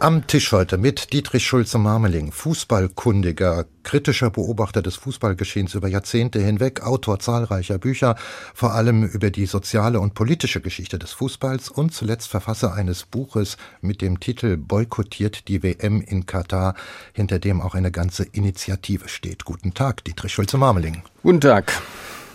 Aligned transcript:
am 0.00 0.26
Tisch 0.26 0.52
heute 0.52 0.78
mit 0.78 1.12
Dietrich 1.12 1.46
Schulze-Marmeling, 1.46 2.30
Fußballkundiger, 2.32 3.66
kritischer 3.82 4.30
Beobachter 4.30 4.82
des 4.82 4.96
Fußballgeschehens 4.96 5.74
über 5.74 5.88
Jahrzehnte 5.88 6.40
hinweg, 6.40 6.82
Autor 6.82 7.18
zahlreicher 7.18 7.78
Bücher, 7.78 8.16
vor 8.54 8.74
allem 8.74 9.04
über 9.04 9.30
die 9.30 9.46
soziale 9.46 10.00
und 10.00 10.14
politische 10.14 10.60
Geschichte 10.60 10.98
des 10.98 11.12
Fußballs 11.12 11.68
und 11.68 11.94
zuletzt 11.94 12.28
Verfasser 12.28 12.74
eines 12.74 13.04
Buches 13.04 13.56
mit 13.80 14.00
dem 14.00 14.20
Titel 14.20 14.56
Boykottiert 14.56 15.48
die 15.48 15.62
WM 15.62 16.00
in 16.00 16.26
Katar, 16.26 16.74
hinter 17.12 17.38
dem 17.38 17.60
auch 17.60 17.74
eine 17.74 17.90
ganze 17.90 18.24
Initiative 18.24 19.08
steht. 19.08 19.44
Guten 19.44 19.74
Tag, 19.74 20.04
Dietrich 20.04 20.32
Schulze-Marmeling. 20.32 21.02
Guten 21.22 21.40
Tag. 21.40 21.72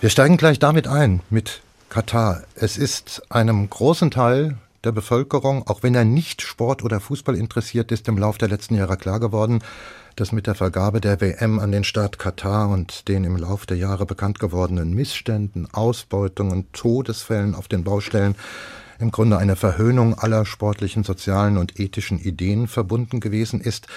Wir 0.01 0.09
steigen 0.09 0.37
gleich 0.37 0.59
damit 0.59 0.87
ein, 0.87 1.21
mit 1.29 1.61
Katar. 1.89 2.43
Es 2.55 2.77
ist 2.77 3.21
einem 3.29 3.69
großen 3.69 4.11
Teil 4.11 4.57
der 4.83 4.91
Bevölkerung, 4.91 5.67
auch 5.67 5.83
wenn 5.83 5.95
er 5.95 6.05
nicht 6.05 6.41
Sport 6.41 6.83
oder 6.83 6.99
Fußball 6.99 7.35
interessiert 7.35 7.91
ist, 7.91 8.07
im 8.07 8.17
Laufe 8.17 8.39
der 8.39 8.49
letzten 8.49 8.75
Jahre 8.75 8.97
klar 8.97 9.19
geworden, 9.19 9.59
dass 10.15 10.31
mit 10.31 10.47
der 10.47 10.55
Vergabe 10.55 11.01
der 11.01 11.21
WM 11.21 11.59
an 11.59 11.71
den 11.71 11.83
Staat 11.83 12.19
Katar 12.19 12.69
und 12.69 13.07
den 13.07 13.23
im 13.23 13.37
Laufe 13.37 13.65
der 13.65 13.77
Jahre 13.77 14.05
bekannt 14.05 14.39
gewordenen 14.39 14.93
Missständen, 14.93 15.67
Ausbeutungen, 15.73 16.67
Todesfällen 16.73 17.55
auf 17.55 17.67
den 17.67 17.83
Baustellen 17.83 18.35
im 18.99 19.11
Grunde 19.11 19.37
eine 19.37 19.55
Verhöhnung 19.55 20.17
aller 20.17 20.45
sportlichen, 20.45 21.03
sozialen 21.03 21.57
und 21.57 21.79
ethischen 21.79 22.19
Ideen 22.19 22.67
verbunden 22.67 23.19
gewesen 23.19 23.59
ist. 23.59 23.87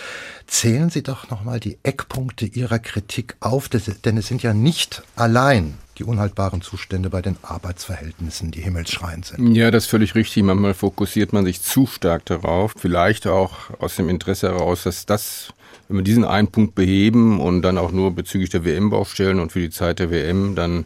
Zählen 0.47 0.91
Sie 0.91 1.03
doch 1.03 1.31
nochmal 1.31 1.61
die 1.61 1.79
Eckpunkte 1.83 2.47
Ihrer 2.47 2.79
Kritik 2.79 3.37
auf, 3.41 3.69
denn 3.69 4.17
es 4.17 4.27
sind 4.27 4.43
ja 4.43 4.55
nicht 4.55 5.03
allein 5.15 5.79
die 5.99 6.05
unhaltbaren 6.05 6.63
Zustände 6.63 7.11
bei 7.11 7.23
den 7.23 7.37
Arbeitsverhältnissen, 7.43 8.51
die 8.51 8.61
himmelschreiend 8.61 9.27
sind. 9.27 9.55
Ja, 9.55 9.71
das 9.71 9.85
ist 9.85 9.91
völlig 9.91 10.15
richtig. 10.15 10.43
Manchmal 10.43 10.75
fokussiert 10.75 11.33
man 11.33 11.45
sich 11.45 11.63
zu 11.63 11.87
stark 11.87 12.25
darauf. 12.27 12.75
Vielleicht 12.77 13.27
auch 13.27 13.71
aus 13.79 13.97
dem 13.97 14.09
Interesse 14.09 14.49
heraus, 14.49 14.85
dass 14.85 15.07
das, 15.07 15.53
wenn 15.89 15.99
wir 15.99 16.05
diesen 16.05 16.25
einen 16.25 16.49
Punkt 16.49 16.75
beheben 16.75 17.41
und 17.41 17.63
dann 17.63 17.79
auch 17.79 17.93
nur 17.93 18.15
bezüglich 18.15 18.51
der 18.51 18.65
WM-Baustellen 18.65 19.41
und 19.41 19.53
für 19.53 19.61
die 19.61 19.71
Zeit 19.71 19.99
der 19.99 20.11
WM, 20.11 20.55
dann 20.55 20.85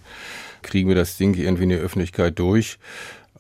kriegen 0.62 0.88
wir 0.88 0.96
das 0.96 1.16
Ding 1.16 1.34
irgendwie 1.34 1.64
in 1.64 1.70
die 1.70 1.76
Öffentlichkeit 1.76 2.38
durch. 2.38 2.78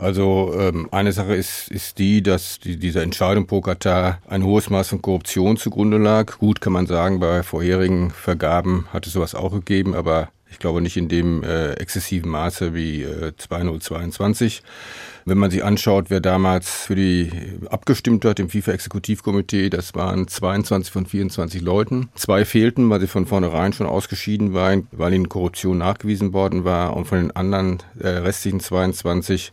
Also 0.00 0.54
ähm, 0.58 0.88
eine 0.92 1.12
Sache 1.12 1.34
ist, 1.34 1.70
ist 1.70 1.98
die, 1.98 2.22
dass 2.22 2.58
die, 2.58 2.78
diese 2.78 3.02
Entscheidung 3.02 3.46
pro 3.46 3.60
Katar 3.60 4.18
ein 4.26 4.42
hohes 4.42 4.70
Maß 4.70 4.88
von 4.88 5.02
Korruption 5.02 5.58
zugrunde 5.58 5.98
lag. 5.98 6.38
Gut 6.38 6.62
kann 6.62 6.72
man 6.72 6.86
sagen, 6.86 7.20
bei 7.20 7.42
vorherigen 7.42 8.10
Vergaben 8.10 8.86
hat 8.94 9.06
es 9.06 9.12
sowas 9.12 9.34
auch 9.34 9.52
gegeben, 9.52 9.94
aber 9.94 10.30
ich 10.50 10.58
glaube 10.58 10.80
nicht 10.80 10.96
in 10.96 11.08
dem 11.08 11.42
äh, 11.42 11.72
exzessiven 11.74 12.30
Maße 12.30 12.74
wie 12.74 13.02
äh, 13.02 13.32
2022. 13.36 14.62
Wenn 15.24 15.38
man 15.38 15.50
sich 15.50 15.62
anschaut, 15.62 16.06
wer 16.08 16.20
damals 16.20 16.68
für 16.86 16.94
die 16.94 17.30
abgestimmt 17.70 18.24
hat 18.24 18.40
im 18.40 18.48
FIFA-Exekutivkomitee, 18.48 19.70
das 19.70 19.94
waren 19.94 20.26
22 20.26 20.92
von 20.92 21.06
24 21.06 21.60
Leuten. 21.60 22.08
Zwei 22.14 22.44
fehlten, 22.44 22.90
weil 22.90 23.00
sie 23.00 23.06
von 23.06 23.26
vornherein 23.26 23.72
schon 23.72 23.86
ausgeschieden 23.86 24.54
waren, 24.54 24.88
weil 24.92 25.12
ihnen 25.14 25.28
Korruption 25.28 25.78
nachgewiesen 25.78 26.32
worden 26.32 26.64
war. 26.64 26.96
Und 26.96 27.04
von 27.06 27.18
den 27.18 27.36
anderen 27.36 27.78
äh, 27.98 28.08
restlichen 28.08 28.60
22 28.60 29.52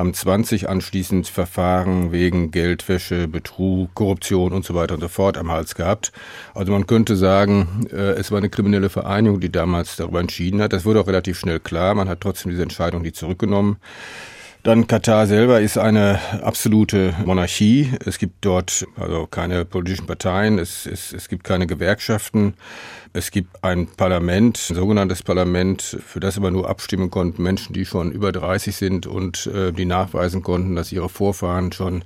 haben 0.00 0.14
20 0.14 0.68
anschließend 0.68 1.28
Verfahren 1.28 2.10
wegen 2.10 2.50
Geldwäsche, 2.50 3.28
Betrug, 3.28 3.94
Korruption 3.94 4.52
und 4.52 4.64
so 4.64 4.74
weiter 4.74 4.94
und 4.94 5.00
so 5.00 5.08
fort 5.08 5.36
am 5.36 5.50
Hals 5.50 5.74
gehabt. 5.74 6.10
Also 6.54 6.72
man 6.72 6.86
könnte 6.86 7.16
sagen, 7.16 7.86
äh, 7.92 8.12
es 8.12 8.30
war 8.30 8.38
eine 8.38 8.48
kriminelle 8.48 8.88
Vereinigung, 8.88 9.40
die 9.40 9.52
damals 9.52 9.96
darüber 9.96 10.20
entschieden 10.20 10.62
hat. 10.62 10.72
Das 10.72 10.84
wurde 10.84 11.00
auch 11.00 11.06
relativ 11.06 11.38
schnell 11.38 11.60
klar. 11.60 11.94
Man 11.94 12.08
hat 12.08 12.22
trotzdem 12.22 12.50
diese 12.50 12.62
Entscheidung 12.62 13.02
nie 13.02 13.12
zurückgenommen. 13.12 13.76
Dann 14.62 14.86
Katar 14.86 15.26
selber 15.26 15.62
ist 15.62 15.78
eine 15.78 16.20
absolute 16.42 17.14
Monarchie. 17.24 17.92
Es 18.04 18.18
gibt 18.18 18.44
dort 18.44 18.86
also 18.94 19.26
keine 19.26 19.64
politischen 19.64 20.06
Parteien, 20.06 20.58
es, 20.58 20.84
es, 20.84 21.14
es 21.14 21.28
gibt 21.28 21.44
keine 21.44 21.66
Gewerkschaften. 21.66 22.52
Es 23.14 23.30
gibt 23.30 23.64
ein 23.64 23.86
Parlament, 23.86 24.66
ein 24.68 24.76
sogenanntes 24.76 25.22
Parlament, 25.22 25.98
für 26.06 26.20
das 26.20 26.36
aber 26.36 26.50
nur 26.50 26.68
abstimmen 26.68 27.10
konnten 27.10 27.42
Menschen, 27.42 27.72
die 27.72 27.86
schon 27.86 28.12
über 28.12 28.32
30 28.32 28.76
sind 28.76 29.06
und 29.06 29.46
äh, 29.46 29.72
die 29.72 29.86
nachweisen 29.86 30.42
konnten, 30.42 30.76
dass 30.76 30.92
ihre 30.92 31.08
Vorfahren 31.08 31.72
schon 31.72 32.04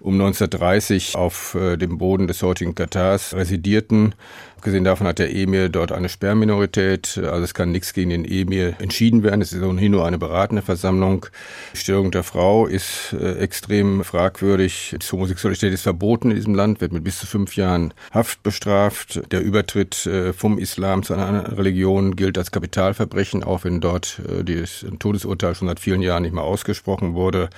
um 0.00 0.14
1930 0.14 1.14
auf 1.14 1.54
äh, 1.54 1.76
dem 1.76 1.98
Boden 1.98 2.26
des 2.26 2.42
heutigen 2.42 2.74
Katars 2.74 3.34
residierten. 3.34 4.14
Abgesehen 4.62 4.84
davon 4.84 5.08
hat 5.08 5.18
der 5.18 5.34
Emir 5.34 5.68
dort 5.68 5.90
eine 5.90 6.08
Sperrminorität, 6.08 7.18
also 7.18 7.42
es 7.42 7.52
kann 7.52 7.72
nichts 7.72 7.94
gegen 7.94 8.10
den 8.10 8.24
Emir 8.24 8.74
entschieden 8.78 9.24
werden. 9.24 9.40
Es 9.40 9.52
ist 9.52 9.60
ohnehin 9.60 9.90
nur 9.90 10.06
eine 10.06 10.18
beratende 10.18 10.62
Versammlung. 10.62 11.26
Die 11.72 11.78
Störung 11.78 12.12
der 12.12 12.22
Frau 12.22 12.68
ist 12.68 13.12
äh, 13.12 13.38
extrem 13.38 14.04
fragwürdig. 14.04 14.94
Die 15.02 15.04
Homosexualität 15.04 15.72
ist 15.72 15.82
verboten 15.82 16.30
in 16.30 16.36
diesem 16.36 16.54
Land, 16.54 16.80
wird 16.80 16.92
mit 16.92 17.02
bis 17.02 17.18
zu 17.18 17.26
fünf 17.26 17.56
Jahren 17.56 17.92
Haft 18.12 18.44
bestraft. 18.44 19.20
Der 19.32 19.42
Übertritt 19.42 20.06
äh, 20.06 20.32
vom 20.32 20.58
Islam 20.58 21.02
zu 21.02 21.14
einer 21.14 21.26
anderen 21.26 21.56
Religion 21.56 22.14
gilt 22.14 22.38
als 22.38 22.52
Kapitalverbrechen, 22.52 23.42
auch 23.42 23.64
wenn 23.64 23.80
dort 23.80 24.20
äh, 24.28 24.44
das 24.44 24.86
Todesurteil 25.00 25.56
schon 25.56 25.66
seit 25.66 25.80
vielen 25.80 26.02
Jahren 26.02 26.22
nicht 26.22 26.34
mehr 26.34 26.44
ausgesprochen 26.44 27.14
wurde. 27.14 27.50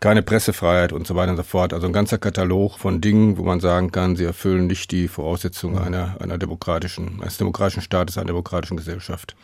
Keine 0.00 0.22
Pressefreiheit 0.22 0.94
und 0.94 1.06
so 1.06 1.14
weiter 1.14 1.32
und 1.32 1.36
so 1.36 1.42
fort. 1.42 1.74
Also 1.74 1.86
ein 1.86 1.92
ganzer 1.92 2.16
Katalog 2.16 2.78
von 2.78 3.02
Dingen, 3.02 3.36
wo 3.36 3.42
man 3.42 3.60
sagen 3.60 3.92
kann, 3.92 4.16
sie 4.16 4.24
erfüllen 4.24 4.66
nicht 4.66 4.90
die 4.92 5.08
Voraussetzungen 5.08 5.76
einer, 5.76 6.16
einer 6.20 6.37
demokratischen, 6.38 7.20
eines 7.20 7.38
demokratischen 7.38 7.82
Staates, 7.82 8.16
einer 8.16 8.26
demokratischen 8.28 8.76
Gesellschaft. 8.76 9.34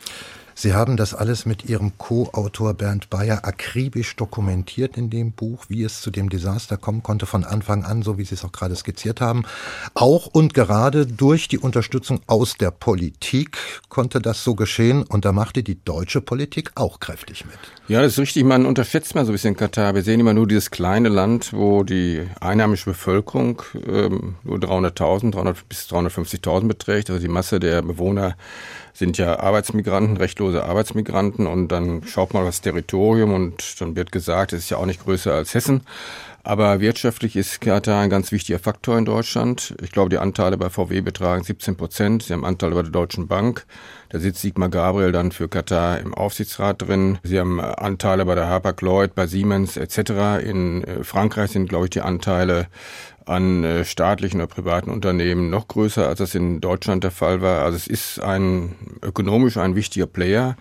Sie 0.56 0.72
haben 0.72 0.96
das 0.96 1.14
alles 1.14 1.46
mit 1.46 1.64
Ihrem 1.64 1.98
Co-Autor 1.98 2.74
Bernd 2.74 3.10
Bayer 3.10 3.44
akribisch 3.44 4.14
dokumentiert 4.14 4.96
in 4.96 5.10
dem 5.10 5.32
Buch, 5.32 5.64
wie 5.68 5.82
es 5.82 6.00
zu 6.00 6.10
dem 6.10 6.28
Desaster 6.28 6.76
kommen 6.76 7.02
konnte 7.02 7.26
von 7.26 7.44
Anfang 7.44 7.84
an, 7.84 8.02
so 8.02 8.18
wie 8.18 8.24
Sie 8.24 8.34
es 8.34 8.44
auch 8.44 8.52
gerade 8.52 8.76
skizziert 8.76 9.20
haben. 9.20 9.44
Auch 9.94 10.26
und 10.26 10.54
gerade 10.54 11.06
durch 11.06 11.48
die 11.48 11.58
Unterstützung 11.58 12.20
aus 12.28 12.54
der 12.56 12.70
Politik 12.70 13.58
konnte 13.88 14.20
das 14.20 14.44
so 14.44 14.54
geschehen 14.54 15.02
und 15.02 15.24
da 15.24 15.32
machte 15.32 15.64
die 15.64 15.82
deutsche 15.84 16.20
Politik 16.20 16.70
auch 16.76 17.00
kräftig 17.00 17.44
mit. 17.44 17.58
Ja, 17.88 18.00
das 18.00 18.12
ist 18.12 18.18
richtig. 18.18 18.44
Man 18.44 18.64
unterschätzt 18.64 19.14
mal 19.14 19.24
so 19.24 19.32
ein 19.32 19.34
bisschen 19.34 19.56
Katar. 19.56 19.94
Wir 19.94 20.02
sehen 20.02 20.20
immer 20.20 20.34
nur 20.34 20.46
dieses 20.46 20.70
kleine 20.70 21.08
Land, 21.08 21.52
wo 21.52 21.82
die 21.82 22.26
einheimische 22.40 22.90
Bevölkerung 22.90 23.62
ähm, 23.86 24.36
nur 24.44 24.58
300.000, 24.58 25.32
300 25.32 25.68
bis 25.68 25.88
350.000 25.90 26.68
beträgt. 26.68 27.10
Also 27.10 27.20
die 27.20 27.28
Masse 27.28 27.60
der 27.60 27.82
Bewohner 27.82 28.36
sind 28.94 29.18
ja 29.18 29.40
Arbeitsmigranten, 29.40 30.18
rechtlose 30.44 30.64
Arbeitsmigranten 30.64 31.46
und 31.46 31.68
dann 31.68 32.02
schaut 32.04 32.34
man 32.34 32.44
das 32.44 32.60
Territorium 32.60 33.32
und 33.32 33.80
dann 33.80 33.96
wird 33.96 34.12
gesagt, 34.12 34.52
es 34.52 34.64
ist 34.64 34.70
ja 34.70 34.76
auch 34.76 34.86
nicht 34.86 35.02
größer 35.02 35.32
als 35.32 35.54
Hessen. 35.54 35.82
Aber 36.46 36.80
wirtschaftlich 36.80 37.36
ist 37.36 37.62
Katar 37.62 38.02
ein 38.02 38.10
ganz 38.10 38.30
wichtiger 38.30 38.58
Faktor 38.58 38.98
in 38.98 39.06
Deutschland. 39.06 39.74
Ich 39.82 39.92
glaube, 39.92 40.10
die 40.10 40.18
Anteile 40.18 40.58
bei 40.58 40.68
VW 40.68 41.00
betragen 41.00 41.42
17 41.42 41.74
Prozent. 41.74 42.24
Sie 42.24 42.34
haben 42.34 42.44
Anteile 42.44 42.74
bei 42.74 42.82
der 42.82 42.90
Deutschen 42.90 43.28
Bank. 43.28 43.64
Da 44.10 44.18
sitzt 44.18 44.42
Sigmar 44.42 44.68
Gabriel 44.68 45.10
dann 45.10 45.32
für 45.32 45.48
Katar 45.48 46.00
im 46.00 46.12
Aufsichtsrat 46.12 46.82
drin. 46.82 47.18
Sie 47.22 47.40
haben 47.40 47.60
Anteile 47.60 48.26
bei 48.26 48.34
der 48.34 48.46
Hapag-Lloyd, 48.46 49.14
bei 49.14 49.26
Siemens 49.26 49.78
etc. 49.78 50.44
In 50.44 50.84
äh, 50.84 51.02
Frankreich 51.02 51.52
sind, 51.52 51.70
glaube 51.70 51.86
ich, 51.86 51.90
die 51.90 52.02
Anteile 52.02 52.66
an 53.26 53.64
äh, 53.64 53.84
staatlichen 53.84 54.40
oder 54.40 54.48
privaten 54.48 54.90
Unternehmen 54.90 55.50
noch 55.50 55.68
größer, 55.68 56.08
als 56.08 56.18
das 56.18 56.34
in 56.34 56.60
Deutschland 56.60 57.04
der 57.04 57.10
Fall 57.10 57.42
war. 57.42 57.64
Also 57.64 57.76
es 57.76 57.86
ist 57.86 58.20
ein 58.20 58.74
ökonomisch 59.02 59.56
ein 59.56 59.74
wichtiger 59.74 60.06
Player 60.06 60.56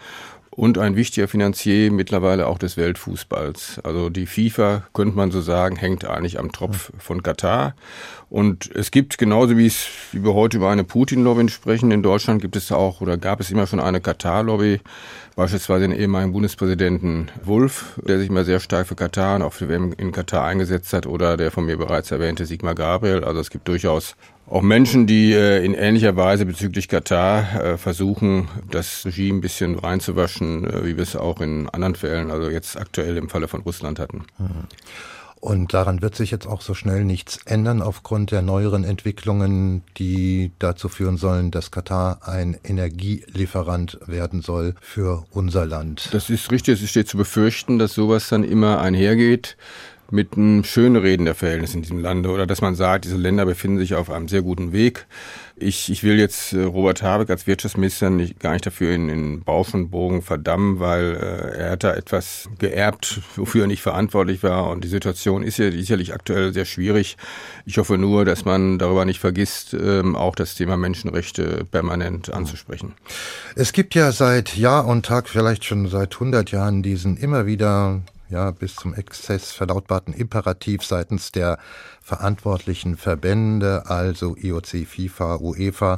und 0.56 0.78
ein 0.78 0.96
wichtiger 0.96 1.28
Finanzier 1.28 1.92
mittlerweile 1.92 2.48
auch 2.48 2.58
des 2.58 2.78
Weltfußballs. 2.78 3.82
Also 3.84 4.10
die 4.10 4.28
FIFA, 4.28 4.84
könnte 4.94 5.18
man 5.18 5.32
so 5.32 5.42
sagen, 5.42 5.76
hängt 5.76 6.06
eigentlich 6.06 6.40
am 6.40 6.52
Tropf 6.52 6.92
von 7.00 7.24
Katar. 7.24 7.76
Und 8.30 8.70
es 8.74 8.92
gibt 8.92 9.18
genauso 9.18 9.58
wie 9.58 9.66
es, 9.66 9.88
wie 10.12 10.24
wir 10.24 10.34
heute 10.34 10.58
über 10.58 10.70
eine 10.70 10.84
Putin-Lobby 10.84 11.50
sprechen, 11.50 11.92
in 11.92 12.04
Deutschland 12.04 12.42
gibt 12.42 12.56
es 12.56 12.72
auch 12.72 13.02
oder 13.02 13.18
gab 13.18 13.40
es 13.40 13.52
immer 13.52 13.68
schon 13.68 13.80
eine 13.80 14.02
Katar-Lobby, 14.02 14.80
beispielsweise 15.36 15.88
den 15.88 15.98
ehemaligen 15.98 16.32
Bundespräsidenten 16.32 17.30
Wulff, 17.44 18.00
der 18.06 18.20
sich 18.20 18.30
immer 18.30 18.44
sehr 18.44 18.60
stark 18.60 18.88
für 18.88 18.96
Katar 18.96 19.36
und 19.36 19.42
auch 19.42 19.54
für 19.54 19.70
WM 19.70 19.94
in 19.98 20.12
Katar 20.12 20.46
eingesetzt 20.46 20.94
hat, 20.94 21.06
oder 21.06 21.38
der 21.38 21.52
von 21.52 21.66
mir 21.66 21.78
bereits 21.78 22.12
erwähnte 22.12 22.46
Sigmar 22.46 22.76
Gabriel. 22.76 23.24
Also 23.24 23.40
es 23.40 23.50
gibt 23.50 23.68
durchaus 23.68 24.16
auch 24.48 24.62
Menschen, 24.62 25.08
die 25.08 25.34
äh, 25.34 25.64
in 25.64 25.74
ähnlicher 25.74 26.16
Weise 26.16 26.46
bezüglich 26.46 26.88
Katar 26.88 27.62
äh, 27.62 27.78
versuchen, 27.78 28.50
das 28.70 29.06
Regime 29.06 29.38
ein 29.38 29.42
bisschen 29.42 29.80
reinzuwaschen, 29.80 30.70
äh, 30.70 30.86
wie 30.86 30.98
wir 30.98 31.04
es 31.04 31.16
auch 31.16 31.40
in 31.42 31.70
anderen 31.70 31.96
Fällen, 31.96 32.30
also 32.30 32.50
jetzt 32.50 32.78
aktuell 32.78 33.18
im 33.18 33.30
Falle 33.30 33.48
von 33.48 33.62
Russland 33.62 34.00
hatten. 34.00 34.26
Mhm. 34.38 34.68
Und 35.44 35.74
daran 35.74 36.02
wird 36.02 36.16
sich 36.16 36.32
jetzt 36.32 36.48
auch 36.48 36.62
so 36.62 36.74
schnell 36.74 37.04
nichts 37.04 37.38
ändern 37.44 37.82
aufgrund 37.82 38.32
der 38.32 38.42
neueren 38.42 38.86
Entwicklungen, 38.86 39.84
die 39.98 40.54
dazu 40.58 40.88
führen 40.88 41.18
sollen, 41.18 41.52
dass 41.52 41.70
Katar 41.70 42.26
ein 42.26 42.58
Energielieferant 42.64 44.00
werden 44.06 44.42
soll 44.42 44.74
für 44.80 45.26
unser 45.32 45.66
Land. 45.66 46.08
Das 46.14 46.30
ist 46.30 46.50
richtig. 46.50 46.82
Es 46.82 46.90
steht 46.90 47.10
zu 47.10 47.18
befürchten, 47.18 47.78
dass 47.78 47.94
sowas 47.94 48.30
dann 48.30 48.46
immer 48.46 48.80
einhergeht 48.80 49.58
mit 50.10 50.38
einem 50.38 50.64
schönen 50.64 50.96
Reden 50.96 51.26
der 51.26 51.36
Verhältnisse 51.36 51.76
in 51.76 51.82
diesem 51.82 52.00
Lande 52.00 52.30
oder 52.30 52.48
dass 52.48 52.62
man 52.62 52.76
sagt, 52.76 53.04
diese 53.04 53.18
Länder 53.18 53.46
befinden 53.46 53.80
sich 53.80 53.96
auf 53.96 54.10
einem 54.10 54.30
sehr 54.30 54.44
guten 54.44 54.72
Weg. 54.72 55.08
Ich, 55.64 55.90
ich 55.90 56.04
will 56.04 56.20
jetzt 56.20 56.54
äh, 56.54 56.64
Robert 56.64 57.02
Habeck 57.02 57.30
als 57.30 57.48
Wirtschaftsminister 57.48 58.10
nicht, 58.10 58.40
gar 58.40 58.54
nicht 58.54 58.66
dafür 58.66 58.94
in, 58.94 59.10
in 59.10 59.44
Bausch 59.44 59.74
und 59.74 59.90
Bogen 59.90 60.22
verdammen, 60.22 60.80
weil 60.80 61.16
äh, 61.16 61.58
er 61.60 61.72
hat 61.72 61.84
da 61.84 61.94
etwas 61.94 62.50
geerbt, 62.60 63.22
wofür 63.36 63.62
er 63.64 63.68
nicht 63.68 63.82
verantwortlich 63.82 64.44
war 64.44 64.70
und 64.70 64.84
die 64.84 64.90
Situation 64.90 65.44
ist 65.44 65.58
ja 65.58 65.72
sicherlich 65.72 66.14
aktuell 66.14 66.54
sehr 66.54 66.66
schwierig. 66.66 67.18
Ich 67.66 67.78
hoffe 67.78 67.98
nur, 67.98 68.26
dass 68.26 68.46
man 68.46 68.78
darüber 68.78 69.06
nicht 69.06 69.20
vergisst, 69.20 69.74
ähm, 69.74 70.16
auch 70.16 70.36
das 70.36 70.56
Thema 70.56 70.78
Menschenrechte 70.78 71.66
permanent 71.66 72.34
anzusprechen. 72.34 72.94
Es 73.56 73.72
gibt 73.72 73.96
ja 73.96 74.12
seit 74.12 74.56
Jahr 74.58 74.86
und 74.86 75.06
Tag, 75.06 75.30
vielleicht 75.30 75.64
schon 75.66 75.88
seit 75.88 76.14
100 76.14 76.52
Jahren, 76.52 76.84
diesen 76.84 77.18
immer 77.18 77.46
wieder 77.46 78.02
ja, 78.34 78.52
bis 78.52 78.76
zum 78.76 78.94
Exzess 78.94 79.52
verlautbarten 79.52 80.14
Imperativ 80.14 80.84
seitens 80.84 81.32
der 81.32 81.60
verantwortlichen 82.14 82.96
Verbände, 82.96 83.86
also 83.88 84.36
IOC, 84.38 84.86
FIFA, 84.86 85.38
UEFA, 85.38 85.98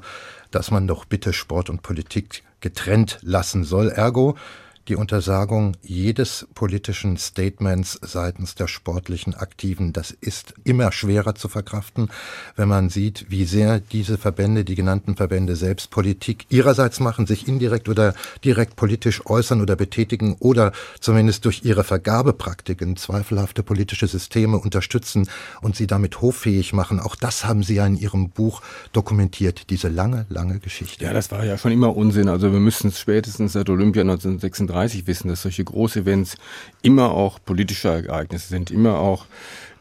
dass 0.50 0.72
man 0.72 0.88
doch 0.88 1.04
bitte 1.04 1.34
Sport 1.34 1.70
und 1.70 1.82
Politik 1.82 2.44
getrennt 2.62 3.20
lassen 3.22 3.66
soll. 3.66 3.90
Ergo, 3.90 4.38
die 4.88 4.96
Untersagung 4.96 5.76
jedes 5.82 6.48
politischen 6.54 7.18
Statements 7.18 8.00
seitens 8.02 8.56
der 8.56 8.68
sportlichen 8.68 9.34
Aktiven. 9.34 9.94
Das 9.94 10.12
ist 10.12 10.54
immer 10.64 10.92
schwerer 10.92 11.36
zu 11.36 11.48
verkraften, 11.48 12.10
wenn 12.56 12.70
man 12.70 12.90
sieht, 12.90 13.26
wie 13.30 13.46
sehr 13.46 13.80
diese 13.80 14.18
Verbände, 14.18 14.64
die 14.64 14.76
genannten 14.76 15.16
Verbände 15.16 15.56
selbst 15.56 15.90
Politik 15.90 16.46
ihrerseits 16.50 17.00
machen, 17.00 17.26
sich 17.26 17.48
indirekt 17.48 17.90
oder 17.90 18.14
direkt 18.44 18.76
politisch 18.76 19.26
äußern 19.26 19.62
oder 19.62 19.76
betätigen 19.76 20.36
oder 20.40 20.72
zumindest 21.00 21.46
durch 21.46 21.64
ihre 21.64 21.84
Vergabepraktiken 21.84 22.98
zweifelhafte 22.98 23.64
politische 23.64 24.08
Systeme 24.08 24.58
unterstützen 24.58 25.28
und 25.62 25.76
sie 25.76 25.88
damit 25.88 26.22
hoffähig 26.22 26.74
machen. 26.74 27.00
Auch 27.00 27.16
das 27.16 27.46
haben 27.46 27.64
Sie 27.64 27.76
ja 27.76 27.86
in 27.86 27.98
Ihrem 27.98 28.30
Buch 28.30 28.62
dokumentiert, 28.94 29.70
diese 29.70 29.88
lange, 29.88 30.26
lange 30.30 30.60
Geschichte. 30.60 31.04
Ja, 31.04 31.14
das 31.14 31.32
war 31.32 31.46
ja 31.46 31.58
schon 31.58 31.72
immer 31.72 31.96
Unsinn. 31.96 32.30
Also 32.30 32.52
wir 32.52 32.60
müssen 32.60 32.90
es 32.90 33.00
spätestens 33.00 33.54
seit 33.54 33.70
Olympia 33.70 34.02
1936 34.02 34.75
1930 34.76 35.08
wissen, 35.08 35.28
dass 35.30 35.42
solche 35.42 35.64
Großevents 35.64 36.38
immer 36.82 37.12
auch 37.12 37.40
politische 37.44 37.90
Ereignisse 37.90 38.50
sind, 38.50 38.72
immer 38.72 39.00
auch 39.00 39.26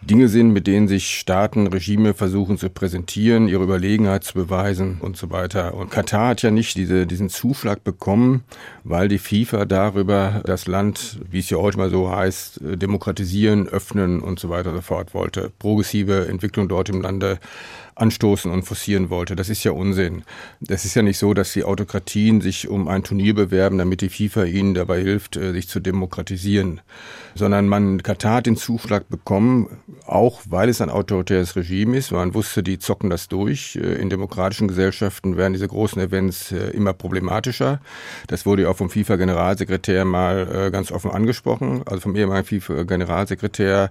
Dinge 0.07 0.29
sind, 0.29 0.53
mit 0.53 0.67
denen 0.67 0.87
sich 0.87 1.19
Staaten, 1.19 1.67
Regime 1.67 2.13
versuchen 2.13 2.59
zu 2.59 2.69
präsentieren, 2.69 3.49
ihre 3.49 3.63
Überlegenheit 3.63 4.23
zu 4.23 4.35
beweisen 4.35 4.99
und 5.01 5.17
so 5.17 5.31
weiter. 5.31 5.75
Und 5.75 5.91
Katar 5.91 6.29
hat 6.29 6.43
ja 6.43 6.51
nicht 6.51 6.77
diese, 6.77 7.07
diesen 7.07 7.31
Zuschlag 7.31 7.83
bekommen, 7.85 8.45
weil 8.83 9.09
die 9.09 9.19
FIFA 9.19 9.65
darüber 9.65 10.43
das 10.45 10.67
Land, 10.67 11.21
wie 11.31 11.39
es 11.39 11.49
ja 11.49 11.57
heute 11.57 11.79
mal 11.79 11.91
so 11.91 12.11
heißt, 12.11 12.61
demokratisieren, 12.63 13.67
öffnen 13.67 14.21
und 14.21 14.39
so 14.39 14.51
weiter 14.51 14.71
und 14.71 14.77
so 14.77 14.83
fort 14.83 15.15
wollte. 15.15 15.51
Progressive 15.59 16.27
Entwicklung 16.29 16.69
dort 16.69 16.91
im 16.91 17.01
Lande 17.01 17.39
anstoßen 17.97 18.51
und 18.51 18.65
forcieren 18.65 19.11
wollte. 19.11 19.37
Das 19.37 19.49
ist 19.49 19.63
ja 19.65 19.73
Unsinn. 19.73 20.25
Das 20.61 20.85
ist 20.85 20.95
ja 20.95 21.03
nicht 21.03 21.19
so, 21.19 21.35
dass 21.35 21.53
die 21.53 21.65
Autokratien 21.65 22.41
sich 22.41 22.69
um 22.69 22.89
ein 22.89 23.05
Turnier 23.05 23.35
bewerben, 23.35 23.79
damit 23.79 24.01
die 24.01 24.09
FIFA 24.09 24.45
ihnen 24.45 24.75
dabei 24.75 25.01
hilft, 25.01 25.37
äh, 25.37 25.53
sich 25.53 25.69
zu 25.69 25.81
demokratisieren, 25.81 26.81
sondern 27.35 27.69
man 27.69 28.03
Katar 28.03 28.37
hat 28.37 28.47
den 28.47 28.57
Zuschlag 28.57 29.09
bekommen, 29.09 29.79
auch 30.07 30.43
weil 30.49 30.69
es 30.69 30.81
ein 30.81 30.91
autoritäres 30.91 31.57
Regime 31.57 31.97
ist. 31.97 32.11
Man 32.11 32.35
wusste, 32.35 32.63
die 32.63 32.79
zocken 32.79 33.11
das 33.11 33.29
durch. 33.29 33.77
Äh, 33.77 33.95
in 33.95 34.11
demokratischen 34.11 34.67
Gesellschaften 34.67 35.37
werden 35.37 35.53
diese 35.53 35.69
großen 35.69 36.01
Events 36.03 36.51
äh, 36.51 36.71
immer 36.71 36.93
problematischer. 36.93 37.81
Das 38.27 38.45
wurde 38.45 38.63
ja 38.63 38.71
auch 38.71 38.77
vom 38.77 38.91
FIFA-Generalsekretär 38.91 40.05
mal 40.05 40.71
ganz 40.71 40.91
offen 40.91 41.11
angesprochen, 41.11 41.83
also 41.87 42.01
vom 42.01 42.17
ehemaligen 42.17 42.47
FIFA-Generalsekretär, 42.47 43.91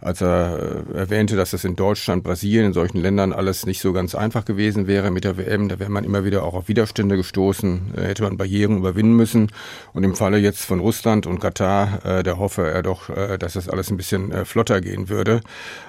als 0.00 0.20
er 0.20 0.84
erwähnte, 0.94 1.36
dass 1.36 1.50
das 1.50 1.64
in 1.64 1.76
Deutschland, 1.76 2.24
Brasilien, 2.24 2.66
in 2.66 2.72
solchen 2.72 2.98
Ländern 2.98 3.32
alles 3.44 3.66
nicht 3.66 3.82
so 3.82 3.92
ganz 3.92 4.14
einfach 4.14 4.46
gewesen 4.46 4.86
wäre 4.86 5.10
mit 5.10 5.24
der 5.24 5.36
WM. 5.36 5.68
Da 5.68 5.78
wäre 5.78 5.90
man 5.90 6.02
immer 6.02 6.24
wieder 6.24 6.44
auch 6.44 6.54
auf 6.54 6.66
Widerstände 6.66 7.14
gestoßen, 7.14 7.92
hätte 7.94 8.22
man 8.22 8.38
Barrieren 8.38 8.78
überwinden 8.78 9.14
müssen. 9.14 9.50
Und 9.92 10.02
im 10.02 10.16
Falle 10.16 10.38
jetzt 10.38 10.64
von 10.64 10.80
Russland 10.80 11.26
und 11.26 11.40
Katar, 11.40 12.02
äh, 12.06 12.22
da 12.22 12.38
hoffe 12.38 12.66
er 12.66 12.82
doch, 12.82 13.10
äh, 13.10 13.36
dass 13.36 13.52
das 13.52 13.68
alles 13.68 13.90
ein 13.90 13.98
bisschen 13.98 14.32
äh, 14.32 14.46
flotter 14.46 14.80
gehen 14.80 15.10
würde. 15.10 15.42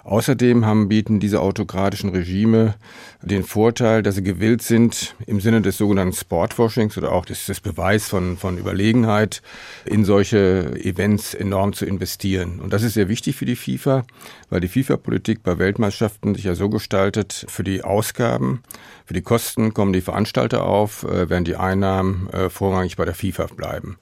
Außerdem 0.03 0.65
haben, 0.65 0.89
bieten 0.89 1.21
diese 1.21 1.39
autokratischen 1.39 2.09
Regime 2.09 2.75
den 3.21 3.43
Vorteil, 3.43 4.03
dass 4.03 4.15
sie 4.15 4.23
gewillt 4.23 4.61
sind, 4.61 5.15
im 5.25 5.39
Sinne 5.39 5.61
des 5.61 5.77
sogenannten 5.77 6.13
Sportwashings 6.13 6.97
oder 6.97 7.13
auch 7.13 7.23
des, 7.23 7.45
des 7.45 7.61
Beweis 7.61 8.09
von, 8.09 8.35
von 8.35 8.57
Überlegenheit 8.57 9.41
in 9.85 10.03
solche 10.03 10.73
Events 10.83 11.33
enorm 11.33 11.71
zu 11.71 11.85
investieren. 11.85 12.59
Und 12.59 12.73
das 12.73 12.83
ist 12.83 12.95
sehr 12.95 13.07
wichtig 13.07 13.37
für 13.37 13.45
die 13.45 13.55
FIFA, 13.55 14.03
weil 14.49 14.61
die 14.61 14.67
FIFA-Politik 14.67 15.43
bei 15.43 15.57
Weltmeisterschaften 15.57 16.35
sich 16.35 16.45
ja 16.45 16.55
so 16.55 16.69
gestaltet, 16.69 17.45
für 17.47 17.63
die 17.63 17.83
Ausgaben, 17.83 18.63
für 19.05 19.13
die 19.13 19.21
Kosten 19.21 19.73
kommen 19.73 19.93
die 19.93 20.01
Veranstalter 20.01 20.65
auf, 20.65 21.03
äh, 21.03 21.29
während 21.29 21.47
die 21.47 21.55
Einnahmen 21.55 22.29
äh, 22.29 22.49
vorrangig 22.49 22.95
bei 22.97 23.05
der 23.05 23.15
FIFA 23.15 23.47
bleiben. 23.55 23.97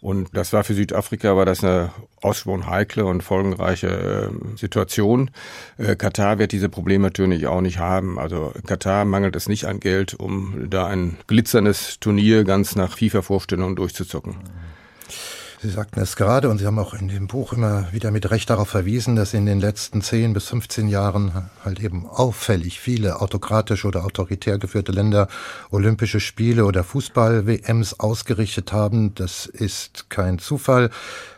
Und 0.00 0.28
das 0.34 0.52
war 0.52 0.62
für 0.62 0.74
Südafrika 0.74 1.36
war 1.36 1.46
das 1.46 1.64
eine 1.64 1.90
ausgesprochen 2.20 2.66
heikle 2.66 3.06
und 3.06 3.22
folgenreiche 3.22 3.88
äh, 3.88 4.56
Situation. 4.56 5.30
Äh, 5.78 5.96
Katar 5.96 6.38
wird 6.38 6.52
diese 6.52 6.68
Probleme 6.68 7.04
natürlich 7.04 7.46
auch 7.46 7.60
nicht 7.60 7.78
haben. 7.78 8.18
Also 8.18 8.52
Katar 8.66 9.04
mangelt 9.04 9.36
es 9.36 9.48
nicht 9.48 9.64
an 9.64 9.80
Geld, 9.80 10.14
um 10.14 10.68
da 10.70 10.86
ein 10.86 11.16
glitzerndes 11.26 11.98
Turnier 11.98 12.44
ganz 12.44 12.76
nach 12.76 12.96
FIFA-Vorstellungen 12.96 13.76
durchzuzocken. 13.76 14.36
Sie 15.62 15.70
sagten 15.70 16.00
es 16.00 16.16
gerade 16.16 16.50
und 16.50 16.58
Sie 16.58 16.66
haben 16.66 16.78
auch 16.78 16.92
in 16.92 17.08
dem 17.08 17.28
Buch 17.28 17.54
immer 17.54 17.90
wieder 17.90 18.10
mit 18.10 18.30
Recht 18.30 18.50
darauf 18.50 18.68
verwiesen, 18.68 19.16
dass 19.16 19.32
in 19.32 19.46
den 19.46 19.58
letzten 19.58 20.02
10 20.02 20.34
bis 20.34 20.48
15 20.48 20.86
Jahren 20.86 21.48
halt 21.64 21.80
eben 21.80 22.06
auffällig 22.06 22.78
viele 22.78 23.22
autokratische 23.22 23.88
oder 23.88 24.04
autoritär 24.04 24.58
geführte 24.58 24.92
Länder 24.92 25.28
Olympische 25.70 26.20
Spiele 26.20 26.66
oder 26.66 26.84
Fußball-WMs 26.84 27.98
ausgerichtet 27.98 28.72
haben. 28.72 29.14
Das 29.14 29.46
ist 29.46 30.10
kein 30.10 30.38
Zufall. 30.38 30.90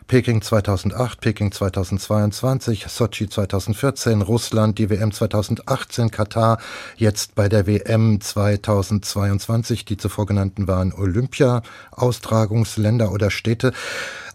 Peking 0.09 0.41
2008, 0.41 1.21
Peking 1.21 1.53
2022, 1.53 2.89
Sochi 2.89 3.29
2014, 3.29 4.23
Russland, 4.23 4.79
die 4.79 4.89
WM 4.89 5.13
2018, 5.13 6.11
Katar, 6.11 6.57
jetzt 6.97 7.35
bei 7.35 7.51
der 7.51 7.67
WM 7.67 8.19
2022. 8.19 9.85
Die 9.85 9.99
zuvor 9.99 10.25
genannten 10.25 10.67
waren 10.67 10.95
Olympia-Austragungsländer 10.95 13.13
oder 13.13 13.31
Städte. 13.31 13.75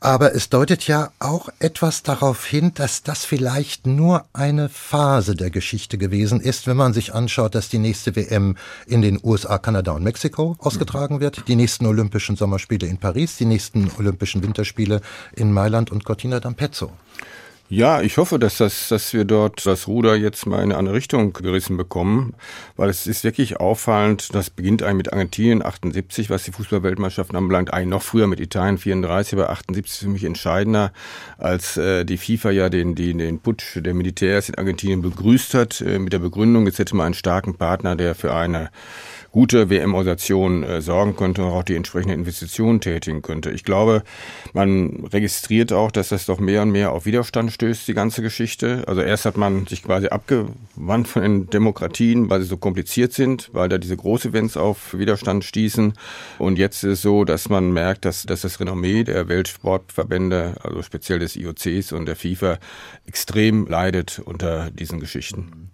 Aber 0.04 0.36
es 0.36 0.50
deutet 0.50 0.86
ja 0.86 1.12
auch 1.20 1.48
etwas 1.60 2.04
darauf 2.04 2.46
hin, 2.46 2.74
dass 2.74 3.04
das 3.04 3.24
vielleicht 3.24 3.88
nur 3.88 4.26
eine 4.34 4.68
Phase 4.68 5.34
der 5.34 5.50
Geschichte 5.50 5.98
gewesen 5.98 6.42
ist, 6.42 6.68
wenn 6.68 6.76
man 6.76 6.92
sich 6.92 7.14
anschaut, 7.14 7.56
dass 7.56 7.70
die 7.70 7.78
nächste 7.78 8.14
WM 8.18 8.58
in 8.86 9.02
den 9.02 9.18
USA, 9.24 9.60
Kanada 9.60 9.94
und 9.94 10.04
Mexiko 10.04 10.58
ausgetragen 10.60 11.22
wird, 11.22 11.48
die 11.48 11.56
nächsten 11.56 11.86
Olympischen 11.86 12.36
Sommerspiele 12.36 12.86
in 12.86 12.98
Paris, 12.98 13.38
die 13.38 13.46
nächsten 13.46 13.89
Olympischen 13.98 14.44
Winterspiele 14.44 15.00
in 15.38 15.54
Mailand 15.54 15.89
und 15.89 16.04
Cortina 16.04 16.39
d'Ampezzo. 16.39 16.89
Ja, 17.75 18.01
ich 18.01 18.18
hoffe, 18.18 18.38
dass, 18.38 18.58
das, 18.58 18.89
dass 18.89 19.13
wir 19.13 19.25
dort 19.25 19.65
das 19.65 19.88
Ruder 19.88 20.15
jetzt 20.15 20.46
mal 20.46 20.58
in 20.58 20.65
eine 20.65 20.77
andere 20.77 20.94
Richtung 20.94 21.34
gerissen 21.34 21.75
bekommen, 21.75 22.36
weil 22.75 22.88
es 22.88 23.08
ist 23.08 23.24
wirklich 23.24 23.60
auffallend, 23.60 24.36
das 24.36 24.51
beginnt 24.51 24.84
eigentlich 24.84 24.98
mit 24.98 25.13
Argentinien 25.13 25.65
78, 25.65 26.30
was 26.30 26.44
die 26.44 26.51
Fußballweltmeisterschaften 26.51 27.36
anbelangt, 27.36 27.74
eigentlich 27.74 27.89
noch 27.89 28.03
früher 28.03 28.27
mit 28.27 28.39
Italien 28.39 28.77
34, 28.77 29.34
aber 29.34 29.50
78 29.50 29.92
ist 29.92 30.03
für 30.03 30.10
mich 30.10 30.24
entscheidender, 30.24 30.94
als 31.39 31.75
äh, 31.77 32.06
die 32.06 32.18
FIFA 32.18 32.51
ja 32.51 32.70
den, 32.70 32.94
den, 32.94 33.18
den 33.18 33.39
Putsch 33.39 33.80
der 33.82 33.96
Militärs 33.96 34.50
in 34.50 34.56
Argentinien 34.56 35.01
begrüßt 35.01 35.56
hat, 35.56 35.82
äh, 35.82 35.98
mit 35.98 36.13
der 36.13 36.20
Begründung, 36.20 36.68
jetzt 36.68 36.77
hätte 36.77 36.96
man 36.96 37.08
einen 37.08 37.15
starken 37.15 37.56
Partner, 37.56 37.96
der 37.96 38.13
für 38.13 38.36
eine 38.36 38.70
gute 39.34 39.72
WM-Organisation 39.72 40.63
äh, 40.63 40.82
sorgen 40.82 41.16
könnte 41.16 41.44
und 41.44 41.52
auch 41.52 41.63
die 41.63 41.75
entsprechenden 41.75 42.20
Investitionen 42.20 42.80
tätigen 42.80 43.24
könnte. 43.24 43.50
Ich 43.50 43.63
glaube, 43.63 44.04
man 44.54 45.08
registriert 45.12 45.74
auch, 45.74 45.92
dass 45.92 46.10
das 46.10 46.28
doch 46.28 46.40
mehr 46.40 46.62
und 46.62 46.72
mehr 46.72 46.92
auf 46.92 47.06
Widerstand 47.08 47.52
stößt, 47.52 47.88
die 47.88 47.96
ganze 47.96 48.22
Geschichte. 48.22 48.84
Also 48.88 49.02
erst 49.02 49.25
hat 49.25 49.36
man 49.36 49.66
sich 49.66 49.82
quasi 49.82 50.08
abgewandt 50.08 51.08
von 51.08 51.24
den 51.24 51.50
Demokratien, 51.50 52.30
weil 52.30 52.42
sie 52.42 52.48
so 52.48 52.58
kompliziert 52.58 53.12
sind, 53.12 53.50
weil 53.54 53.70
da 53.70 53.80
diese 53.80 53.98
Groß-Events 53.98 54.56
auf 54.56 54.94
Widerstand 54.94 55.44
stießen. 55.44 55.94
Und 56.38 56.60
jetzt 56.60 56.84
ist 56.84 56.92
es 56.92 57.02
so, 57.02 57.25
dass 57.25 57.50
man 57.50 57.74
merkt, 57.74 58.06
dass, 58.06 58.24
dass 58.24 58.42
das 58.42 58.60
Renommee 58.60 59.04
der 59.04 59.28
Weltsportverbände, 59.30 60.58
also 60.62 60.84
speziell 60.84 61.18
des 61.18 61.36
IOCs 61.36 61.92
und 61.92 62.06
der 62.06 62.16
FIFA, 62.16 62.60
extrem 63.08 63.66
leidet 63.66 64.22
unter 64.24 64.70
diesen 64.70 65.00
Geschichten. 65.00 65.72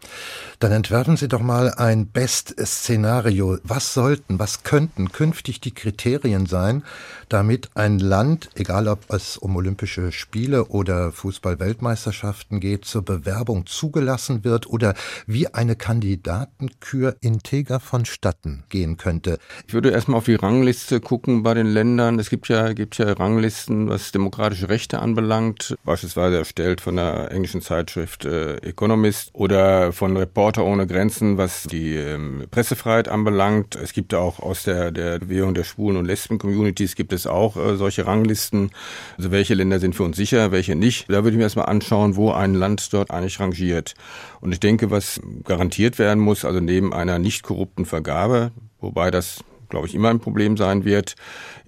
Dann 0.60 0.74
entwerfen 0.74 1.16
Sie 1.16 1.30
doch 1.30 1.40
mal 1.40 1.74
ein 1.76 2.08
Best-Szenario 2.08 3.60
was 3.64 3.94
sollten, 3.94 4.40
was 4.40 4.64
könnten 4.64 5.10
künftig 5.14 5.62
die 5.62 5.74
Kriterien 5.74 6.48
sein, 6.48 6.84
damit 7.30 7.70
ein 7.76 7.98
Land, 7.98 8.50
egal 8.56 8.90
ob 8.90 9.06
es 9.08 9.38
um 9.38 9.56
Olympische 9.56 10.12
Spiele 10.12 10.66
oder 10.66 11.14
Fußball-Weltmeisterschaften 11.14 12.60
geht, 12.60 12.84
zur 12.84 13.04
Bewerbung 13.04 13.68
zugelassen 13.68 14.44
wird 14.44 14.68
oder 14.68 14.96
wie 15.26 15.48
eine 15.48 15.78
Kandidatenkür 15.78 17.16
integer 17.22 17.80
vonstatten 17.80 18.64
gehen 18.68 18.98
könnte? 18.98 19.40
Ich 19.66 19.74
würde 19.74 19.92
erstmal 19.92 20.18
auf 20.18 20.26
die 20.26 20.36
Rangliste 20.36 21.00
gucken 21.00 21.42
bei 21.42 21.54
den 21.54 21.68
Ländern. 21.68 22.20
Es 22.20 22.30
gibt 22.30 22.50
ja, 22.50 22.74
gibt 22.74 22.98
ja 22.98 23.14
Ranglisten, 23.14 23.88
was 23.88 24.12
demokratische 24.12 24.68
Rechte 24.68 25.00
anbelangt, 25.00 25.78
beispielsweise 25.86 26.40
erstellt 26.40 26.82
von 26.82 26.98
der 26.98 27.32
englischen 27.32 27.62
Zeitschrift 27.62 28.26
äh, 28.26 28.58
Economist 28.58 29.30
oder 29.32 29.94
von 29.94 30.18
Reporter 30.18 30.49
ohne 30.58 30.88
Grenzen, 30.88 31.38
was 31.38 31.64
die 31.64 31.96
ähm, 31.96 32.46
Pressefreiheit 32.50 33.08
anbelangt. 33.08 33.76
Es 33.76 33.94
gibt 33.94 34.14
auch 34.14 34.40
aus 34.40 34.64
der, 34.64 34.92
der 34.92 35.20
Bewegung 35.20 35.54
der 35.54 35.64
Schwulen- 35.64 35.98
und 35.98 36.06
Lesben-Communities 36.06 36.96
gibt 36.96 37.14
es 37.14 37.28
auch 37.28 37.56
äh, 37.58 37.78
solche 37.78 38.06
Ranglisten. 38.08 38.72
Also 39.18 39.32
welche 39.32 39.54
Länder 39.54 39.80
sind 39.80 39.96
für 39.96 40.04
uns 40.04 40.18
sicher, 40.18 40.52
welche 40.52 40.76
nicht. 40.76 41.10
Da 41.10 41.24
würde 41.24 41.32
ich 41.32 41.38
mir 41.38 41.44
erstmal 41.44 41.68
anschauen, 41.68 42.16
wo 42.16 42.32
ein 42.32 42.56
Land 42.56 42.94
dort 42.94 43.12
eigentlich 43.12 43.40
rangiert. 43.40 43.94
Und 44.42 44.52
ich 44.52 44.60
denke, 44.60 44.92
was 44.92 45.22
garantiert 45.44 46.00
werden 46.00 46.20
muss, 46.20 46.46
also 46.46 46.60
neben 46.60 46.94
einer 46.94 47.20
nicht 47.20 47.44
korrupten 47.44 47.86
Vergabe, 47.86 48.52
wobei 48.80 49.12
das 49.12 49.44
glaube 49.70 49.88
ich, 49.88 49.96
immer 49.96 50.10
ein 50.10 50.20
Problem 50.20 50.58
sein 50.58 50.86
wird, 50.86 51.16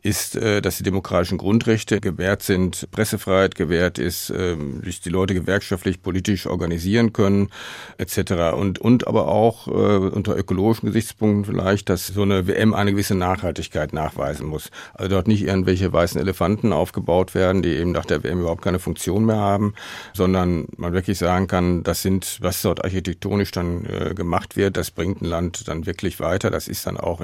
ist, 0.01 0.35
äh, 0.35 0.61
dass 0.61 0.77
die 0.77 0.83
demokratischen 0.83 1.37
Grundrechte 1.37 2.01
gewährt 2.01 2.41
sind, 2.41 2.89
Pressefreiheit 2.91 3.55
gewährt 3.55 3.99
ist, 3.99 4.31
ähm, 4.35 4.81
sich 4.83 5.01
die 5.01 5.09
Leute 5.09 5.33
gewerkschaftlich, 5.33 6.01
politisch 6.01 6.47
organisieren 6.47 7.13
können, 7.13 7.49
etc. 7.97 8.55
Und, 8.55 8.79
und 8.79 9.07
aber 9.07 9.27
auch 9.27 9.67
äh, 9.67 9.71
unter 9.71 10.35
ökologischen 10.35 10.87
Gesichtspunkten 10.87 11.45
vielleicht, 11.45 11.89
dass 11.89 12.07
so 12.07 12.23
eine 12.23 12.47
WM 12.47 12.73
eine 12.73 12.91
gewisse 12.91 13.15
Nachhaltigkeit 13.15 13.93
nachweisen 13.93 14.47
muss. 14.47 14.71
Also 14.93 15.09
dort 15.09 15.27
nicht 15.27 15.43
irgendwelche 15.43 15.93
weißen 15.93 16.19
Elefanten 16.19 16.73
aufgebaut 16.73 17.35
werden, 17.35 17.61
die 17.61 17.75
eben 17.75 17.91
nach 17.91 18.05
der 18.05 18.23
WM 18.23 18.39
überhaupt 18.39 18.63
keine 18.63 18.79
Funktion 18.79 19.25
mehr 19.25 19.37
haben, 19.37 19.75
sondern 20.13 20.67
man 20.77 20.93
wirklich 20.93 21.19
sagen 21.19 21.47
kann, 21.47 21.83
das 21.83 22.01
sind, 22.01 22.39
was 22.41 22.61
dort 22.61 22.83
architektonisch 22.83 23.51
dann 23.51 23.85
äh, 23.85 24.13
gemacht 24.15 24.55
wird, 24.55 24.77
das 24.77 24.89
bringt 24.89 25.21
ein 25.21 25.25
Land 25.25 25.67
dann 25.67 25.85
wirklich 25.85 26.19
weiter. 26.19 26.49
Das 26.49 26.67
ist 26.67 26.87
dann 26.87 26.97
auch 26.97 27.21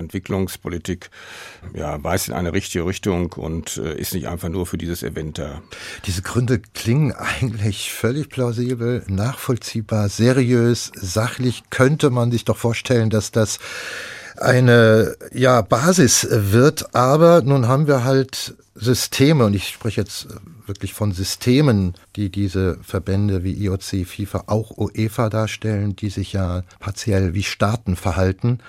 Entwicklungspolitik, 0.68 1.10
ja, 1.74 2.02
weiß 2.02 2.30
in 2.30 2.34
eine 2.34 2.54
richtige 2.54 2.86
Richtung 2.86 3.34
und 3.34 3.78
äh, 3.78 4.00
ist 4.00 4.14
nicht 4.14 4.28
einfach 4.28 4.50
nur 4.50 4.66
für 4.66 4.78
dieses 4.78 5.04
Event 5.04 5.38
da. 5.38 5.62
Diese 6.06 6.22
Gründe 6.22 6.60
klingen 6.60 7.12
eigentlich 7.12 7.92
völlig 7.92 8.30
plausibel, 8.30 9.04
nachvollziehbar, 9.08 10.10
seriös, 10.10 10.92
sachlich. 10.96 11.64
Könnte 11.70 12.10
man 12.10 12.32
sich 12.32 12.46
doch 12.46 12.58
vorstellen, 12.58 13.10
dass 13.10 13.32
das 13.32 13.60
eine 14.38 15.16
ja, 15.34 15.62
Basis 15.62 16.28
wird, 16.30 16.94
aber 16.94 17.42
nun 17.42 17.68
haben 17.68 17.88
wir 17.88 18.04
halt 18.04 18.56
Systeme, 18.76 19.46
und 19.46 19.56
ich 19.56 19.70
spreche 19.70 20.02
jetzt 20.02 20.28
wirklich 20.68 20.94
von 20.94 21.12
Systemen, 21.12 21.96
die 22.16 22.30
diese 22.30 22.78
Verbände 22.84 23.44
wie 23.44 23.54
IOC, 23.54 24.06
FIFA, 24.06 24.44
auch 24.48 24.78
UEFA 24.78 25.30
darstellen, 25.30 25.96
die 25.96 26.10
sich 26.10 26.34
ja 26.34 26.62
partiell 26.80 27.34
wie 27.34 27.44
Staaten 27.44 27.96
verhalten 27.96 28.60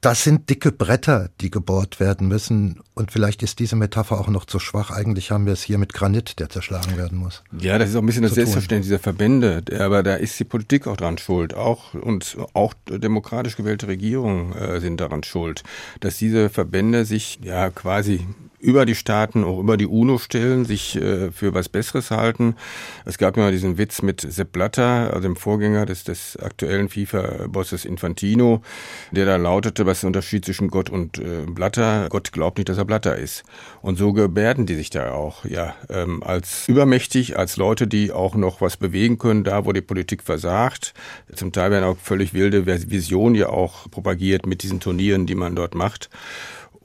das 0.00 0.22
sind 0.22 0.50
dicke 0.50 0.72
Bretter, 0.72 1.30
die 1.40 1.50
gebohrt 1.50 2.00
werden 2.00 2.28
müssen. 2.28 2.80
Und 2.94 3.10
vielleicht 3.10 3.42
ist 3.42 3.58
diese 3.58 3.76
Metapher 3.76 4.20
auch 4.20 4.28
noch 4.28 4.44
zu 4.44 4.58
schwach. 4.58 4.90
Eigentlich 4.90 5.30
haben 5.30 5.46
wir 5.46 5.52
es 5.52 5.62
hier 5.62 5.78
mit 5.78 5.94
Granit, 5.94 6.38
der 6.38 6.48
zerschlagen 6.48 6.96
werden 6.96 7.18
muss. 7.18 7.42
Ja, 7.58 7.78
das 7.78 7.90
ist 7.90 7.96
auch 7.96 8.00
ein 8.00 8.06
bisschen 8.06 8.22
das 8.22 8.34
Selbstverständnis 8.34 8.86
dieser 8.86 8.98
Verbände. 8.98 9.62
Aber 9.78 10.02
da 10.02 10.14
ist 10.14 10.38
die 10.38 10.44
Politik 10.44 10.86
auch 10.86 10.96
dran 10.96 11.18
schuld. 11.18 11.54
Auch, 11.54 11.94
und 11.94 12.36
auch 12.52 12.74
demokratisch 12.88 13.56
gewählte 13.56 13.88
Regierungen 13.88 14.52
äh, 14.52 14.80
sind 14.80 15.00
daran 15.00 15.24
schuld, 15.24 15.62
dass 16.00 16.18
diese 16.18 16.50
Verbände 16.50 17.04
sich 17.04 17.38
ja 17.42 17.70
quasi 17.70 18.26
über 18.58 18.86
die 18.86 18.94
Staaten, 18.94 19.44
auch 19.44 19.60
über 19.60 19.76
die 19.76 19.86
UNO 19.86 20.18
stellen, 20.18 20.64
sich 20.64 20.96
äh, 20.96 21.30
für 21.30 21.54
was 21.54 21.68
Besseres 21.68 22.10
halten. 22.10 22.56
Es 23.04 23.18
gab 23.18 23.36
ja 23.36 23.50
diesen 23.50 23.78
Witz 23.78 24.02
mit 24.02 24.20
Sepp 24.20 24.52
Blatter, 24.52 25.12
also 25.12 25.20
dem 25.20 25.36
Vorgänger 25.36 25.86
des, 25.86 26.04
des 26.04 26.36
aktuellen 26.36 26.88
FIFA-Bosses 26.88 27.84
Infantino, 27.84 28.62
der 29.10 29.26
da 29.26 29.36
lautete, 29.36 29.86
was 29.86 29.98
ist 29.98 30.02
der 30.02 30.08
Unterschied 30.08 30.44
zwischen 30.44 30.68
Gott 30.68 30.90
und 30.90 31.18
äh, 31.18 31.44
Blatter? 31.46 32.08
Gott 32.08 32.32
glaubt 32.32 32.58
nicht, 32.58 32.68
dass 32.68 32.78
er 32.78 32.84
Blatter 32.84 33.16
ist. 33.16 33.44
Und 33.82 33.98
so 33.98 34.12
gebärden 34.12 34.66
die 34.66 34.74
sich 34.74 34.90
da 34.90 35.12
auch, 35.12 35.44
ja, 35.44 35.74
ähm, 35.88 36.22
als 36.22 36.68
übermächtig, 36.68 37.38
als 37.38 37.56
Leute, 37.56 37.86
die 37.86 38.12
auch 38.12 38.34
noch 38.34 38.60
was 38.60 38.76
bewegen 38.76 39.18
können, 39.18 39.44
da 39.44 39.64
wo 39.64 39.72
die 39.72 39.80
Politik 39.80 40.22
versagt. 40.22 40.94
Zum 41.34 41.52
Teil 41.52 41.70
werden 41.70 41.84
auch 41.84 41.98
völlig 41.98 42.34
wilde 42.34 42.66
Visionen 42.66 43.34
ja 43.34 43.48
auch 43.48 43.90
propagiert 43.90 44.46
mit 44.46 44.62
diesen 44.62 44.80
Turnieren, 44.80 45.26
die 45.26 45.34
man 45.34 45.54
dort 45.54 45.74
macht. 45.74 46.10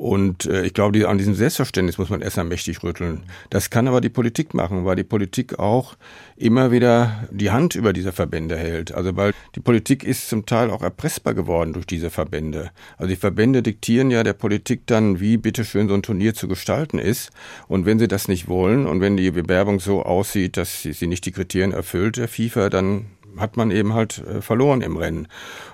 Und 0.02 0.48
äh, 0.48 0.66
ich 0.66 0.74
glaube, 0.74 0.98
die, 0.98 1.06
an 1.06 1.20
diesem 1.20 1.36
Selbstverständnis 1.36 2.00
muss 2.00 2.10
man 2.10 2.24
erstmal 2.24 2.48
mächtig 2.48 2.82
rütteln. 2.82 3.22
Das 3.52 3.70
kann 3.70 3.88
aber 3.88 4.02
die 4.02 4.10
Politik 4.10 4.56
machen, 4.56 4.84
weil 4.84 4.96
die 4.96 5.04
Politik 5.04 5.60
auch 5.60 5.96
immer 6.36 6.72
wieder 6.72 7.28
die 7.30 7.52
Hand 7.52 7.76
über 7.76 7.94
diese 7.94 8.12
Verbände 8.12 8.58
hält. 8.58 8.92
Also 8.96 9.16
weil 9.16 9.32
die 9.56 9.60
Politik 9.60 10.04
ist 10.04 10.28
zum 10.28 10.48
Teil 10.48 10.72
auch 10.72 10.82
erpressbar 10.82 11.36
geworden 11.36 11.74
durch 11.74 11.86
diese 11.86 12.10
Verbände. 12.10 12.72
Also 12.98 13.10
die 13.10 13.16
Verbände 13.16 13.62
diktieren 13.62 14.10
ja 14.10 14.24
der 14.24 14.34
Politik 14.34 14.88
dann, 14.88 15.20
wie 15.20 15.38
bitteschön 15.38 15.88
so 15.88 15.94
ein 15.94 16.02
Turnier 16.02 16.34
zu 16.34 16.48
gestalten 16.48 16.98
ist. 16.98 17.30
Und 17.68 17.86
wenn 17.86 18.00
sie 18.00 18.08
das 18.08 18.28
nicht 18.28 18.48
wollen 18.48 18.88
und 18.88 19.02
wenn 19.02 19.18
die 19.18 19.30
Bewerbung 19.30 19.80
so 19.80 20.02
aussieht, 20.02 20.58
dass 20.58 20.82
sie, 20.82 20.94
sie 20.94 21.06
nicht 21.06 21.28
die 21.28 21.32
Kriterien 21.32 21.74
erfüllt, 21.74 22.18
der 22.18 22.28
FIFA, 22.28 22.72
dann 22.72 23.06
hat 23.38 23.58
man 23.58 23.72
eben 23.72 23.94
halt 23.94 24.20
äh, 24.20 24.42
verloren 24.42 24.82
im 24.82 24.98
Rennen. 24.98 25.28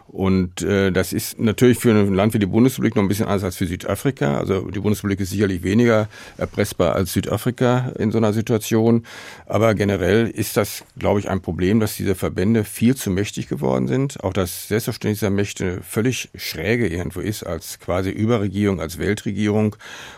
Und 0.08 0.62
äh, 0.62 0.92
das 0.92 1.12
ist 1.12 1.38
natürlich 1.38 1.80
für 1.80 1.92
ein 1.92 2.14
Land 2.14 2.34
wie 2.34 2.40
die 2.40 2.46
Bundesrepublik 2.46 2.96
noch 2.96 3.04
ein 3.04 3.10
bisschen 3.10 3.26
anders 3.26 3.44
als 3.44 3.58
für 3.58 3.68
Südafrika. 3.68 4.38
Also 4.38 4.70
die 4.72 4.80
Bundesrepublik 4.80 5.20
ist 5.20 5.32
sicherlich 5.32 5.64
weniger 5.64 6.08
erpressbar 6.38 6.96
als 6.96 7.12
Südafrika 7.12 7.92
in 8.00 8.12
so 8.12 8.18
einer 8.18 8.32
Situation. 8.32 9.06
Aber 9.46 9.76
generell 9.76 10.28
ist 10.30 10.56
das, 10.56 10.86
glaube 10.98 11.20
ich, 11.20 11.30
ein 11.30 11.42
Problem, 11.42 11.82
dass 11.82 11.98
diese 11.98 12.16
Verbände 12.16 12.64
viel 12.64 12.96
zu 12.96 13.10
mächtig 13.10 13.50
geworden 13.50 13.88
sind. 13.88 14.24
Auch 14.24 14.34
das 14.34 14.70
Selbstverständnis 14.70 15.20
der 15.20 15.30
Mächte 15.30 15.82
völlig 15.82 16.30
schräge 16.36 16.88
irgendwo 16.88 17.20
ist 17.20 17.44
als 17.44 17.80
quasi 17.80 18.10
Überregierung, 18.10 18.80
als 18.80 19.00
Weltregierung. 19.00 19.76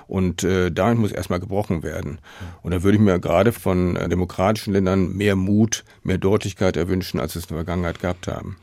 Und 0.08 0.44
äh, 0.44 0.72
damit 0.72 1.00
muss 1.00 1.12
erstmal 1.12 1.40
gebrochen 1.40 1.82
werden. 1.82 2.20
Und 2.62 2.72
da 2.72 2.84
würde 2.84 2.98
ich 2.98 3.04
mir 3.04 3.20
gerade 3.20 3.52
von 3.52 3.96
äh, 3.96 4.08
demokratischen 4.08 4.74
Ländern 4.74 5.18
mehr 5.18 5.36
Mut, 5.36 5.84
mehr 6.04 6.20
Deutlichkeit 6.20 6.78
erwünschen, 6.78 7.20
als 7.20 7.36
es 7.36 7.46
in 7.46 7.50
der 7.50 7.58
Vergangenheit 7.58 8.00
gehabt 8.00 8.28
haben. 8.28 8.58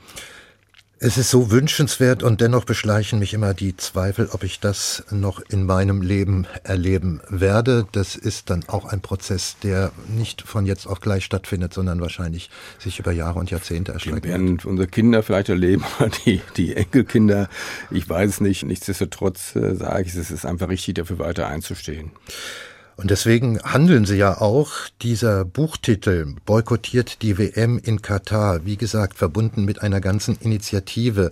Es 1.07 1.19
ist 1.19 1.31
so 1.31 1.53
wünschenswert 1.53 2.25
und 2.25 2.41
dennoch 2.41 2.65
beschleichen 2.65 3.21
mich 3.21 3.33
immer 3.33 3.55
die 3.55 3.77
Zweifel, 3.77 4.29
ob 4.33 4.43
ich 4.43 4.59
das 4.59 5.05
noch 5.13 5.41
in 5.49 5.65
meinem 5.65 6.03
Leben 6.03 6.49
erleben 6.65 7.21
werde. 7.29 7.87
Das 7.93 8.17
ist 8.17 8.51
dann 8.51 8.65
auch 8.67 8.87
ein 8.87 9.03
Prozess, 9.03 9.55
der 9.63 9.93
nicht 10.09 10.43
von 10.43 10.67
jetzt 10.67 10.85
auf 10.85 10.99
gleich 10.99 11.25
stattfindet, 11.25 11.73
sondern 11.73 12.01
wahrscheinlich 12.01 12.51
sich 12.81 12.99
über 12.99 13.13
Jahre 13.13 13.39
und 13.39 13.53
Jahrzehnte 13.53 13.93
erstreckt. 13.93 14.25
Wir 14.25 14.33
werden 14.33 14.59
unsere 14.65 14.89
Kinder 14.89 15.23
vielleicht 15.23 15.49
erleben, 15.49 15.85
die, 16.27 16.41
die 16.57 16.75
Enkelkinder, 16.75 17.49
ich 17.93 18.09
weiß 18.09 18.29
es 18.29 18.41
nicht. 18.41 18.65
Nichtsdestotrotz 18.65 19.55
äh, 19.55 19.77
sage 19.77 20.03
ich, 20.09 20.17
es 20.17 20.33
ist 20.33 20.45
einfach 20.45 20.69
richtig, 20.69 20.97
dafür 20.97 21.21
weiter 21.21 21.47
einzustehen. 21.47 22.11
Und 22.97 23.11
deswegen 23.11 23.61
handeln 23.63 24.07
sie 24.07 24.17
ja 24.17 24.41
auch. 24.41 24.73
Dieser 25.03 25.45
Buchtitel 25.45 26.35
boykottiert 26.47 27.21
die 27.21 27.37
WM 27.37 27.79
in 27.79 28.01
Katar, 28.01 28.65
wie 28.65 28.79
gesagt, 28.79 29.19
verbunden 29.19 29.67
mit 29.67 29.83
einer 29.83 30.01
ganzen 30.01 30.39
Initiative. 30.41 31.31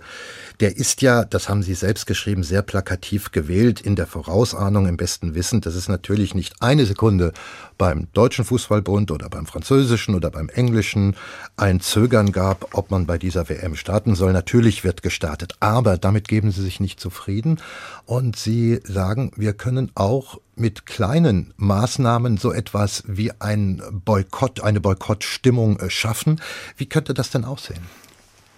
Der 0.59 0.77
ist 0.77 1.01
ja, 1.01 1.25
das 1.25 1.49
haben 1.49 1.63
Sie 1.63 1.73
selbst 1.73 2.05
geschrieben, 2.05 2.43
sehr 2.43 2.61
plakativ 2.61 3.31
gewählt, 3.31 3.81
in 3.81 3.95
der 3.95 4.05
Vorausahnung, 4.05 4.87
im 4.87 4.95
besten 4.95 5.33
Wissen, 5.33 5.59
dass 5.61 5.73
es 5.73 5.87
natürlich 5.87 6.35
nicht 6.35 6.61
eine 6.61 6.85
Sekunde 6.85 7.33
beim 7.79 8.07
Deutschen 8.13 8.45
Fußballbund 8.45 9.09
oder 9.09 9.27
beim 9.27 9.47
Französischen 9.47 10.13
oder 10.13 10.29
beim 10.29 10.49
Englischen 10.49 11.15
ein 11.57 11.81
Zögern 11.81 12.31
gab, 12.31 12.75
ob 12.75 12.91
man 12.91 13.07
bei 13.07 13.17
dieser 13.17 13.49
WM 13.49 13.75
starten 13.75 14.13
soll. 14.13 14.33
Natürlich 14.33 14.83
wird 14.83 15.01
gestartet, 15.01 15.55
aber 15.61 15.97
damit 15.97 16.27
geben 16.27 16.51
Sie 16.51 16.61
sich 16.61 16.79
nicht 16.79 16.99
zufrieden 16.99 17.59
und 18.05 18.35
Sie 18.35 18.79
sagen, 18.83 19.31
wir 19.35 19.53
können 19.53 19.91
auch 19.95 20.39
mit 20.55 20.85
kleinen 20.85 21.53
Maßnahmen 21.57 22.37
so 22.37 22.51
etwas 22.51 23.03
wie 23.07 23.31
ein 23.39 23.81
Boykott, 23.91 24.61
eine 24.61 24.81
Boykottstimmung 24.81 25.79
äh, 25.79 25.89
schaffen. 25.89 26.41
Wie 26.77 26.87
könnte 26.87 27.13
das 27.13 27.29
denn 27.29 27.45
aussehen? 27.45 27.83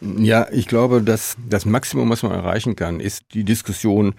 Ja, 0.01 0.47
ich 0.51 0.67
glaube, 0.67 1.01
dass 1.01 1.37
das 1.49 1.65
Maximum, 1.65 2.09
was 2.09 2.21
man 2.21 2.31
erreichen 2.31 2.75
kann, 2.75 2.99
ist 2.99 3.33
die 3.33 3.43
Diskussion 3.43 4.13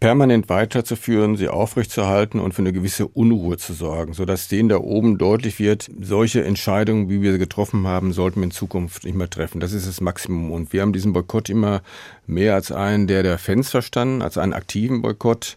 permanent 0.00 0.50
weiterzuführen, 0.50 1.36
sie 1.36 1.48
aufrechtzuerhalten 1.48 2.38
und 2.38 2.52
für 2.52 2.60
eine 2.60 2.74
gewisse 2.74 3.06
Unruhe 3.06 3.56
zu 3.56 3.72
sorgen, 3.72 4.12
sodass 4.12 4.48
denen 4.48 4.68
da 4.68 4.76
oben 4.76 5.16
deutlich 5.16 5.58
wird, 5.58 5.90
solche 5.98 6.44
Entscheidungen, 6.44 7.08
wie 7.08 7.22
wir 7.22 7.32
sie 7.32 7.38
getroffen 7.38 7.86
haben, 7.86 8.12
sollten 8.12 8.40
wir 8.40 8.44
in 8.44 8.50
Zukunft 8.50 9.04
nicht 9.04 9.14
mehr 9.14 9.30
treffen. 9.30 9.60
Das 9.60 9.72
ist 9.72 9.88
das 9.88 10.02
Maximum. 10.02 10.52
Und 10.52 10.72
wir 10.74 10.82
haben 10.82 10.92
diesen 10.92 11.14
Boykott 11.14 11.48
immer 11.48 11.80
mehr 12.26 12.54
als 12.54 12.70
einen 12.70 13.06
der 13.06 13.22
der 13.22 13.38
Fans 13.38 13.70
verstanden, 13.70 14.20
als 14.20 14.36
einen 14.36 14.52
aktiven 14.52 15.00
Boykott 15.00 15.56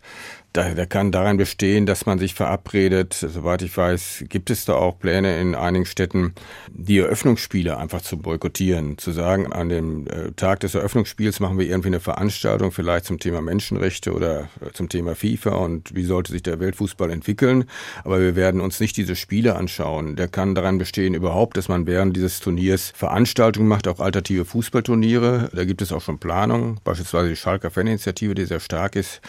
der, 0.58 0.74
der 0.74 0.88
kann 0.88 1.12
darin 1.12 1.38
bestehen, 1.38 1.86
dass 1.86 2.06
man 2.06 2.18
sich 2.20 2.34
verabredet. 2.34 3.14
Soweit 3.14 3.62
ich 3.62 3.76
weiß, 3.78 4.26
gibt 4.28 4.50
es 4.50 4.66
da 4.66 4.74
auch 4.74 5.00
Pläne 5.00 5.40
in 5.40 5.56
einigen 5.56 5.86
Städten, 5.86 6.34
die 6.70 6.98
Eröffnungsspiele 6.98 7.78
einfach 7.78 8.02
zu 8.02 8.18
boykottieren. 8.18 8.98
Zu 8.98 9.12
sagen, 9.12 9.54
an 9.54 9.70
dem 9.70 10.08
äh, 10.08 10.32
Tag 10.36 10.62
des 10.62 10.74
Eröffnungsspiels 10.74 11.40
machen 11.40 11.60
wir 11.60 11.68
irgendwie 11.68 11.90
eine 11.90 12.00
Veranstaltung, 12.00 12.72
vielleicht 12.72 13.06
zum 13.06 13.20
Thema 13.20 13.42
Menschenrechte 13.42 14.14
oder 14.14 14.50
äh, 14.60 14.72
zum 14.74 14.90
Thema 14.90 15.16
FIFA 15.16 15.52
und 15.52 15.96
wie 15.96 16.04
sollte 16.04 16.32
sich 16.32 16.44
der 16.44 16.60
Weltfußball 16.60 17.12
entwickeln. 17.12 17.66
Aber 18.04 18.20
wir 18.20 18.36
werden 18.36 18.60
uns 18.60 18.80
nicht 18.80 18.98
diese 18.98 19.16
Spiele 19.16 19.56
anschauen. 19.56 20.16
Der 20.16 20.28
kann 20.28 20.56
daran 20.56 20.80
bestehen 20.80 21.14
überhaupt, 21.14 21.58
dass 21.58 21.70
man 21.70 21.86
während 21.86 22.16
dieses 22.16 22.40
Turniers 22.40 22.92
Veranstaltungen 22.96 23.68
macht, 23.68 23.88
auch 23.88 24.00
alternative 24.00 24.46
Fußballturniere. 24.46 25.52
Da 25.54 25.66
gibt 25.66 25.84
es 25.84 25.92
auch 25.92 26.02
schon 26.02 26.18
Planungen, 26.18 26.80
beispielsweise 26.84 27.30
die 27.30 27.36
Schalker 27.36 27.70
Faninitiative, 27.70 28.34
die 28.34 28.46
sehr 28.46 28.60
stark 28.60 28.96
ist 28.96 29.22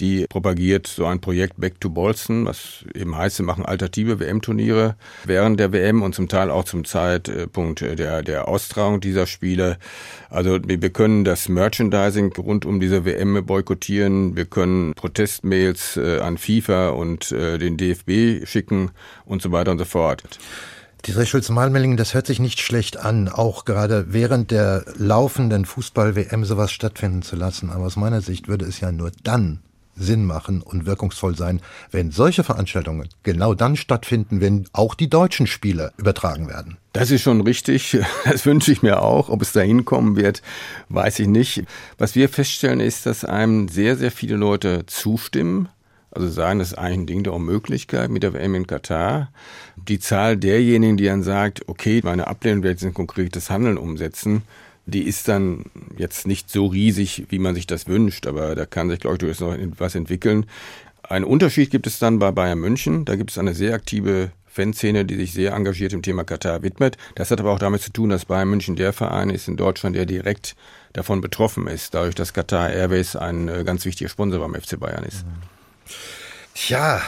die 0.00 0.26
propagiert 0.28 0.86
so 0.86 1.06
ein 1.06 1.20
Projekt 1.20 1.60
Back 1.60 1.80
to 1.80 1.90
Bolson, 1.90 2.46
was 2.46 2.84
eben 2.94 3.16
heißt, 3.16 3.36
sie 3.36 3.42
machen 3.42 3.64
alternative 3.64 4.18
WM-Turniere 4.18 4.96
während 5.24 5.60
der 5.60 5.72
WM 5.72 6.02
und 6.02 6.14
zum 6.14 6.28
Teil 6.28 6.50
auch 6.50 6.64
zum 6.64 6.84
Zeitpunkt 6.84 7.80
der, 7.80 8.22
der 8.22 8.48
Austragung 8.48 9.00
dieser 9.00 9.26
Spiele. 9.26 9.78
Also 10.30 10.58
wir 10.62 10.90
können 10.90 11.24
das 11.24 11.48
Merchandising 11.48 12.32
rund 12.36 12.64
um 12.64 12.80
diese 12.80 13.04
WM 13.04 13.44
boykottieren, 13.44 14.36
wir 14.36 14.46
können 14.46 14.94
Protestmails 14.94 15.96
äh, 15.96 16.20
an 16.20 16.38
FIFA 16.38 16.90
und 16.90 17.32
äh, 17.32 17.58
den 17.58 17.76
DFB 17.76 18.46
schicken 18.46 18.90
und 19.24 19.42
so 19.42 19.52
weiter 19.52 19.70
und 19.72 19.78
so 19.78 19.84
fort. 19.84 20.22
Dieser 21.06 21.24
Schulz-Malmelling, 21.24 21.96
das 21.96 22.12
hört 22.12 22.26
sich 22.26 22.40
nicht 22.40 22.60
schlecht 22.60 22.98
an, 22.98 23.28
auch 23.28 23.64
gerade 23.64 24.12
während 24.12 24.50
der 24.50 24.84
laufenden 24.96 25.64
Fußball-WM 25.64 26.44
sowas 26.44 26.72
stattfinden 26.72 27.22
zu 27.22 27.36
lassen. 27.36 27.70
Aber 27.70 27.84
aus 27.84 27.96
meiner 27.96 28.20
Sicht 28.20 28.48
würde 28.48 28.66
es 28.66 28.80
ja 28.80 28.92
nur 28.92 29.10
dann 29.22 29.60
Sinn 30.00 30.24
machen 30.24 30.62
und 30.62 30.86
wirkungsvoll 30.86 31.36
sein, 31.36 31.60
wenn 31.90 32.10
solche 32.10 32.42
Veranstaltungen 32.42 33.08
genau 33.22 33.54
dann 33.54 33.76
stattfinden, 33.76 34.40
wenn 34.40 34.66
auch 34.72 34.94
die 34.94 35.10
deutschen 35.10 35.46
Spiele 35.46 35.92
übertragen 35.96 36.48
werden. 36.48 36.78
Das 36.92 37.10
ist 37.10 37.22
schon 37.22 37.40
richtig. 37.42 37.98
Das 38.24 38.46
wünsche 38.46 38.72
ich 38.72 38.82
mir 38.82 39.02
auch. 39.02 39.28
Ob 39.28 39.42
es 39.42 39.52
da 39.52 39.60
hinkommen 39.60 40.16
wird, 40.16 40.42
weiß 40.88 41.18
ich 41.20 41.28
nicht. 41.28 41.64
Was 41.98 42.14
wir 42.14 42.28
feststellen, 42.28 42.80
ist, 42.80 43.06
dass 43.06 43.24
einem 43.24 43.68
sehr, 43.68 43.96
sehr 43.96 44.10
viele 44.10 44.36
Leute 44.36 44.86
zustimmen. 44.86 45.68
Also 46.12 46.28
sagen, 46.28 46.58
das 46.58 46.72
ist 46.72 46.78
eigentlich 46.78 46.98
ein 46.98 47.06
Ding 47.06 47.22
der 47.24 47.34
Unmöglichkeit 47.34 48.10
mit 48.10 48.22
der 48.22 48.32
WM 48.32 48.54
in 48.54 48.66
Katar. 48.66 49.30
Die 49.76 50.00
Zahl 50.00 50.36
derjenigen, 50.36 50.96
die 50.96 51.04
dann 51.04 51.22
sagt, 51.22 51.68
okay, 51.68 52.00
meine 52.02 52.26
Ablehnung 52.26 52.62
wird 52.62 52.80
jetzt 52.80 52.84
ein 52.84 52.94
konkretes 52.94 53.48
Handeln 53.50 53.78
umsetzen, 53.78 54.42
die 54.90 55.04
ist 55.04 55.28
dann 55.28 55.64
jetzt 55.96 56.26
nicht 56.26 56.50
so 56.50 56.66
riesig, 56.66 57.26
wie 57.28 57.38
man 57.38 57.54
sich 57.54 57.66
das 57.66 57.86
wünscht, 57.86 58.26
aber 58.26 58.54
da 58.54 58.66
kann 58.66 58.90
sich, 58.90 59.00
glaube 59.00 59.14
ich, 59.14 59.18
durchaus 59.20 59.40
noch 59.40 59.54
etwas 59.54 59.94
entwickeln. 59.94 60.46
Ein 61.02 61.24
Unterschied 61.24 61.70
gibt 61.70 61.86
es 61.86 61.98
dann 61.98 62.18
bei 62.18 62.30
Bayern 62.30 62.58
München. 62.58 63.04
Da 63.04 63.16
gibt 63.16 63.30
es 63.30 63.38
eine 63.38 63.54
sehr 63.54 63.74
aktive 63.74 64.30
Fanszene, 64.46 65.04
die 65.04 65.16
sich 65.16 65.32
sehr 65.32 65.52
engagiert 65.52 65.92
im 65.92 66.02
Thema 66.02 66.24
Katar 66.24 66.62
widmet. 66.62 66.96
Das 67.14 67.30
hat 67.30 67.40
aber 67.40 67.52
auch 67.52 67.58
damit 67.58 67.82
zu 67.82 67.92
tun, 67.92 68.10
dass 68.10 68.24
Bayern 68.26 68.50
München 68.50 68.76
der 68.76 68.92
Verein 68.92 69.30
ist 69.30 69.48
in 69.48 69.56
Deutschland, 69.56 69.96
der 69.96 70.06
direkt 70.06 70.56
davon 70.92 71.20
betroffen 71.20 71.66
ist, 71.68 71.94
dadurch, 71.94 72.14
dass 72.14 72.32
Qatar 72.32 72.70
Airways 72.70 73.16
ein 73.16 73.48
äh, 73.48 73.64
ganz 73.64 73.84
wichtiger 73.84 74.10
Sponsor 74.10 74.40
beim 74.40 74.60
FC 74.60 74.78
Bayern 74.78 75.04
ist. 75.04 75.24
Tja, 76.54 77.00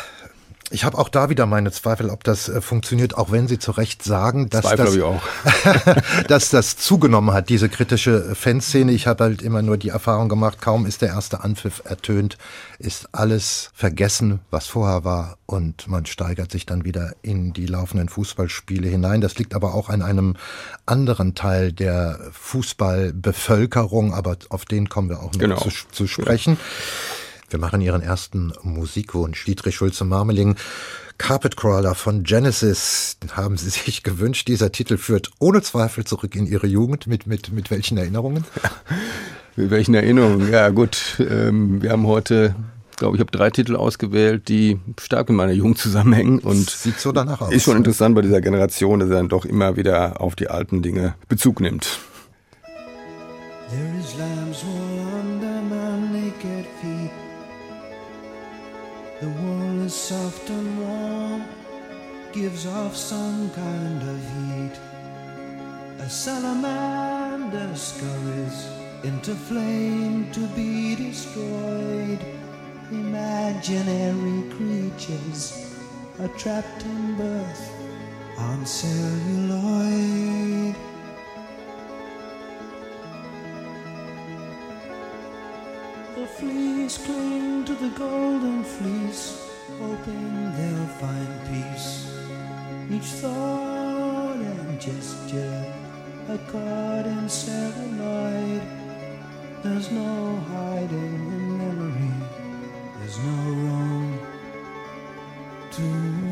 ich 0.73 0.85
habe 0.85 0.99
auch 0.99 1.09
da 1.09 1.29
wieder 1.29 1.47
meine 1.47 1.71
Zweifel, 1.71 2.11
ob 2.11 2.25
das 2.25 2.49
äh, 2.49 2.61
funktioniert, 2.61 3.17
auch 3.17 3.31
wenn 3.31 3.47
Sie 3.47 3.59
zu 3.59 3.73
Recht 3.73 4.02
sagen, 4.02 4.49
dass, 4.49 4.64
das, 4.64 4.99
dass 6.29 6.50
das 6.50 6.76
zugenommen 6.76 7.33
hat, 7.33 7.49
diese 7.49 7.69
kritische 7.69 8.35
Fanszene. 8.35 8.93
Ich 8.93 9.07
habe 9.07 9.25
halt 9.25 9.43
immer 9.43 9.62
nur 9.62 9.76
die 9.76 9.91
Erfahrung 9.91 10.29
gemacht, 10.29 10.61
kaum 10.61 10.87
ist 10.87 11.02
der 11.02 11.11
erste 11.11 11.43
Anpfiff 11.45 11.83
ertönt, 11.85 12.38
ist 12.79 13.09
alles 13.12 13.71
vergessen, 13.75 14.41
was 14.50 14.67
vorher 14.67 15.05
war 15.05 15.37
und 15.47 15.88
man 15.88 16.07
steigert 16.07 16.50
sich 16.50 16.67
dann 16.67 16.85
wieder 16.85 17.12
in 17.23 17.52
die 17.52 17.67
laufenden 17.67 18.09
Fußballspiele 18.09 18.88
hinein. 18.88 19.21
Das 19.21 19.37
liegt 19.38 19.55
aber 19.55 19.75
auch 19.75 19.91
an 19.91 20.02
einem 20.02 20.37
anderen 20.87 21.35
Teil 21.35 21.73
der 21.73 22.19
Fußballbevölkerung, 22.33 24.14
aber 24.14 24.37
auf 24.49 24.64
den 24.64 24.88
kommen 24.88 25.11
wir 25.11 25.21
auch 25.21 25.33
noch 25.33 25.38
genau. 25.38 25.57
zu, 25.59 25.71
zu 25.91 26.07
sprechen. 26.07 26.55
Ja. 26.55 27.22
Wir 27.53 27.59
machen 27.59 27.83
Ihren 27.83 28.01
ersten 28.01 28.53
Musikwunsch. 28.63 29.45
Dietrich 29.45 29.77
Schulze-Marmeling, 29.77 30.57
Carpet 31.19 31.57
Crawler 31.57 31.95
von 31.95 32.25
Genesis 32.25 33.19
haben 33.33 33.59
Sie 33.59 33.69
sich 33.71 34.03
gewünscht. 34.03 34.49
Dieser 34.49 34.73
Titel 34.73 34.97
führt 34.97 35.31
ohne 35.39 35.61
Zweifel 35.61 36.05
zurück 36.05 36.35
in 36.35 36.47
Ihre 36.47 36.67
Jugend. 36.67 37.07
Mit, 37.07 37.27
mit, 37.27 37.53
mit 37.53 37.71
welchen 37.71 37.99
Erinnerungen? 37.99 38.45
mit 39.57 39.71
welchen 39.71 39.95
Erinnerungen? 39.95 40.51
Ja, 40.51 40.71
gut. 40.71 41.19
Ähm, 41.21 41.83
wir 41.83 41.91
haben 41.91 42.07
heute 42.07 42.55
glaube 42.97 43.17
ich, 43.17 43.21
habe 43.21 43.33
drei 43.33 43.51
Titel 43.51 43.75
ausgewählt, 43.75 44.49
die 44.49 44.79
stark 45.01 45.29
mit 45.29 45.37
meiner 45.37 45.53
Jugend 45.53 45.77
zusammenhängen 45.77 46.39
und 46.39 46.71
sieht 46.71 47.01
so 47.01 47.11
danach 47.11 47.41
aus. 47.41 47.53
Ist 47.53 47.65
schon 47.65 47.77
interessant 47.77 48.15
bei 48.15 48.23
dieser 48.23 48.41
Generation, 48.41 49.01
dass 49.01 49.09
er 49.09 49.17
dann 49.17 49.29
doch 49.29 49.45
immer 49.45 49.77
wieder 49.77 50.21
auf 50.21 50.37
die 50.37 50.49
alten 50.49 50.83
Dinge 50.83 51.15
Bezug 51.29 51.61
nimmt. 51.61 51.99
There 53.71 53.99
is 53.99 54.17
lambs 54.17 54.63
under 54.63 54.92
The 59.23 59.29
wool 59.29 59.83
is 59.83 59.95
soft 59.95 60.50
and 60.50 60.69
warm, 60.81 61.44
gives 62.33 62.66
off 62.66 62.97
some 62.97 63.51
kind 63.51 64.03
of 64.03 64.18
heat. 64.35 64.73
A 66.01 66.11
salamander 66.11 67.73
scurries 67.77 68.66
into 69.05 69.37
flame 69.37 70.29
to 70.33 70.40
be 70.57 70.97
destroyed. 70.97 72.18
Imaginary 72.90 74.51
creatures 74.57 75.73
are 76.18 76.27
trapped 76.37 76.83
in 76.85 77.16
birth 77.16 77.70
on 78.38 78.66
celluloid. 78.66 80.12
The 86.14 86.27
fleas 86.27 86.98
cling 86.98 87.64
to 87.64 87.75
the 87.75 87.88
golden 87.96 88.62
fleece, 88.62 89.48
hoping 89.81 90.53
they'll 90.53 90.87
find 91.01 91.33
peace. 91.48 92.12
Each 92.90 93.11
thought 93.20 94.37
and 94.37 94.79
gesture 94.79 95.64
a 96.29 96.37
caught 96.53 97.07
in 97.07 97.29
celluloid. 97.31 98.62
There's 99.62 99.90
no 99.90 100.37
hiding 100.53 101.14
in 101.37 101.59
memory, 101.59 102.14
there's 102.98 103.18
no 103.18 103.53
wrong 103.62 104.18
to 105.70 106.32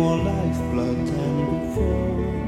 more 0.00 0.16
lifeblood 0.16 1.06
than 1.08 1.60
before. 1.60 2.39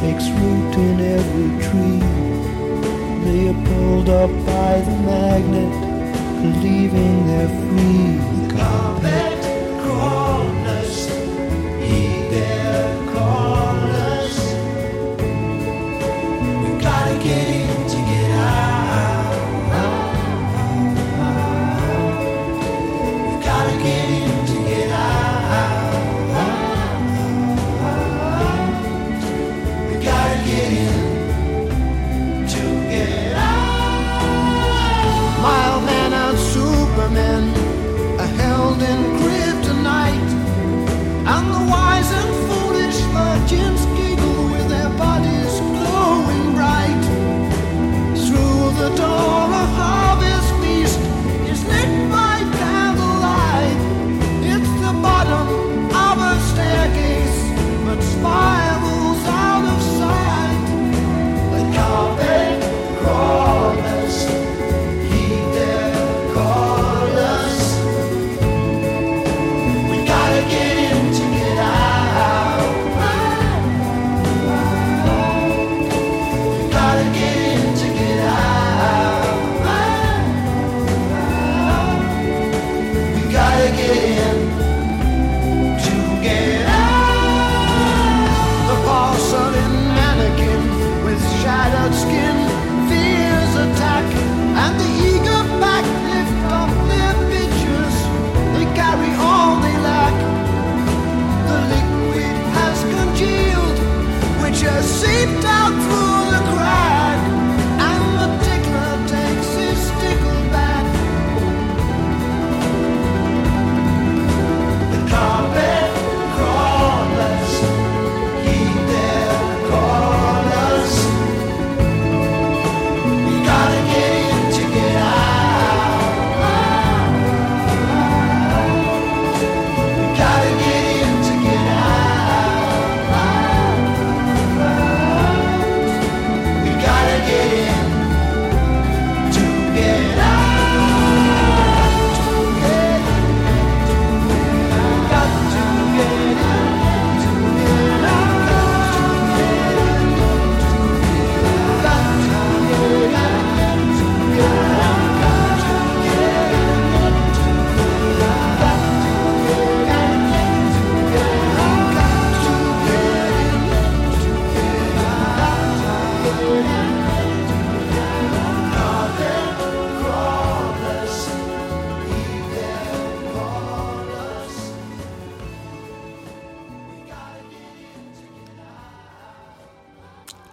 Takes 0.00 0.30
root 0.30 0.74
in 0.76 0.98
every 1.18 1.50
tree. 1.66 2.00
They 3.24 3.48
are 3.50 3.60
pulled 3.66 4.08
up 4.08 4.30
by 4.46 4.80
the 4.80 4.96
magnet, 5.10 5.74
believing 6.42 7.26
they're 7.26 7.54
free. 7.68 8.56
Carpet 8.56 9.29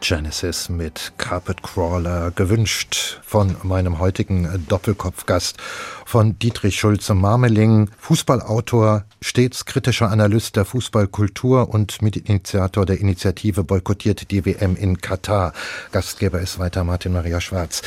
Genesis 0.07 0.69
mit 0.69 1.11
Carpet 1.17 1.61
Crawler, 1.61 2.31
gewünscht 2.31 3.19
von 3.25 3.57
meinem 3.63 3.99
heutigen 3.99 4.65
Doppelkopfgast, 4.69 5.57
von 6.05 6.39
Dietrich 6.39 6.79
Schulze-Marmeling, 6.79 7.89
Fußballautor, 7.99 9.03
stets 9.21 9.65
kritischer 9.65 10.09
Analyst 10.09 10.55
der 10.55 10.63
Fußballkultur 10.63 11.67
und 11.67 12.01
Mitinitiator 12.01 12.85
der 12.85 13.01
Initiative 13.01 13.65
Boykottiert 13.65 14.31
die 14.31 14.45
WM 14.45 14.77
in 14.77 15.01
Katar. 15.01 15.51
Gastgeber 15.91 16.39
ist 16.39 16.57
weiter 16.57 16.85
Martin 16.85 17.11
Maria 17.11 17.41
Schwarz. 17.41 17.81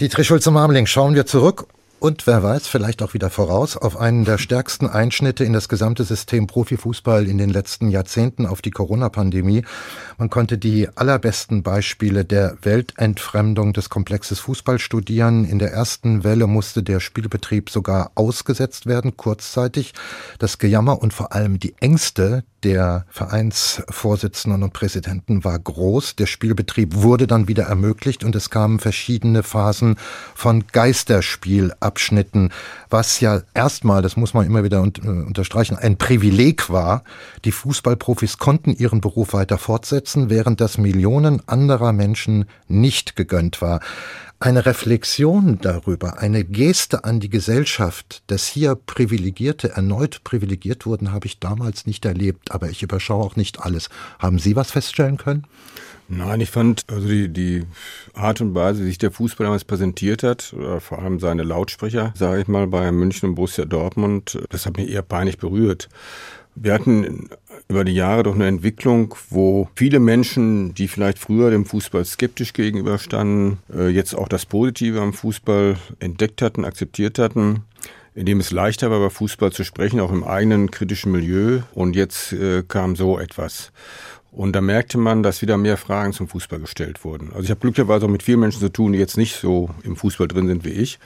Dietrich 0.00 0.26
Schulze-Marmeling, 0.26 0.84
schauen 0.84 1.14
wir 1.14 1.24
zurück 1.24 1.66
und 2.04 2.26
wer 2.26 2.42
weiß, 2.42 2.66
vielleicht 2.66 3.02
auch 3.02 3.14
wieder 3.14 3.30
voraus 3.30 3.78
auf 3.78 3.96
einen 3.96 4.26
der 4.26 4.36
stärksten 4.36 4.86
Einschnitte 4.86 5.42
in 5.42 5.54
das 5.54 5.70
gesamte 5.70 6.04
System 6.04 6.46
Profifußball 6.46 7.26
in 7.26 7.38
den 7.38 7.48
letzten 7.48 7.88
Jahrzehnten 7.88 8.44
auf 8.44 8.60
die 8.60 8.72
Corona-Pandemie. 8.72 9.64
Man 10.18 10.28
konnte 10.28 10.58
die 10.58 10.86
allerbesten 10.94 11.62
Beispiele 11.62 12.26
der 12.26 12.58
Weltentfremdung 12.60 13.72
des 13.72 13.88
Komplexes 13.88 14.38
Fußball 14.40 14.78
studieren. 14.78 15.46
In 15.46 15.58
der 15.58 15.72
ersten 15.72 16.24
Welle 16.24 16.46
musste 16.46 16.82
der 16.82 17.00
Spielbetrieb 17.00 17.70
sogar 17.70 18.10
ausgesetzt 18.16 18.84
werden, 18.84 19.16
kurzzeitig. 19.16 19.94
Das 20.38 20.58
Gejammer 20.58 21.00
und 21.00 21.14
vor 21.14 21.32
allem 21.32 21.58
die 21.58 21.74
Ängste 21.80 22.44
der 22.64 23.04
Vereinsvorsitzenden 23.10 24.62
und 24.62 24.72
Präsidenten 24.72 25.44
war 25.44 25.58
groß. 25.58 26.16
Der 26.16 26.26
Spielbetrieb 26.26 26.94
wurde 26.94 27.26
dann 27.26 27.46
wieder 27.46 27.64
ermöglicht 27.64 28.24
und 28.24 28.34
es 28.34 28.48
kamen 28.48 28.80
verschiedene 28.80 29.42
Phasen 29.42 29.96
von 30.34 30.64
Geisterspielabschnitten, 30.72 32.50
was 32.88 33.20
ja 33.20 33.42
erstmal, 33.52 34.00
das 34.00 34.16
muss 34.16 34.32
man 34.32 34.46
immer 34.46 34.64
wieder 34.64 34.78
äh, 34.78 35.08
unterstreichen, 35.08 35.76
ein 35.76 35.98
Privileg 35.98 36.70
war. 36.70 37.04
Die 37.44 37.52
Fußballprofis 37.52 38.38
konnten 38.38 38.72
ihren 38.72 39.02
Beruf 39.02 39.34
weiter 39.34 39.58
fortsetzen, 39.58 40.30
während 40.30 40.60
das 40.60 40.78
Millionen 40.78 41.46
anderer 41.46 41.92
Menschen 41.92 42.46
nicht 42.66 43.14
gegönnt 43.14 43.60
war 43.60 43.80
eine 44.40 44.66
Reflexion 44.66 45.58
darüber, 45.60 46.18
eine 46.18 46.44
Geste 46.44 47.04
an 47.04 47.20
die 47.20 47.30
Gesellschaft, 47.30 48.22
dass 48.26 48.46
hier 48.46 48.74
Privilegierte 48.74 49.70
erneut 49.70 50.22
privilegiert 50.24 50.86
wurden, 50.86 51.12
habe 51.12 51.26
ich 51.26 51.38
damals 51.38 51.86
nicht 51.86 52.04
erlebt, 52.04 52.52
aber 52.52 52.68
ich 52.68 52.82
überschaue 52.82 53.24
auch 53.24 53.36
nicht 53.36 53.60
alles. 53.60 53.88
Haben 54.18 54.38
Sie 54.38 54.56
was 54.56 54.70
feststellen 54.70 55.16
können? 55.16 55.46
Nein, 56.08 56.40
ich 56.40 56.50
fand 56.50 56.84
also 56.88 57.08
die, 57.08 57.28
die 57.28 57.64
Art 58.12 58.40
und 58.40 58.54
Weise, 58.54 58.82
wie 58.82 58.88
sich 58.88 58.98
der 58.98 59.10
Fußball 59.10 59.46
damals 59.46 59.64
präsentiert 59.64 60.22
hat, 60.22 60.52
oder 60.52 60.80
vor 60.80 60.98
allem 60.98 61.18
seine 61.18 61.42
Lautsprecher, 61.42 62.12
sage 62.14 62.42
ich 62.42 62.48
mal, 62.48 62.66
bei 62.66 62.92
München 62.92 63.30
und 63.30 63.34
Borussia 63.36 63.64
Dortmund, 63.64 64.38
das 64.50 64.66
hat 64.66 64.76
mich 64.76 64.90
eher 64.90 65.02
peinlich 65.02 65.38
berührt. 65.38 65.88
Wir 66.56 66.74
hatten 66.74 67.30
über 67.68 67.84
die 67.84 67.94
Jahre 67.94 68.22
doch 68.22 68.34
eine 68.34 68.46
Entwicklung, 68.46 69.14
wo 69.30 69.68
viele 69.74 69.98
Menschen, 70.00 70.74
die 70.74 70.88
vielleicht 70.88 71.18
früher 71.18 71.50
dem 71.50 71.64
Fußball 71.64 72.04
skeptisch 72.04 72.52
gegenüberstanden, 72.52 73.58
äh, 73.74 73.88
jetzt 73.88 74.14
auch 74.14 74.28
das 74.28 74.46
Positive 74.46 75.00
am 75.00 75.12
Fußball 75.12 75.76
entdeckt 75.98 76.42
hatten, 76.42 76.64
akzeptiert 76.64 77.18
hatten 77.18 77.62
indem 78.14 78.40
es 78.40 78.50
leichter 78.50 78.90
war, 78.90 78.98
über 78.98 79.10
Fußball 79.10 79.52
zu 79.52 79.64
sprechen, 79.64 80.00
auch 80.00 80.12
im 80.12 80.24
eigenen 80.24 80.70
kritischen 80.70 81.12
Milieu. 81.12 81.60
Und 81.74 81.96
jetzt 81.96 82.32
äh, 82.32 82.62
kam 82.62 82.96
so 82.96 83.18
etwas. 83.18 83.72
Und 84.34 84.52
da 84.52 84.60
merkte 84.60 84.98
man, 84.98 85.22
dass 85.22 85.42
wieder 85.42 85.56
mehr 85.56 85.76
Fragen 85.76 86.12
zum 86.12 86.26
Fußball 86.26 86.58
gestellt 86.58 87.04
wurden. 87.04 87.28
Also 87.30 87.44
ich 87.44 87.50
habe 87.50 87.60
glücklicherweise 87.60 88.06
auch 88.06 88.10
mit 88.10 88.24
vielen 88.24 88.40
Menschen 88.40 88.60
zu 88.60 88.68
tun, 88.68 88.92
die 88.92 88.98
jetzt 88.98 89.16
nicht 89.16 89.36
so 89.36 89.70
im 89.84 89.94
Fußball 89.94 90.26
drin 90.26 90.48
sind 90.48 90.64
wie 90.64 90.70
ich. 90.70 90.98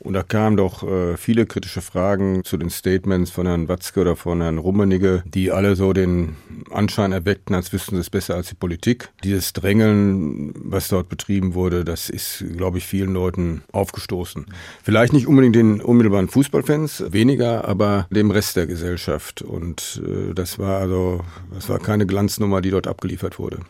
Und 0.00 0.14
da 0.14 0.22
kamen 0.22 0.56
doch 0.56 0.82
äh, 0.82 1.18
viele 1.18 1.44
kritische 1.44 1.82
Fragen 1.82 2.42
zu 2.42 2.56
den 2.56 2.70
Statements 2.70 3.30
von 3.30 3.46
Herrn 3.46 3.68
Watzke 3.68 4.00
oder 4.00 4.16
von 4.16 4.40
Herrn 4.40 4.56
Rummenigge, 4.56 5.22
die 5.26 5.52
alle 5.52 5.76
so 5.76 5.92
den 5.92 6.36
Anschein 6.70 7.12
erweckten, 7.12 7.54
als 7.54 7.70
wüssten 7.70 7.96
sie 7.96 8.00
es 8.00 8.08
besser 8.08 8.34
als 8.34 8.48
die 8.48 8.54
Politik. 8.54 9.10
Dieses 9.24 9.52
Drängeln, 9.52 10.54
was 10.56 10.88
dort 10.88 11.10
betrieben 11.10 11.52
wurde, 11.52 11.84
das 11.84 12.08
ist, 12.08 12.42
glaube 12.56 12.78
ich, 12.78 12.86
vielen 12.86 13.12
Leuten 13.12 13.62
aufgestoßen. 13.72 14.46
Vielleicht 14.82 15.12
nicht 15.12 15.26
unbedingt 15.26 15.56
den 15.56 15.82
unmittelbaren 15.82 16.28
Fußballfans, 16.28 17.12
weniger, 17.12 17.68
aber 17.68 18.06
dem 18.10 18.30
Rest 18.30 18.56
der 18.56 18.66
Gesellschaft. 18.66 19.42
Und 19.42 20.00
äh, 20.02 20.32
das 20.32 20.58
war 20.58 20.80
also, 20.80 21.20
das 21.52 21.68
war 21.68 21.78
keine 21.78 22.06
Glanznummer, 22.06 22.62
die 22.62 22.69
dort 22.70 22.86
abgeliefert 22.86 23.38
wurde. 23.38 23.60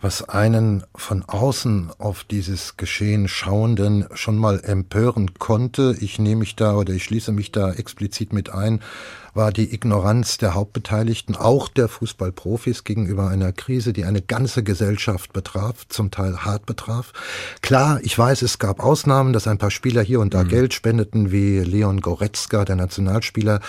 was 0.00 0.28
einen 0.28 0.84
von 0.94 1.24
außen 1.26 1.90
auf 1.98 2.22
dieses 2.24 2.76
Geschehen 2.76 3.28
Schauenden 3.28 4.06
schon 4.12 4.36
mal 4.36 4.60
empören 4.62 5.34
konnte, 5.38 5.96
ich 5.98 6.18
nehme 6.18 6.40
mich 6.40 6.54
da 6.54 6.76
oder 6.76 6.92
ich 6.92 7.04
schließe 7.04 7.32
mich 7.32 7.50
da 7.50 7.72
explizit 7.72 8.32
mit 8.32 8.50
ein, 8.50 8.80
war 9.32 9.52
die 9.52 9.72
Ignoranz 9.74 10.38
der 10.38 10.54
Hauptbeteiligten, 10.54 11.34
auch 11.34 11.68
der 11.68 11.88
Fußballprofis 11.88 12.84
gegenüber 12.84 13.28
einer 13.28 13.52
Krise, 13.52 13.92
die 13.92 14.04
eine 14.04 14.22
ganze 14.22 14.62
Gesellschaft 14.62 15.32
betraf, 15.32 15.86
zum 15.88 16.10
Teil 16.10 16.44
hart 16.44 16.66
betraf. 16.66 17.12
Klar, 17.62 18.00
ich 18.02 18.18
weiß, 18.18 18.42
es 18.42 18.58
gab 18.58 18.80
Ausnahmen, 18.80 19.32
dass 19.32 19.46
ein 19.46 19.58
paar 19.58 19.70
Spieler 19.70 20.02
hier 20.02 20.20
und 20.20 20.34
da 20.34 20.44
mhm. 20.44 20.48
Geld 20.48 20.74
spendeten, 20.74 21.32
wie 21.32 21.60
Leon 21.60 22.00
Goretzka, 22.00 22.64
der 22.64 22.76
Nationalspieler, 22.76 23.60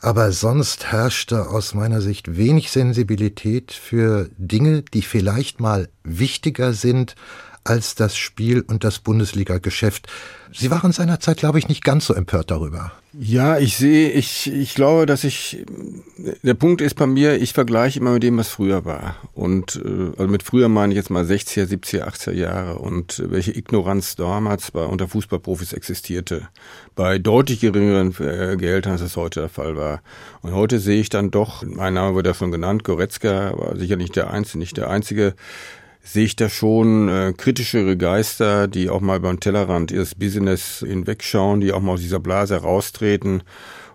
aber 0.00 0.32
sonst 0.32 0.92
herrschte 0.92 1.48
aus 1.48 1.74
meiner 1.74 2.00
Sicht 2.00 2.36
wenig 2.36 2.70
Sensibilität 2.70 3.72
für 3.72 4.28
Dinge, 4.38 4.82
die 4.82 5.02
vielleicht 5.02 5.60
mal 5.60 5.88
wichtiger 6.04 6.72
sind 6.72 7.14
als 7.64 7.94
das 7.94 8.16
Spiel 8.16 8.62
und 8.62 8.84
das 8.84 8.98
Bundesliga-Geschäft. 8.98 10.08
Sie 10.52 10.70
waren 10.70 10.92
seinerzeit, 10.92 11.38
glaube 11.38 11.58
ich, 11.58 11.68
nicht 11.68 11.84
ganz 11.84 12.06
so 12.06 12.14
empört 12.14 12.50
darüber. 12.50 12.92
Ja, 13.12 13.58
ich 13.58 13.76
sehe, 13.76 14.10
ich, 14.10 14.52
ich 14.52 14.74
glaube, 14.74 15.04
dass 15.04 15.24
ich, 15.24 15.64
der 16.42 16.54
Punkt 16.54 16.80
ist 16.80 16.94
bei 16.94 17.06
mir, 17.06 17.40
ich 17.40 17.52
vergleiche 17.52 17.98
immer 17.98 18.12
mit 18.12 18.22
dem, 18.22 18.36
was 18.36 18.48
früher 18.48 18.84
war. 18.84 19.16
Und 19.34 19.76
äh, 19.76 20.12
also 20.18 20.30
mit 20.30 20.42
früher 20.42 20.68
meine 20.68 20.92
ich 20.92 20.96
jetzt 20.96 21.10
mal 21.10 21.24
60er, 21.24 21.64
70er, 21.64 22.04
80er 22.04 22.32
Jahre 22.32 22.78
und 22.78 23.22
welche 23.26 23.56
Ignoranz 23.56 24.16
damals 24.16 24.70
bei 24.70 24.84
unter 24.84 25.08
Fußballprofis 25.08 25.72
existierte. 25.72 26.48
Bei 26.94 27.18
deutlich 27.18 27.60
geringeren 27.60 28.14
äh, 28.20 28.56
Gehältern, 28.56 28.92
als 28.92 29.00
es 29.00 29.16
heute 29.16 29.40
der 29.40 29.48
Fall 29.48 29.76
war. 29.76 30.02
Und 30.42 30.52
heute 30.52 30.78
sehe 30.78 31.00
ich 31.00 31.08
dann 31.08 31.30
doch, 31.30 31.62
mein 31.64 31.94
Name 31.94 32.14
wurde 32.14 32.30
ja 32.30 32.34
schon 32.34 32.52
genannt, 32.52 32.84
Goretzka 32.84 33.52
war 33.58 33.76
sicher 33.76 33.96
nicht 33.96 34.16
der 34.16 34.30
einzige, 34.30 34.58
nicht 34.58 34.76
der 34.76 34.90
einzige, 34.90 35.34
sehe 36.08 36.24
ich 36.24 36.36
da 36.36 36.48
schon 36.48 37.08
äh, 37.08 37.34
kritischere 37.36 37.96
Geister, 37.96 38.66
die 38.66 38.88
auch 38.88 39.00
mal 39.00 39.20
beim 39.20 39.40
Tellerrand 39.40 39.90
ihres 39.90 40.14
Business 40.14 40.82
hinwegschauen, 40.86 41.60
die 41.60 41.72
auch 41.72 41.82
mal 41.82 41.92
aus 41.92 42.00
dieser 42.00 42.18
Blase 42.18 42.56
raustreten 42.56 43.42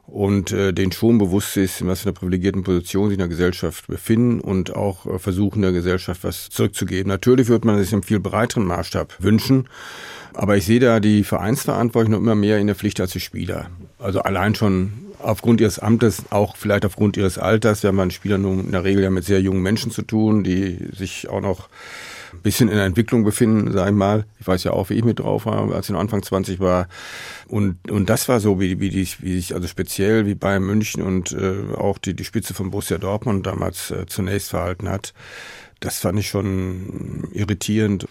und 0.05 0.51
äh, 0.51 0.73
denen 0.73 0.91
schon 0.91 1.17
bewusst 1.17 1.57
ist, 1.57 1.81
in 1.81 1.87
was 1.87 2.01
für 2.01 2.09
einer 2.09 2.13
privilegierten 2.13 2.63
Position 2.63 3.07
sie 3.07 3.15
in 3.15 3.19
der 3.19 3.29
Gesellschaft 3.29 3.87
befinden 3.87 4.41
und 4.41 4.75
auch 4.75 5.07
äh, 5.07 5.17
versuchen, 5.17 5.63
der 5.63 5.71
Gesellschaft 5.71 6.23
was 6.23 6.49
zurückzugeben. 6.49 7.07
Natürlich 7.07 7.47
wird 7.47 7.65
man 7.65 7.81
sich 7.81 7.93
im 7.93 8.03
viel 8.03 8.19
breiteren 8.19 8.65
Maßstab 8.65 9.15
wünschen, 9.19 9.67
aber 10.33 10.55
ich 10.55 10.65
sehe 10.65 10.79
da 10.79 10.99
die 10.99 11.23
Vereinsverantwortung 11.23 12.13
immer 12.13 12.35
mehr 12.35 12.59
in 12.59 12.67
der 12.67 12.75
Pflicht 12.75 13.01
als 13.01 13.13
die 13.13 13.21
Spieler. 13.21 13.71
Also 13.97 14.21
allein 14.21 14.53
schon 14.53 14.93
aufgrund 15.23 15.61
ihres 15.61 15.79
Amtes, 15.79 16.23
auch 16.29 16.55
vielleicht 16.55 16.85
aufgrund 16.85 17.17
ihres 17.17 17.37
Alters. 17.37 17.83
Wir 17.83 17.89
haben 17.89 17.97
bei 17.97 18.05
den 18.05 18.11
Spielern 18.11 18.41
nun 18.41 18.65
in 18.65 18.71
der 18.71 18.83
Regel 18.83 19.03
ja 19.03 19.09
mit 19.09 19.25
sehr 19.25 19.41
jungen 19.41 19.61
Menschen 19.61 19.91
zu 19.91 20.01
tun, 20.01 20.43
die 20.43 20.77
sich 20.93 21.29
auch 21.29 21.41
noch 21.41 21.69
ein 22.33 22.41
bisschen 22.41 22.69
in 22.69 22.75
der 22.75 22.85
Entwicklung 22.85 23.23
befinden, 23.23 23.71
sag 23.71 23.87
ich 23.87 23.95
mal. 23.95 24.25
Ich 24.39 24.47
weiß 24.47 24.63
ja 24.63 24.71
auch, 24.71 24.89
wie 24.89 24.95
ich 24.95 25.03
mit 25.03 25.19
drauf 25.19 25.45
war, 25.45 25.71
als 25.73 25.87
ich 25.87 25.93
noch 25.93 25.99
Anfang 25.99 26.23
20 26.23 26.59
war. 26.59 26.87
Und, 27.47 27.89
und 27.89 28.09
das 28.09 28.27
war 28.27 28.39
so, 28.39 28.59
wie, 28.59 28.79
wie, 28.79 28.89
die, 28.89 29.07
wie 29.19 29.37
ich, 29.37 29.53
also 29.53 29.67
speziell 29.67 30.25
wie 30.25 30.35
Bayern 30.35 30.63
München 30.63 31.01
und 31.03 31.31
äh, 31.31 31.75
auch 31.75 31.97
die, 31.97 32.15
die 32.15 32.25
Spitze 32.25 32.53
von 32.53 32.71
Borussia 32.71 32.97
Dortmund 32.97 33.45
damals 33.45 33.91
äh, 33.91 34.05
zunächst 34.07 34.49
verhalten 34.49 34.89
hat. 34.89 35.13
Das 35.79 35.99
fand 35.99 36.19
ich 36.19 36.27
schon 36.27 37.29
irritierend. 37.33 38.07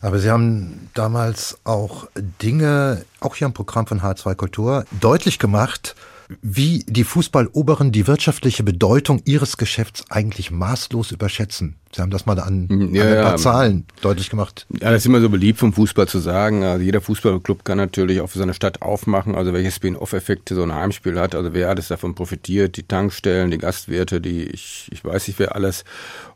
Aber 0.00 0.18
Sie 0.18 0.30
haben 0.30 0.90
damals 0.92 1.58
auch 1.64 2.08
Dinge, 2.42 3.04
auch 3.20 3.36
hier 3.36 3.46
im 3.46 3.54
Programm 3.54 3.86
von 3.86 4.00
H2 4.00 4.34
Kultur, 4.34 4.84
deutlich 5.00 5.38
gemacht, 5.38 5.94
wie 6.42 6.84
die 6.86 7.04
Fußballoberen 7.04 7.92
die 7.92 8.06
wirtschaftliche 8.06 8.62
Bedeutung 8.62 9.22
ihres 9.24 9.56
Geschäfts 9.56 10.04
eigentlich 10.10 10.50
maßlos 10.50 11.10
überschätzen. 11.10 11.76
Sie 11.94 12.02
haben 12.02 12.10
das 12.10 12.26
mal 12.26 12.38
an, 12.40 12.66
hm, 12.68 12.94
ja, 12.94 13.02
an 13.02 13.08
ein 13.08 13.22
paar 13.22 13.30
ja. 13.32 13.36
Zahlen 13.36 13.86
deutlich 14.00 14.28
gemacht. 14.28 14.66
Ja, 14.80 14.90
das 14.90 15.02
ist 15.02 15.06
immer 15.06 15.20
so 15.20 15.28
beliebt 15.28 15.60
vom 15.60 15.72
Fußball 15.72 16.08
zu 16.08 16.18
sagen. 16.18 16.64
Also 16.64 16.84
jeder 16.84 17.00
Fußballclub 17.00 17.64
kann 17.64 17.78
natürlich 17.78 18.20
auch 18.20 18.26
für 18.28 18.38
seine 18.38 18.52
Stadt 18.52 18.82
aufmachen, 18.82 19.36
also 19.36 19.52
welche 19.52 19.70
Spin-off-Effekte 19.70 20.56
so 20.56 20.64
ein 20.64 20.74
Heimspiel 20.74 21.20
hat. 21.20 21.36
Also 21.36 21.54
wer 21.54 21.68
alles 21.68 21.88
davon 21.88 22.16
profitiert, 22.16 22.76
die 22.76 22.82
Tankstellen, 22.82 23.52
die 23.52 23.58
Gastwirte, 23.58 24.20
die 24.20 24.42
ich, 24.42 24.88
ich 24.90 25.04
weiß 25.04 25.28
nicht 25.28 25.38
wer 25.38 25.54
alles. 25.54 25.84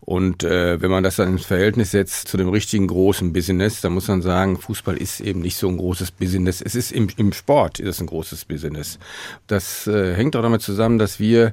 Und 0.01 0.45
äh, 0.45 0.81
wenn 0.81 0.91
man 0.91 1.03
das 1.03 1.17
dann 1.17 1.29
ins 1.29 1.45
Verhältnis 1.45 1.91
setzt 1.91 2.29
zu 2.29 2.37
dem 2.37 2.49
richtigen 2.49 2.87
großen 2.87 3.33
Business, 3.33 3.81
dann 3.81 3.93
muss 3.93 4.07
man 4.09 4.23
sagen, 4.23 4.59
Fußball 4.59 4.97
ist 4.97 5.21
eben 5.21 5.41
nicht 5.41 5.57
so 5.57 5.69
ein 5.69 5.77
großes 5.77 6.13
Business. 6.13 6.63
Es 6.63 6.77
ist 6.77 6.93
im, 6.93 7.09
im 7.17 7.33
Sport 7.33 7.81
ist 7.81 7.89
es 7.89 8.01
ein 8.01 8.07
großes 8.07 8.45
Business. 8.45 8.99
Das 9.49 9.89
äh, 9.89 10.15
hängt 10.15 10.37
auch 10.37 10.43
damit 10.43 10.63
zusammen, 10.63 10.99
dass 10.99 11.19
wir 11.19 11.53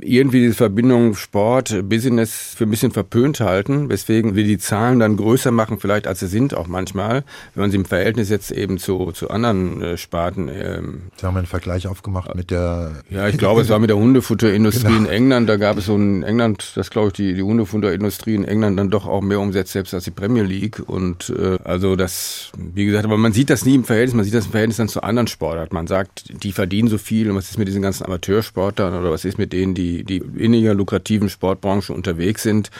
irgendwie 0.00 0.40
diese 0.40 0.54
Verbindung 0.54 1.14
Sport, 1.14 1.88
Business 1.88 2.54
für 2.56 2.64
ein 2.64 2.70
bisschen 2.70 2.92
verpönt 2.92 3.40
halten, 3.40 3.88
weswegen 3.88 4.34
wir 4.34 4.44
die 4.44 4.58
Zahlen 4.58 5.00
dann 5.00 5.16
größer 5.16 5.50
machen, 5.50 5.78
vielleicht 5.78 6.06
als 6.06 6.20
sie 6.20 6.26
sind 6.26 6.54
auch 6.54 6.66
manchmal, 6.66 7.24
wenn 7.54 7.62
man 7.62 7.70
sie 7.70 7.76
im 7.76 7.84
Verhältnis 7.84 8.30
jetzt 8.30 8.50
eben 8.50 8.78
zu, 8.78 9.12
zu 9.12 9.30
anderen 9.30 9.82
äh, 9.82 9.96
Sparten. 9.96 10.48
Ähm, 10.48 11.02
sie 11.16 11.26
haben 11.26 11.36
einen 11.36 11.46
Vergleich 11.46 11.86
aufgemacht 11.86 12.34
mit 12.34 12.50
der... 12.50 12.92
Ja, 13.10 13.28
ich 13.28 13.38
glaube, 13.38 13.60
es 13.60 13.68
war 13.68 13.78
mit 13.78 13.90
der 13.90 13.96
Hundefutterindustrie 13.96 14.92
genau. 14.92 15.04
in 15.04 15.06
England. 15.06 15.48
Da 15.48 15.56
gab 15.56 15.78
es 15.78 15.86
so 15.86 15.96
in 15.96 16.22
England, 16.22 16.72
das 16.74 16.90
glaube 16.90 17.08
ich, 17.08 17.12
die, 17.14 17.34
die 17.34 17.42
Hundefunterindustrie 17.42 18.34
in 18.34 18.44
England 18.44 18.78
dann 18.78 18.90
doch 18.90 19.06
auch 19.06 19.20
mehr 19.20 19.40
Umsätze 19.40 19.72
selbst 19.72 19.94
als 19.94 20.04
die 20.04 20.10
Premier 20.10 20.42
League. 20.42 20.82
Und 20.86 21.32
äh, 21.38 21.58
also 21.64 21.96
das, 21.96 22.50
wie 22.56 22.86
gesagt, 22.86 23.04
aber 23.04 23.16
man 23.16 23.32
sieht 23.32 23.50
das 23.50 23.64
nie 23.64 23.74
im 23.74 23.84
Verhältnis, 23.84 24.14
man 24.14 24.24
sieht 24.24 24.34
das 24.34 24.46
im 24.46 24.52
Verhältnis 24.52 24.78
dann 24.78 24.88
zu 24.88 25.02
anderen 25.02 25.26
Sportarten. 25.26 25.74
Man 25.74 25.86
sagt, 25.86 26.42
die 26.42 26.52
verdienen 26.52 26.88
so 26.88 26.98
viel 26.98 27.30
und 27.30 27.36
was 27.36 27.50
ist 27.50 27.58
mit 27.58 27.68
diesen 27.68 27.82
ganzen 27.82 28.04
Amateursportlern 28.04 28.94
oder 28.94 29.10
was 29.10 29.24
ist 29.24 29.38
mit 29.38 29.52
denen, 29.52 29.74
die 29.74 29.83
die, 29.84 30.04
die 30.04 30.22
weniger 30.34 30.74
lukrativen 30.74 31.28
Sportbranchen 31.28 31.94
unterwegs 31.94 32.42
sind. 32.42 32.70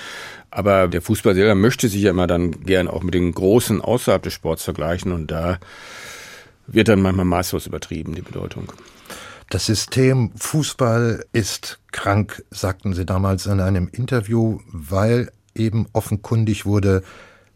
Aber 0.51 0.89
der 0.89 1.03
Fußball 1.03 1.35
selber 1.35 1.55
möchte 1.55 1.89
sich 1.89 2.03
ja 2.03 2.11
immer 2.11 2.27
dann 2.27 2.65
gern 2.65 2.89
auch 2.89 3.03
mit 3.03 3.15
den 3.15 3.33
Großen 3.33 3.81
außerhalb 3.81 4.23
des 4.23 4.33
Sports 4.33 4.65
vergleichen 4.65 5.13
und 5.13 5.31
da 5.31 5.59
wird 6.67 6.89
dann 6.89 7.03
manchmal 7.03 7.27
maßlos 7.27 7.67
übertrieben, 7.67 8.15
die 8.15 8.23
Bedeutung. 8.23 8.73
Das 9.51 9.67
System 9.67 10.33
Fußball 10.37 11.27
ist 11.33 11.79
krank, 11.93 12.43
sagten 12.51 12.95
Sie 12.95 13.05
damals 13.05 13.47
in 13.47 13.61
einem 13.61 13.89
Interview, 13.93 14.61
weil 14.73 15.31
eben 15.55 15.87
offenkundig 15.93 16.65
wurde, 16.65 17.03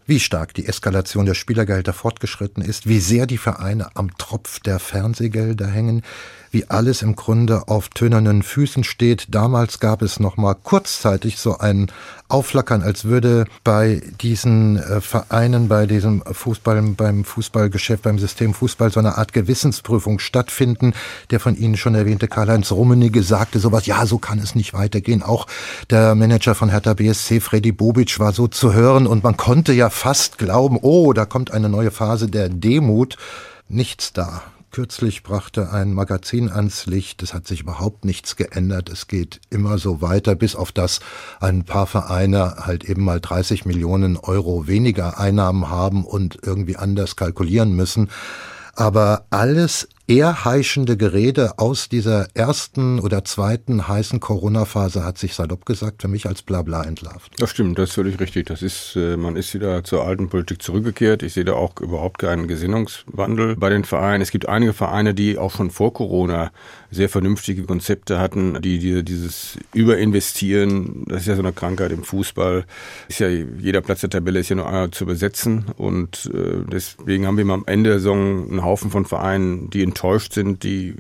wie 0.06 0.20
stark 0.20 0.54
die 0.54 0.66
Eskalation 0.66 1.26
der 1.26 1.34
Spielergelder 1.34 1.92
fortgeschritten 1.92 2.62
ist, 2.62 2.86
wie 2.86 3.00
sehr 3.00 3.26
die 3.26 3.38
Vereine 3.38 3.94
am 3.94 4.16
Tropf 4.16 4.60
der 4.60 4.78
Fernsehgelder 4.78 5.66
hängen, 5.66 6.02
wie 6.50 6.68
alles 6.68 7.02
im 7.02 7.16
Grunde 7.16 7.68
auf 7.68 7.88
tönernen 7.88 8.42
Füßen 8.42 8.84
steht. 8.84 9.26
Damals 9.30 9.80
gab 9.80 10.02
es 10.02 10.20
noch 10.20 10.36
mal 10.36 10.54
kurzzeitig 10.54 11.38
so 11.38 11.58
ein 11.58 11.90
Aufflackern, 12.28 12.82
als 12.82 13.04
würde 13.04 13.46
bei 13.64 14.02
diesen 14.20 14.76
äh, 14.76 15.00
Vereinen, 15.00 15.68
bei 15.68 15.86
diesem 15.86 16.22
Fußball, 16.22 16.82
beim 16.96 17.24
Fußballgeschäft, 17.24 18.02
beim 18.02 18.18
System 18.18 18.52
Fußball 18.52 18.92
so 18.92 19.00
eine 19.00 19.16
Art 19.16 19.32
Gewissensprüfung 19.32 20.18
stattfinden. 20.18 20.92
Der 21.30 21.40
von 21.40 21.56
Ihnen 21.56 21.78
schon 21.78 21.94
erwähnte 21.94 22.28
Karl-Heinz 22.28 22.70
Rummenigge 22.70 23.22
sagte 23.22 23.58
sowas, 23.58 23.86
ja, 23.86 24.04
so 24.04 24.18
kann 24.18 24.38
es 24.38 24.54
nicht 24.54 24.74
weitergehen. 24.74 25.22
Auch 25.22 25.46
der 25.88 26.14
Manager 26.14 26.54
von 26.54 26.68
Hertha 26.68 26.94
BSC, 26.94 27.40
Freddy 27.40 27.72
Bobic, 27.72 28.18
war 28.18 28.32
so 28.32 28.46
zu 28.46 28.74
hören 28.74 29.06
und 29.06 29.24
man 29.24 29.38
konnte 29.38 29.72
ja 29.72 29.88
fast 29.88 30.36
glauben, 30.36 30.78
oh, 30.82 31.14
da 31.14 31.24
kommt 31.24 31.50
eine 31.50 31.70
neue 31.70 31.90
Phase 31.90 32.28
der 32.28 32.50
Demut. 32.50 33.16
Nichts 33.70 34.12
da. 34.12 34.42
Kürzlich 34.70 35.22
brachte 35.22 35.72
ein 35.72 35.94
Magazin 35.94 36.50
ans 36.50 36.84
Licht, 36.84 37.22
es 37.22 37.32
hat 37.32 37.46
sich 37.46 37.62
überhaupt 37.62 38.04
nichts 38.04 38.36
geändert, 38.36 38.90
es 38.90 39.06
geht 39.06 39.40
immer 39.48 39.78
so 39.78 40.02
weiter, 40.02 40.34
bis 40.34 40.54
auf 40.54 40.72
das 40.72 41.00
ein 41.40 41.64
paar 41.64 41.86
Vereine 41.86 42.56
halt 42.66 42.84
eben 42.84 43.02
mal 43.02 43.18
30 43.18 43.64
Millionen 43.64 44.18
Euro 44.18 44.66
weniger 44.66 45.18
Einnahmen 45.18 45.70
haben 45.70 46.04
und 46.04 46.38
irgendwie 46.42 46.76
anders 46.76 47.16
kalkulieren 47.16 47.74
müssen. 47.74 48.10
Aber 48.74 49.26
alles 49.30 49.88
eher 50.08 50.46
heischende 50.46 50.96
Gerede 50.96 51.58
aus 51.58 51.90
dieser 51.90 52.28
ersten 52.34 52.98
oder 52.98 53.24
zweiten 53.24 53.86
heißen 53.86 54.20
Corona-Phase 54.20 55.04
hat 55.04 55.18
sich 55.18 55.34
salopp 55.34 55.66
gesagt 55.66 56.00
für 56.00 56.08
mich 56.08 56.26
als 56.26 56.40
Blabla 56.42 56.82
entlarvt. 56.84 57.30
Das 57.38 57.50
stimmt, 57.50 57.78
das 57.78 57.90
ist 57.90 57.94
völlig 57.94 58.18
richtig. 58.18 58.46
Das 58.46 58.62
ist, 58.62 58.96
äh, 58.96 59.18
man 59.18 59.36
ist 59.36 59.52
wieder 59.52 59.84
zur 59.84 60.04
alten 60.04 60.30
Politik 60.30 60.62
zurückgekehrt. 60.62 61.22
Ich 61.22 61.34
sehe 61.34 61.44
da 61.44 61.52
auch 61.52 61.78
überhaupt 61.80 62.18
keinen 62.18 62.48
Gesinnungswandel 62.48 63.56
bei 63.56 63.68
den 63.68 63.84
Vereinen. 63.84 64.22
Es 64.22 64.30
gibt 64.30 64.48
einige 64.48 64.72
Vereine, 64.72 65.12
die 65.12 65.36
auch 65.36 65.54
schon 65.54 65.70
vor 65.70 65.92
Corona 65.92 66.52
sehr 66.90 67.10
vernünftige 67.10 67.64
Konzepte 67.64 68.18
hatten, 68.18 68.62
die, 68.62 68.78
die 68.78 69.04
dieses 69.04 69.58
Überinvestieren, 69.74 71.04
das 71.06 71.22
ist 71.22 71.26
ja 71.26 71.36
so 71.36 71.42
eine 71.42 71.52
Krankheit 71.52 71.92
im 71.92 72.02
Fußball, 72.02 72.64
ist 73.08 73.20
ja 73.20 73.28
jeder 73.28 73.82
Platz 73.82 74.00
der 74.00 74.10
Tabelle 74.10 74.40
ist 74.40 74.48
ja 74.48 74.56
nur 74.56 74.66
einmal 74.66 74.90
zu 74.90 75.04
besetzen 75.04 75.66
und 75.76 76.30
äh, 76.32 76.64
deswegen 76.70 77.26
haben 77.26 77.36
wir 77.36 77.44
am 77.44 77.64
Ende 77.66 77.90
der 77.90 77.98
Saison 77.98 78.48
einen 78.50 78.64
Haufen 78.64 78.90
von 78.90 79.04
Vereinen, 79.04 79.68
die 79.68 79.82
enttäuscht 79.98 80.32
sind, 80.32 80.62
die 80.62 80.94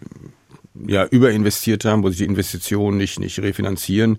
ja, 0.86 1.06
überinvestiert 1.06 1.84
haben, 1.84 2.02
wo 2.02 2.08
sich 2.08 2.18
die 2.18 2.24
Investitionen 2.24 2.98
nicht, 2.98 3.18
nicht 3.18 3.40
refinanzieren. 3.40 4.18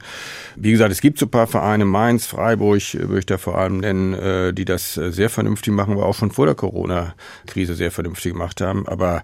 Wie 0.56 0.72
gesagt, 0.72 0.92
es 0.92 1.00
gibt 1.00 1.18
so 1.20 1.26
ein 1.26 1.32
paar 1.32 1.48
Vereine, 1.48 1.86
Mainz, 1.86 2.26
Freiburg, 2.26 2.82
würde 2.94 3.20
ich 3.20 3.26
da 3.26 3.38
vor 3.38 3.58
allem 3.58 3.78
nennen, 3.78 4.14
äh, 4.14 4.54
die 4.54 4.66
das 4.66 4.94
sehr 4.94 5.30
vernünftig 5.30 5.74
machen, 5.74 5.94
aber 5.94 6.06
auch 6.06 6.16
schon 6.16 6.32
vor 6.32 6.46
der 6.46 6.56
Corona-Krise 6.56 7.76
sehr 7.76 7.92
vernünftig 7.92 8.34
gemacht 8.34 8.60
haben. 8.60 8.88
Aber 8.88 9.24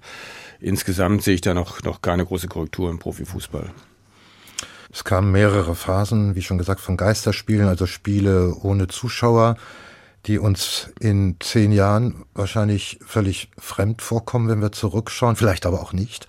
insgesamt 0.62 1.24
sehe 1.24 1.36
ich 1.36 1.42
da 1.42 1.54
noch, 1.54 1.84
noch 1.84 2.02
keine 2.02 2.26
große 2.26 2.48
Korrektur 2.48 2.90
im 2.90 3.00
Profifußball. 3.00 3.72
Es 4.92 5.04
kamen 5.04 5.34
mehrere 5.34 5.76
Phasen, 5.76 6.36
wie 6.36 6.42
schon 6.42 6.58
gesagt, 6.58 6.80
von 6.80 6.96
Geisterspielen, 6.96 7.68
also 7.68 7.86
Spiele 7.86 8.56
ohne 8.62 8.88
Zuschauer, 8.88 9.58
die 10.28 10.40
uns 10.40 10.90
in 11.00 11.38
zehn 11.40 11.72
Jahren 11.72 12.26
wahrscheinlich 12.34 13.00
völlig 13.06 13.50
fremd 13.58 14.02
vorkommen, 14.02 14.48
wenn 14.48 14.62
wir 14.62 14.72
zurückschauen, 14.72 15.36
vielleicht 15.36 15.66
aber 15.66 15.82
auch 15.82 15.94
nicht. 15.94 16.28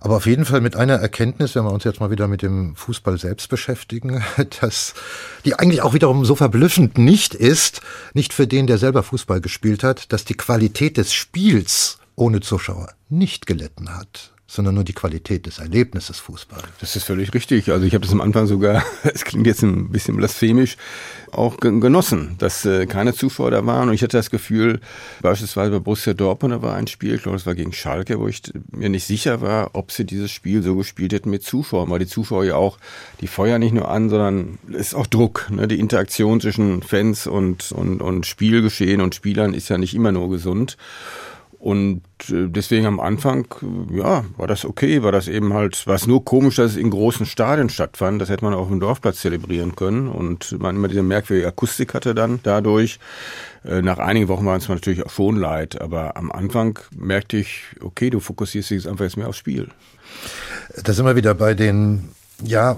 Aber 0.00 0.16
auf 0.16 0.26
jeden 0.26 0.44
Fall 0.44 0.60
mit 0.60 0.76
einer 0.76 0.94
Erkenntnis, 0.94 1.54
wenn 1.54 1.64
wir 1.64 1.72
uns 1.72 1.84
jetzt 1.84 1.98
mal 1.98 2.10
wieder 2.10 2.28
mit 2.28 2.42
dem 2.42 2.76
Fußball 2.76 3.18
selbst 3.18 3.48
beschäftigen, 3.48 4.22
dass 4.60 4.94
die 5.44 5.54
eigentlich 5.54 5.82
auch 5.82 5.94
wiederum 5.94 6.24
so 6.24 6.36
verblüffend 6.36 6.98
nicht 6.98 7.34
ist, 7.34 7.80
nicht 8.14 8.32
für 8.32 8.46
den, 8.46 8.66
der 8.66 8.78
selber 8.78 9.02
Fußball 9.02 9.40
gespielt 9.40 9.82
hat, 9.82 10.12
dass 10.12 10.24
die 10.24 10.34
Qualität 10.34 10.96
des 10.96 11.12
Spiels 11.12 11.98
ohne 12.14 12.40
Zuschauer 12.40 12.88
nicht 13.08 13.46
gelitten 13.46 13.96
hat 13.96 14.32
sondern 14.50 14.76
nur 14.76 14.84
die 14.84 14.94
Qualität 14.94 15.44
des 15.44 15.58
Erlebnisses 15.58 16.18
Fußball. 16.20 16.62
Das 16.80 16.96
ist 16.96 17.04
völlig 17.04 17.34
richtig. 17.34 17.70
Also 17.70 17.84
ich 17.84 17.92
habe 17.92 18.02
das 18.02 18.12
am 18.12 18.22
Anfang 18.22 18.46
sogar, 18.46 18.82
es 19.02 19.24
klingt 19.24 19.46
jetzt 19.46 19.62
ein 19.62 19.90
bisschen 19.90 20.16
blasphemisch, 20.16 20.78
auch 21.30 21.58
genossen, 21.58 22.36
dass 22.38 22.64
äh, 22.64 22.86
keine 22.86 23.12
Zuschauer 23.12 23.50
da 23.50 23.66
waren. 23.66 23.90
Und 23.90 23.94
ich 23.94 24.02
hatte 24.02 24.16
das 24.16 24.30
Gefühl, 24.30 24.80
beispielsweise 25.20 25.72
bei 25.72 25.78
Borussia 25.80 26.14
Dortmund, 26.14 26.54
da 26.54 26.62
war 26.62 26.74
ein 26.76 26.86
Spiel, 26.86 27.14
ich 27.14 27.22
glaube, 27.22 27.36
es 27.36 27.44
war 27.44 27.54
gegen 27.54 27.74
Schalke, 27.74 28.18
wo 28.18 28.26
ich 28.26 28.40
mir 28.70 28.88
nicht 28.88 29.04
sicher 29.04 29.42
war, 29.42 29.74
ob 29.74 29.92
sie 29.92 30.06
dieses 30.06 30.30
Spiel 30.30 30.62
so 30.62 30.76
gespielt 30.76 31.12
hätten 31.12 31.28
mit 31.28 31.42
Zuschauern, 31.44 31.90
weil 31.90 31.98
die 31.98 32.06
Zuschauer 32.06 32.46
ja 32.46 32.56
auch, 32.56 32.78
die 33.20 33.26
feuern 33.26 33.60
nicht 33.60 33.74
nur 33.74 33.90
an, 33.90 34.08
sondern 34.08 34.58
es 34.70 34.88
ist 34.88 34.94
auch 34.94 35.06
Druck. 35.06 35.46
Ne? 35.50 35.68
Die 35.68 35.78
Interaktion 35.78 36.40
zwischen 36.40 36.82
Fans 36.82 37.26
und, 37.26 37.70
und, 37.72 38.00
und 38.00 38.24
Spielgeschehen 38.24 39.02
und 39.02 39.14
Spielern 39.14 39.52
ist 39.52 39.68
ja 39.68 39.76
nicht 39.76 39.94
immer 39.94 40.10
nur 40.10 40.30
gesund. 40.30 40.78
Und 41.58 42.02
äh, 42.30 42.46
deswegen 42.48 42.86
am 42.86 43.00
Anfang, 43.00 43.46
ja, 43.92 44.24
war 44.36 44.46
das 44.46 44.64
okay, 44.64 45.02
war 45.02 45.10
das 45.10 45.26
eben 45.26 45.54
halt, 45.54 45.86
war 45.88 45.96
es 45.96 46.06
nur 46.06 46.24
komisch, 46.24 46.56
dass 46.56 46.72
es 46.72 46.76
in 46.76 46.90
großen 46.90 47.26
Stadien 47.26 47.68
stattfand. 47.68 48.22
Das 48.22 48.28
hätte 48.28 48.44
man 48.44 48.54
auch 48.54 48.68
dem 48.68 48.78
Dorfplatz 48.78 49.20
zelebrieren 49.20 49.74
können 49.74 50.08
und 50.08 50.56
man 50.60 50.76
immer 50.76 50.86
diese 50.86 51.02
merkwürdige 51.02 51.48
Akustik 51.48 51.94
hatte 51.94 52.14
dann 52.14 52.38
dadurch. 52.44 53.00
Äh, 53.64 53.82
nach 53.82 53.98
einigen 53.98 54.28
Wochen 54.28 54.46
war 54.46 54.56
es 54.56 54.68
natürlich 54.68 55.04
auch 55.04 55.10
schon 55.10 55.36
leid, 55.36 55.80
aber 55.80 56.16
am 56.16 56.30
Anfang 56.30 56.78
merkte 56.96 57.38
ich, 57.38 57.62
okay, 57.82 58.10
du 58.10 58.20
fokussierst 58.20 58.70
dich 58.70 58.76
jetzt 58.84 58.86
einfach 58.86 59.04
jetzt 59.04 59.16
mehr 59.16 59.28
aufs 59.28 59.38
Spiel. 59.38 59.68
Da 60.84 60.92
sind 60.92 61.06
wir 61.06 61.16
wieder 61.16 61.34
bei 61.34 61.54
den, 61.54 62.10
ja, 62.44 62.76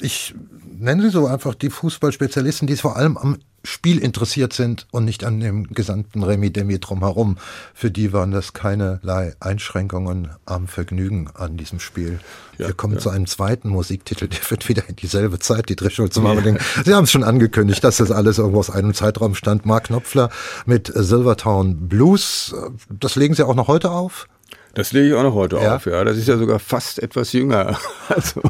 ich 0.00 0.34
nenne 0.78 1.02
sie 1.02 1.10
so 1.10 1.26
einfach 1.26 1.54
die 1.54 1.70
Fußballspezialisten, 1.70 2.66
die 2.66 2.74
es 2.74 2.80
vor 2.80 2.96
allem 2.96 3.16
am 3.16 3.38
Spiel 3.66 3.98
interessiert 3.98 4.52
sind 4.52 4.86
und 4.92 5.04
nicht 5.04 5.24
an 5.24 5.40
dem 5.40 5.72
gesamten 5.74 6.22
Remi-Demi 6.22 6.78
drumherum. 6.78 7.36
Für 7.74 7.90
die 7.90 8.12
waren 8.12 8.30
das 8.30 8.52
keinerlei 8.52 9.34
Einschränkungen 9.40 10.30
am 10.44 10.68
Vergnügen 10.68 11.28
an 11.34 11.56
diesem 11.56 11.80
Spiel. 11.80 12.20
Ja, 12.58 12.68
Wir 12.68 12.74
kommen 12.74 12.94
ja. 12.94 13.00
zu 13.00 13.10
einem 13.10 13.26
zweiten 13.26 13.68
Musiktitel, 13.68 14.28
der 14.28 14.38
wird 14.48 14.68
wieder 14.68 14.88
in 14.88 14.94
dieselbe 14.94 15.40
Zeit, 15.40 15.68
die 15.68 15.76
Drehschulze 15.76 16.20
Marmeling. 16.20 16.56
Ja. 16.56 16.84
Sie 16.84 16.94
haben 16.94 17.04
es 17.04 17.10
schon 17.10 17.24
angekündigt, 17.24 17.82
dass 17.82 17.96
das 17.96 18.12
alles 18.12 18.38
irgendwo 18.38 18.60
aus 18.60 18.70
einem 18.70 18.94
Zeitraum 18.94 19.34
stand. 19.34 19.66
Mark 19.66 19.84
Knopfler 19.84 20.30
mit 20.64 20.92
Silvertown 20.94 21.88
Blues. 21.88 22.54
Das 22.88 23.16
legen 23.16 23.34
Sie 23.34 23.44
auch 23.44 23.56
noch 23.56 23.66
heute 23.66 23.90
auf? 23.90 24.28
Das 24.76 24.92
lege 24.92 25.08
ich 25.08 25.14
auch 25.14 25.22
noch 25.22 25.32
heute 25.32 25.56
ja. 25.56 25.76
auf, 25.76 25.86
ja. 25.86 26.04
Das 26.04 26.18
ist 26.18 26.28
ja 26.28 26.36
sogar 26.36 26.58
fast 26.58 27.02
etwas 27.02 27.32
jünger. 27.32 27.78
Also, 28.08 28.42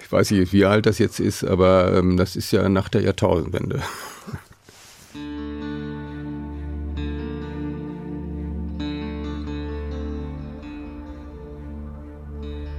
ich 0.00 0.10
weiß 0.10 0.30
nicht, 0.30 0.52
wie 0.52 0.64
alt 0.64 0.86
das 0.86 0.98
jetzt 0.98 1.20
ist, 1.20 1.44
aber 1.44 1.92
ähm, 1.94 2.16
das 2.16 2.36
ist 2.36 2.52
ja 2.52 2.68
nach 2.68 2.88
der 2.88 3.02
Jahrtausendwende. 3.02 3.82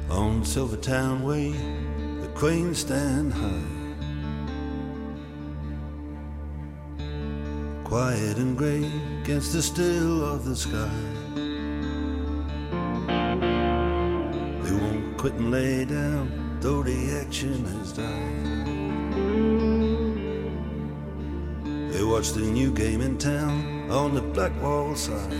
On 0.09 0.43
Silvertown 0.43 1.27
Way, 1.27 1.53
the 2.21 2.27
queen 2.33 2.73
stand 2.73 3.33
high. 3.33 3.51
Quiet 7.83 8.37
and 8.37 8.57
gray 8.57 8.85
against 9.21 9.51
the 9.51 9.61
still 9.61 10.23
of 10.23 10.45
the 10.45 10.55
sky. 10.55 11.18
They 14.63 14.73
won't 14.81 15.17
quit 15.17 15.33
and 15.33 15.51
lay 15.51 15.85
down, 15.85 16.57
though 16.61 16.83
the 16.83 17.21
action 17.21 17.65
has 17.65 17.93
died. 17.93 18.39
They 21.91 22.03
watch 22.03 22.31
the 22.31 22.41
new 22.41 22.71
game 22.71 23.01
in 23.01 23.17
town 23.17 23.89
on 23.91 24.13
the 24.13 24.21
Blackwall 24.21 24.95
side. 24.95 25.33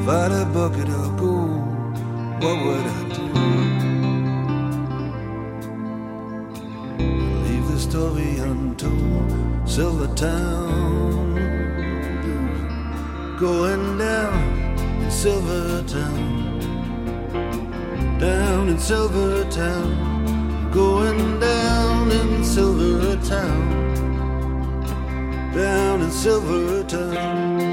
If 0.00 0.08
I 0.08 0.22
had 0.22 0.32
a 0.32 0.44
bucket 0.46 0.88
of 0.88 1.16
gold, 1.16 1.96
what 2.42 2.56
would 2.64 2.86
I 2.98 3.02
do? 3.16 3.26
Leave 7.44 7.66
the 7.68 7.78
story 7.78 8.38
untold. 8.38 9.68
Silver 9.68 10.10
Town, 10.14 10.81
going 13.42 13.98
down 13.98 14.72
in 15.02 15.10
Silver 15.10 15.82
Town, 15.88 16.60
down 18.20 18.68
in 18.68 18.78
Silver 18.78 19.44
Town, 19.50 20.70
going 20.70 21.40
down 21.40 22.12
in 22.12 22.44
Silver 22.44 23.16
Town, 23.16 23.68
down 25.52 26.02
in 26.02 26.10
Silver 26.12 26.84
Town 26.84 27.72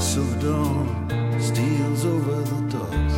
silver 0.00 0.40
dawn 0.40 1.38
steals 1.38 2.04
over 2.04 2.42
the 2.50 2.60
docks. 2.74 3.14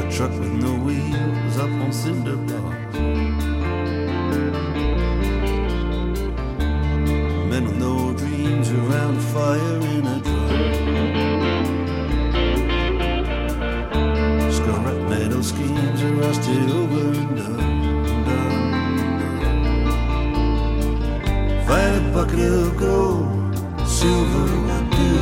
A 0.00 0.16
truck 0.16 0.30
with 0.40 0.52
no 0.52 0.72
wheels 0.86 1.58
up 1.58 1.68
on 1.68 1.92
cinder 1.92 2.36
blocks. 2.36 2.79
Fire 9.32 9.80
in 9.94 10.06
a 10.06 10.20
truck. 10.26 10.50
Scarlet 14.52 15.02
metal 15.08 15.42
schemes 15.42 16.02
are 16.02 16.14
rusted 16.14 16.70
over 16.70 17.06
and 17.20 17.36
done. 17.36 17.70
Find 21.66 21.94
a 21.96 22.02
bucket 22.12 22.52
of 22.64 22.76
gold, 22.76 23.54
silver 23.86 24.46
would 24.66 24.88
do. 24.98 25.14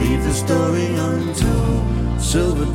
Leave 0.00 0.22
the 0.28 0.34
story 0.44 0.88
untold, 1.08 2.20
Silver 2.20 2.68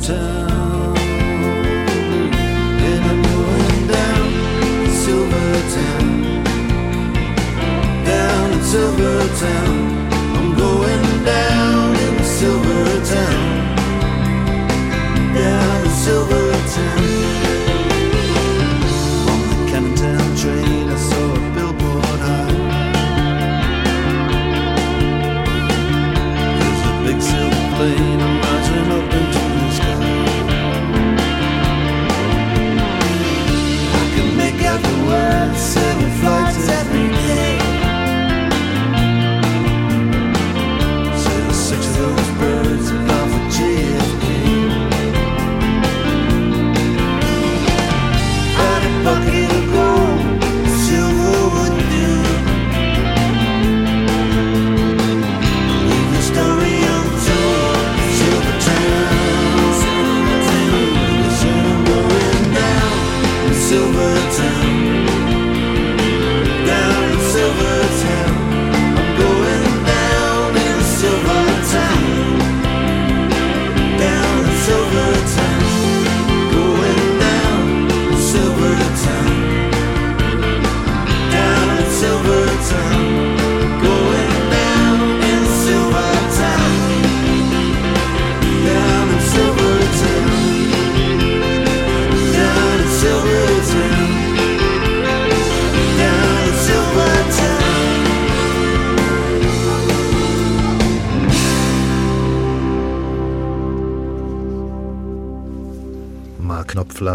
Silver 8.76 9.26
Town. 9.40 9.85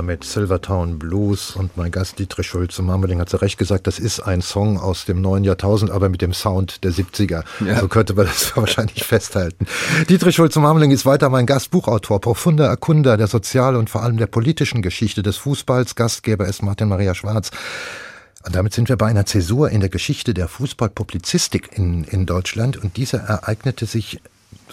Mit 0.01 0.23
Silvertown 0.23 0.97
Blues 0.99 1.55
und 1.55 1.77
mein 1.77 1.91
Gast 1.91 2.17
Dietrich 2.17 2.47
Schulze-Marmeling 2.47 3.19
hat 3.19 3.29
zu 3.29 3.37
Recht 3.37 3.57
gesagt, 3.57 3.87
das 3.87 3.99
ist 3.99 4.19
ein 4.19 4.41
Song 4.41 4.79
aus 4.79 5.05
dem 5.05 5.21
neuen 5.21 5.43
Jahrtausend, 5.43 5.91
aber 5.91 6.09
mit 6.09 6.21
dem 6.21 6.33
Sound 6.33 6.83
der 6.83 6.91
70er. 6.91 7.43
Ja. 7.65 7.79
So 7.79 7.87
könnte 7.87 8.13
man 8.13 8.25
das 8.25 8.55
wahrscheinlich 8.57 9.03
festhalten. 9.03 9.67
Dietrich 10.09 10.35
Schulze-Marmeling 10.35 10.91
ist 10.91 11.05
weiter 11.05 11.29
mein 11.29 11.45
Gast, 11.45 11.71
Buchautor, 11.71 12.19
profunder 12.19 12.65
Erkunder 12.65 13.17
der 13.17 13.27
sozialen 13.27 13.75
und 13.75 13.89
vor 13.89 14.03
allem 14.03 14.17
der 14.17 14.27
politischen 14.27 14.81
Geschichte 14.81 15.23
des 15.23 15.37
Fußballs. 15.37 15.95
Gastgeber 15.95 16.47
ist 16.47 16.63
Martin 16.63 16.89
Maria 16.89 17.13
Schwarz. 17.13 17.51
Und 18.43 18.55
damit 18.55 18.73
sind 18.73 18.89
wir 18.89 18.97
bei 18.97 19.07
einer 19.07 19.25
Zäsur 19.25 19.69
in 19.69 19.81
der 19.81 19.89
Geschichte 19.89 20.33
der 20.33 20.47
Fußballpublizistik 20.47 21.69
in, 21.73 22.03
in 22.05 22.25
Deutschland. 22.25 22.77
Und 22.77 22.97
diese 22.97 23.17
ereignete 23.17 23.85
sich 23.85 24.19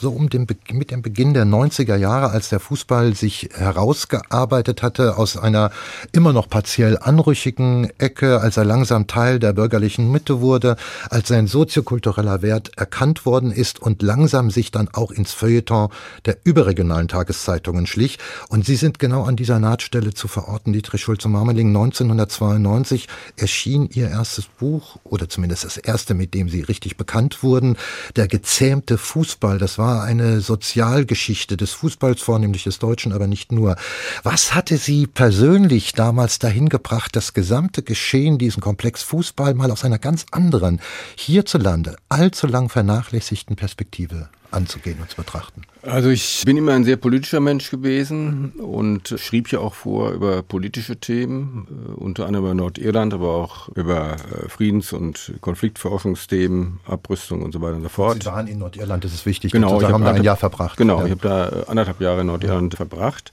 so 0.00 0.10
um 0.10 0.28
den, 0.28 0.46
mit 0.72 0.90
dem 0.90 1.02
Beginn 1.02 1.34
der 1.34 1.44
90er 1.44 1.96
Jahre, 1.96 2.30
als 2.30 2.48
der 2.48 2.60
Fußball 2.60 3.14
sich 3.14 3.50
herausgearbeitet 3.52 4.82
hatte 4.82 5.16
aus 5.16 5.36
einer 5.36 5.70
immer 6.12 6.32
noch 6.32 6.48
partiell 6.48 6.98
anrüchigen 6.98 7.90
Ecke, 7.98 8.40
als 8.40 8.56
er 8.56 8.64
langsam 8.64 9.06
Teil 9.06 9.38
der 9.38 9.52
bürgerlichen 9.52 10.10
Mitte 10.10 10.40
wurde, 10.40 10.76
als 11.10 11.28
sein 11.28 11.46
soziokultureller 11.46 12.42
Wert 12.42 12.72
erkannt 12.76 13.26
worden 13.26 13.50
ist 13.50 13.80
und 13.80 14.02
langsam 14.02 14.50
sich 14.50 14.70
dann 14.70 14.88
auch 14.92 15.10
ins 15.10 15.32
Feuilleton 15.32 15.88
der 16.24 16.38
überregionalen 16.44 17.08
Tageszeitungen 17.08 17.86
schlich. 17.86 18.18
Und 18.48 18.64
sie 18.64 18.76
sind 18.76 18.98
genau 18.98 19.24
an 19.24 19.36
dieser 19.36 19.58
Nahtstelle 19.58 20.14
zu 20.14 20.28
verorten. 20.28 20.72
Dietrich 20.72 21.02
Schulze-Marmeling 21.02 21.68
1992 21.68 23.08
erschien 23.36 23.88
ihr 23.92 24.08
erstes 24.08 24.46
Buch, 24.46 24.96
oder 25.04 25.28
zumindest 25.28 25.64
das 25.64 25.76
erste, 25.76 26.14
mit 26.14 26.34
dem 26.34 26.48
sie 26.48 26.60
richtig 26.60 26.96
bekannt 26.96 27.42
wurden, 27.42 27.76
Der 28.16 28.28
gezähmte 28.28 28.98
Fußball. 28.98 29.58
Das 29.58 29.78
war 29.78 29.87
war 29.88 30.02
eine 30.02 30.42
Sozialgeschichte 30.42 31.56
des 31.56 31.72
Fußballs, 31.72 32.20
vornehmlich 32.20 32.64
des 32.64 32.78
Deutschen, 32.78 33.14
aber 33.14 33.26
nicht 33.26 33.52
nur. 33.52 33.76
Was 34.22 34.54
hatte 34.54 34.76
Sie 34.76 35.06
persönlich 35.06 35.94
damals 35.94 36.38
dahin 36.38 36.68
gebracht, 36.68 37.16
das 37.16 37.32
gesamte 37.32 37.82
Geschehen, 37.82 38.36
diesen 38.36 38.60
Komplex 38.60 39.02
Fußball 39.02 39.54
mal 39.54 39.70
aus 39.70 39.86
einer 39.86 39.98
ganz 39.98 40.26
anderen, 40.30 40.82
hierzulande 41.16 41.96
allzu 42.10 42.46
lang 42.46 42.68
vernachlässigten 42.68 43.56
Perspektive 43.56 44.28
anzugehen 44.50 44.98
und 45.00 45.08
zu 45.08 45.16
betrachten? 45.16 45.62
Also 45.88 46.10
ich 46.10 46.42
bin 46.44 46.56
immer 46.56 46.72
ein 46.74 46.84
sehr 46.84 46.96
politischer 46.96 47.40
Mensch 47.40 47.70
gewesen 47.70 48.52
und 48.58 49.14
schrieb 49.18 49.50
ja 49.50 49.60
auch 49.60 49.74
vor 49.74 50.10
über 50.12 50.42
politische 50.42 50.96
Themen, 50.96 51.66
äh, 51.70 51.92
unter 51.92 52.26
anderem 52.26 52.46
über 52.46 52.54
Nordirland, 52.54 53.14
aber 53.14 53.30
auch 53.30 53.68
über 53.70 54.16
äh, 54.16 54.48
Friedens- 54.48 54.92
und 54.92 55.34
Konfliktforschungsthemen, 55.40 56.80
Abrüstung 56.86 57.42
und 57.42 57.52
so 57.52 57.62
weiter 57.62 57.76
und 57.76 57.82
so 57.82 57.88
fort. 57.88 58.22
Sie 58.22 58.28
waren 58.28 58.46
in 58.46 58.58
Nordirland, 58.58 59.04
das 59.04 59.14
ist 59.14 59.24
wichtig. 59.24 59.52
Genau, 59.52 59.80
Sie 59.80 59.86
haben 59.86 60.04
da 60.04 60.12
ein 60.12 60.22
Jahr 60.22 60.36
verbracht. 60.36 60.76
Genau, 60.76 60.98
ja. 61.00 61.06
ich 61.06 61.10
habe 61.12 61.22
da 61.22 61.48
äh, 61.48 61.64
anderthalb 61.68 62.00
Jahre 62.00 62.20
in 62.20 62.26
Nordirland 62.26 62.74
ja. 62.74 62.76
verbracht. 62.76 63.32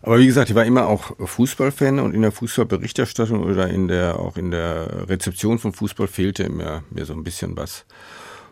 Aber 0.00 0.18
wie 0.18 0.26
gesagt, 0.26 0.48
ich 0.48 0.54
war 0.54 0.64
immer 0.64 0.86
auch 0.86 1.16
Fußballfan 1.18 1.98
und 1.98 2.14
in 2.14 2.22
der 2.22 2.30
Fußballberichterstattung 2.30 3.42
oder 3.42 3.68
in 3.68 3.88
der 3.88 4.20
auch 4.20 4.36
in 4.36 4.52
der 4.52 5.08
Rezeption 5.08 5.58
von 5.58 5.72
Fußball 5.72 6.06
fehlte 6.06 6.48
mir, 6.48 6.84
mir 6.90 7.04
so 7.04 7.14
ein 7.14 7.24
bisschen 7.24 7.56
was. 7.56 7.84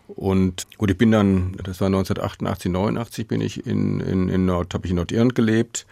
Und 0.09 0.67
gut, 0.79 0.91
ich 0.91 0.99
bin 0.99 1.11
dann, 1.11 1.57
das 1.65 1.81
war 1.81 1.87
1988, 1.87 2.71
89 2.71 3.27
bin 3.27 3.41
ich 3.41 3.67
in, 3.67 4.01
in, 4.01 4.29
in 4.29 4.47
Nord, 4.47 4.73
habe 4.75 4.87
ich 4.87 4.91
in 4.91 4.97
Nordirland 4.97 5.35
gelebt. 5.35 5.87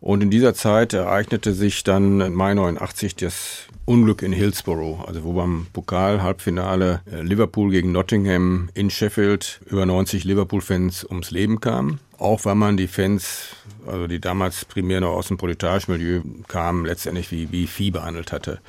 Und 0.00 0.22
in 0.22 0.30
dieser 0.30 0.52
Zeit 0.52 0.92
ereignete 0.92 1.54
sich 1.54 1.82
dann 1.82 2.20
im 2.20 2.34
Mai 2.34 2.52
89 2.52 3.16
das 3.16 3.68
Unglück 3.86 4.22
in 4.22 4.32
Hillsborough, 4.32 5.06
also 5.06 5.24
wo 5.24 5.32
beim 5.32 5.66
Pokal-Halbfinale 5.72 7.00
äh, 7.10 7.22
Liverpool 7.22 7.70
gegen 7.70 7.92
Nottingham 7.92 8.68
in 8.74 8.90
Sheffield 8.90 9.60
über 9.66 9.86
90 9.86 10.24
Liverpool-Fans 10.24 11.04
ums 11.04 11.30
Leben 11.30 11.60
kamen. 11.60 12.00
Auch 12.18 12.44
weil 12.44 12.54
man 12.54 12.76
die 12.76 12.86
Fans, 12.86 13.56
also 13.86 14.06
die 14.06 14.20
damals 14.20 14.66
primär 14.66 15.00
noch 15.00 15.12
aus 15.12 15.28
dem 15.28 15.38
Politage-Milieu 15.38 16.20
kamen, 16.48 16.84
letztendlich 16.84 17.30
wie, 17.30 17.50
wie 17.50 17.66
Vieh 17.66 17.90
behandelt 17.90 18.30
hatte. 18.30 18.60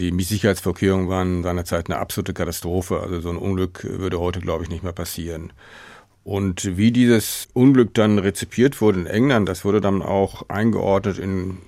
Die 0.00 0.22
Sicherheitsvorkehrungen 0.22 1.08
waren 1.08 1.42
seinerzeit 1.42 1.88
eine 1.88 1.98
absolute 1.98 2.32
Katastrophe. 2.32 3.00
Also 3.00 3.20
so 3.20 3.30
ein 3.30 3.36
Unglück 3.36 3.84
würde 3.84 4.20
heute, 4.20 4.40
glaube 4.40 4.62
ich, 4.62 4.70
nicht 4.70 4.84
mehr 4.84 4.92
passieren. 4.92 5.52
Und 6.22 6.76
wie 6.76 6.92
dieses 6.92 7.48
Unglück 7.54 7.94
dann 7.94 8.18
rezipiert 8.18 8.80
wurde 8.80 9.00
in 9.00 9.06
England, 9.06 9.48
das 9.48 9.64
wurde 9.64 9.80
dann 9.80 10.02
auch 10.02 10.48
eingeordnet 10.48 11.18
in 11.18 11.58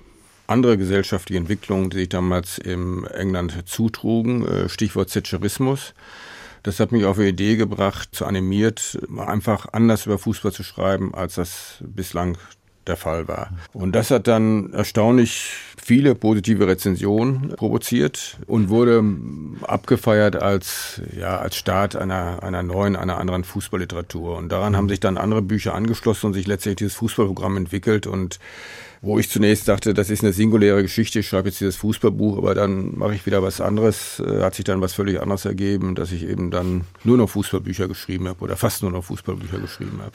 andere 0.47 0.77
gesellschaftliche 0.77 1.39
Entwicklungen, 1.39 1.89
die 1.89 1.97
sich 1.97 2.09
damals 2.09 2.57
im 2.57 3.05
England 3.07 3.67
zutrugen. 3.67 4.45
Äh, 4.45 4.69
Stichwort 4.69 5.11
Thatcherismus. 5.11 5.93
Das 6.63 6.79
hat 6.79 6.91
mich 6.91 7.05
auf 7.05 7.17
eine 7.17 7.29
Idee 7.29 7.55
gebracht, 7.55 8.09
zu 8.11 8.25
animiert, 8.25 8.99
einfach 9.17 9.73
anders 9.73 10.05
über 10.05 10.19
Fußball 10.19 10.51
zu 10.51 10.63
schreiben, 10.63 11.13
als 11.15 11.35
das 11.35 11.77
bislang 11.79 12.37
der 12.87 12.95
Fall 12.95 13.27
war. 13.27 13.51
Und 13.73 13.93
das 13.93 14.11
hat 14.11 14.27
dann 14.27 14.73
erstaunlich 14.73 15.51
viele 15.81 16.15
positive 16.15 16.67
Rezensionen 16.67 17.49
provoziert 17.49 18.39
und 18.47 18.69
wurde 18.69 19.03
abgefeiert 19.63 20.35
als, 20.35 21.01
ja, 21.17 21.37
als 21.37 21.57
Start 21.57 21.95
einer, 21.95 22.43
einer 22.43 22.63
neuen, 22.63 22.95
einer 22.95 23.17
anderen 23.17 23.43
Fußballliteratur. 23.43 24.37
Und 24.37 24.51
daran 24.51 24.75
haben 24.75 24.89
sich 24.89 24.99
dann 24.99 25.17
andere 25.17 25.41
Bücher 25.41 25.73
angeschlossen 25.73 26.27
und 26.27 26.33
sich 26.33 26.47
letztlich 26.47 26.75
dieses 26.75 26.95
Fußballprogramm 26.95 27.57
entwickelt 27.57 28.07
und 28.07 28.39
wo 29.01 29.17
ich 29.17 29.29
zunächst 29.29 29.67
dachte, 29.67 29.95
das 29.95 30.11
ist 30.11 30.23
eine 30.23 30.31
singuläre 30.31 30.83
Geschichte, 30.83 31.19
ich 31.19 31.27
schreibe 31.27 31.49
jetzt 31.49 31.59
dieses 31.59 31.75
Fußballbuch, 31.77 32.37
aber 32.37 32.53
dann 32.53 32.95
mache 32.97 33.15
ich 33.15 33.25
wieder 33.25 33.41
was 33.41 33.59
anderes, 33.59 34.19
äh, 34.19 34.43
hat 34.43 34.53
sich 34.53 34.65
dann 34.65 34.79
was 34.79 34.93
völlig 34.93 35.19
anderes 35.19 35.45
ergeben, 35.45 35.95
dass 35.95 36.11
ich 36.11 36.23
eben 36.23 36.51
dann 36.51 36.81
nur 37.03 37.17
noch 37.17 37.29
Fußballbücher 37.29 37.87
geschrieben 37.87 38.27
habe 38.27 38.41
oder 38.41 38.57
fast 38.57 38.83
nur 38.83 38.91
noch 38.91 39.03
Fußballbücher 39.03 39.57
geschrieben 39.57 39.99
habe. 40.01 40.11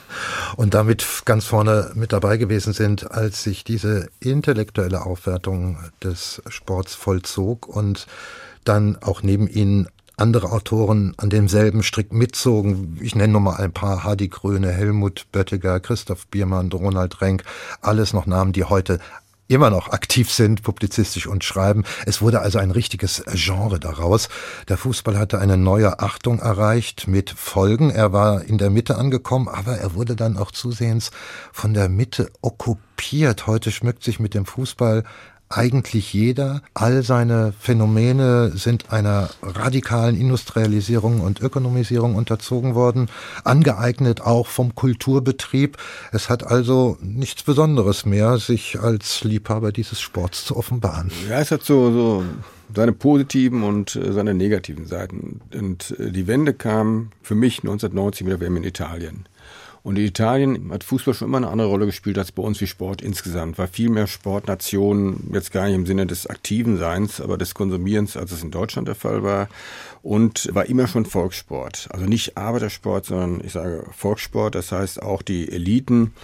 Und 0.56 0.74
damit 0.74 1.04
ganz 1.24 1.46
vorne 1.46 1.90
mit 1.94 2.12
dabei 2.12 2.36
gewesen 2.36 2.72
sind, 2.72 3.10
als 3.10 3.42
sich 3.42 3.64
diese 3.64 4.08
intellektuelle 4.20 5.04
Aufwertung 5.04 5.78
des 6.02 6.40
Sports 6.48 6.94
vollzog 6.94 7.66
und 7.66 8.06
dann 8.64 8.96
auch 9.02 9.22
neben 9.22 9.48
ihnen 9.48 9.88
andere 10.16 10.50
Autoren 10.50 11.14
an 11.18 11.30
demselben 11.30 11.82
Strick 11.82 12.12
mitzogen. 12.12 12.98
Ich 13.00 13.14
nenne 13.14 13.32
nur 13.32 13.42
mal 13.42 13.56
ein 13.56 13.72
paar, 13.72 14.04
Hadi 14.04 14.28
Kröne, 14.28 14.72
Helmut 14.72 15.26
Böttiger, 15.30 15.78
Christoph 15.80 16.26
Biermann, 16.28 16.72
Ronald 16.72 17.20
Renk, 17.20 17.44
alles 17.82 18.12
noch 18.12 18.26
Namen, 18.26 18.52
die 18.52 18.64
heute 18.64 18.98
immer 19.48 19.70
noch 19.70 19.90
aktiv 19.90 20.30
sind, 20.32 20.62
publizistisch 20.62 21.26
und 21.26 21.44
schreiben. 21.44 21.84
Es 22.04 22.20
wurde 22.20 22.40
also 22.40 22.58
ein 22.58 22.70
richtiges 22.70 23.22
Genre 23.32 23.78
daraus. 23.78 24.28
Der 24.68 24.76
Fußball 24.76 25.18
hatte 25.18 25.38
eine 25.38 25.56
neue 25.56 26.00
Achtung 26.00 26.40
erreicht 26.40 27.06
mit 27.06 27.30
Folgen. 27.30 27.90
Er 27.90 28.12
war 28.12 28.42
in 28.42 28.58
der 28.58 28.70
Mitte 28.70 28.96
angekommen, 28.96 29.48
aber 29.48 29.76
er 29.76 29.94
wurde 29.94 30.16
dann 30.16 30.36
auch 30.36 30.50
zusehends 30.50 31.10
von 31.52 31.74
der 31.74 31.88
Mitte 31.88 32.30
okkupiert. 32.42 33.46
Heute 33.46 33.70
schmückt 33.70 34.02
sich 34.02 34.18
mit 34.18 34.34
dem 34.34 34.46
Fußball 34.46 35.04
eigentlich 35.48 36.12
jeder. 36.12 36.62
All 36.74 37.02
seine 37.02 37.52
Phänomene 37.58 38.52
sind 38.54 38.92
einer 38.92 39.30
radikalen 39.42 40.18
Industrialisierung 40.18 41.20
und 41.20 41.40
Ökonomisierung 41.40 42.14
unterzogen 42.14 42.74
worden, 42.74 43.08
angeeignet 43.44 44.20
auch 44.20 44.46
vom 44.46 44.74
Kulturbetrieb. 44.74 45.76
Es 46.12 46.28
hat 46.28 46.46
also 46.46 46.98
nichts 47.00 47.42
Besonderes 47.42 48.06
mehr, 48.06 48.38
sich 48.38 48.80
als 48.80 49.24
Liebhaber 49.24 49.72
dieses 49.72 50.00
Sports 50.00 50.44
zu 50.44 50.56
offenbaren. 50.56 51.10
Ja, 51.28 51.40
es 51.40 51.50
hat 51.50 51.62
so, 51.62 51.92
so 51.92 52.24
seine 52.74 52.92
positiven 52.92 53.62
und 53.62 53.96
äh, 53.96 54.12
seine 54.12 54.34
negativen 54.34 54.86
Seiten. 54.86 55.40
Und 55.54 55.94
äh, 55.98 56.10
die 56.10 56.26
Wende 56.26 56.54
kam 56.54 57.10
für 57.22 57.34
mich 57.34 57.58
1990 57.58 58.26
mit 58.26 58.32
der 58.32 58.40
WM 58.40 58.56
in 58.56 58.64
Italien. 58.64 59.28
Und 59.86 60.00
in 60.00 60.04
Italien 60.04 60.72
hat 60.72 60.82
Fußball 60.82 61.14
schon 61.14 61.28
immer 61.28 61.36
eine 61.36 61.46
andere 61.46 61.68
Rolle 61.68 61.86
gespielt 61.86 62.18
als 62.18 62.32
bei 62.32 62.42
uns 62.42 62.60
wie 62.60 62.66
Sport 62.66 63.02
insgesamt. 63.02 63.56
War 63.56 63.68
viel 63.68 63.88
mehr 63.88 64.08
Sportnation, 64.08 65.30
jetzt 65.32 65.52
gar 65.52 65.66
nicht 65.66 65.76
im 65.76 65.86
Sinne 65.86 66.08
des 66.08 66.26
aktiven 66.26 66.76
Seins, 66.76 67.20
aber 67.20 67.38
des 67.38 67.54
Konsumierens, 67.54 68.16
als 68.16 68.32
es 68.32 68.42
in 68.42 68.50
Deutschland 68.50 68.88
der 68.88 68.96
Fall 68.96 69.22
war. 69.22 69.48
Und 70.02 70.52
war 70.52 70.66
immer 70.66 70.88
schon 70.88 71.06
Volkssport. 71.06 71.86
Also 71.92 72.04
nicht 72.04 72.36
Arbeitersport, 72.36 73.06
sondern 73.06 73.40
ich 73.44 73.52
sage 73.52 73.86
Volkssport. 73.92 74.56
Das 74.56 74.72
heißt 74.72 75.00
auch 75.00 75.22
die 75.22 75.52
Eliten 75.52 76.14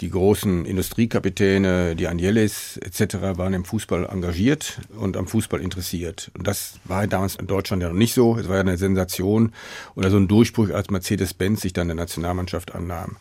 die 0.00 0.10
großen 0.10 0.64
Industriekapitäne, 0.64 1.94
die 1.94 2.08
Agnellis 2.08 2.78
etc. 2.78 3.16
waren 3.36 3.52
im 3.52 3.64
Fußball 3.64 4.06
engagiert 4.06 4.80
und 4.96 5.16
am 5.16 5.26
Fußball 5.26 5.60
interessiert. 5.60 6.30
Und 6.36 6.46
das 6.46 6.80
war 6.84 7.06
damals 7.06 7.36
in 7.36 7.46
Deutschland 7.46 7.82
ja 7.82 7.88
noch 7.88 7.96
nicht 7.96 8.14
so. 8.14 8.36
Es 8.36 8.48
war 8.48 8.56
ja 8.56 8.62
eine 8.62 8.78
Sensation 8.78 9.52
oder 9.94 10.10
so 10.10 10.16
ein 10.16 10.28
Durchbruch, 10.28 10.70
als 10.70 10.90
Mercedes-Benz 10.90 11.60
sich 11.60 11.72
dann 11.72 11.88
der 11.88 11.96
Nationalmannschaft 11.96 12.74
annahm. 12.74 13.16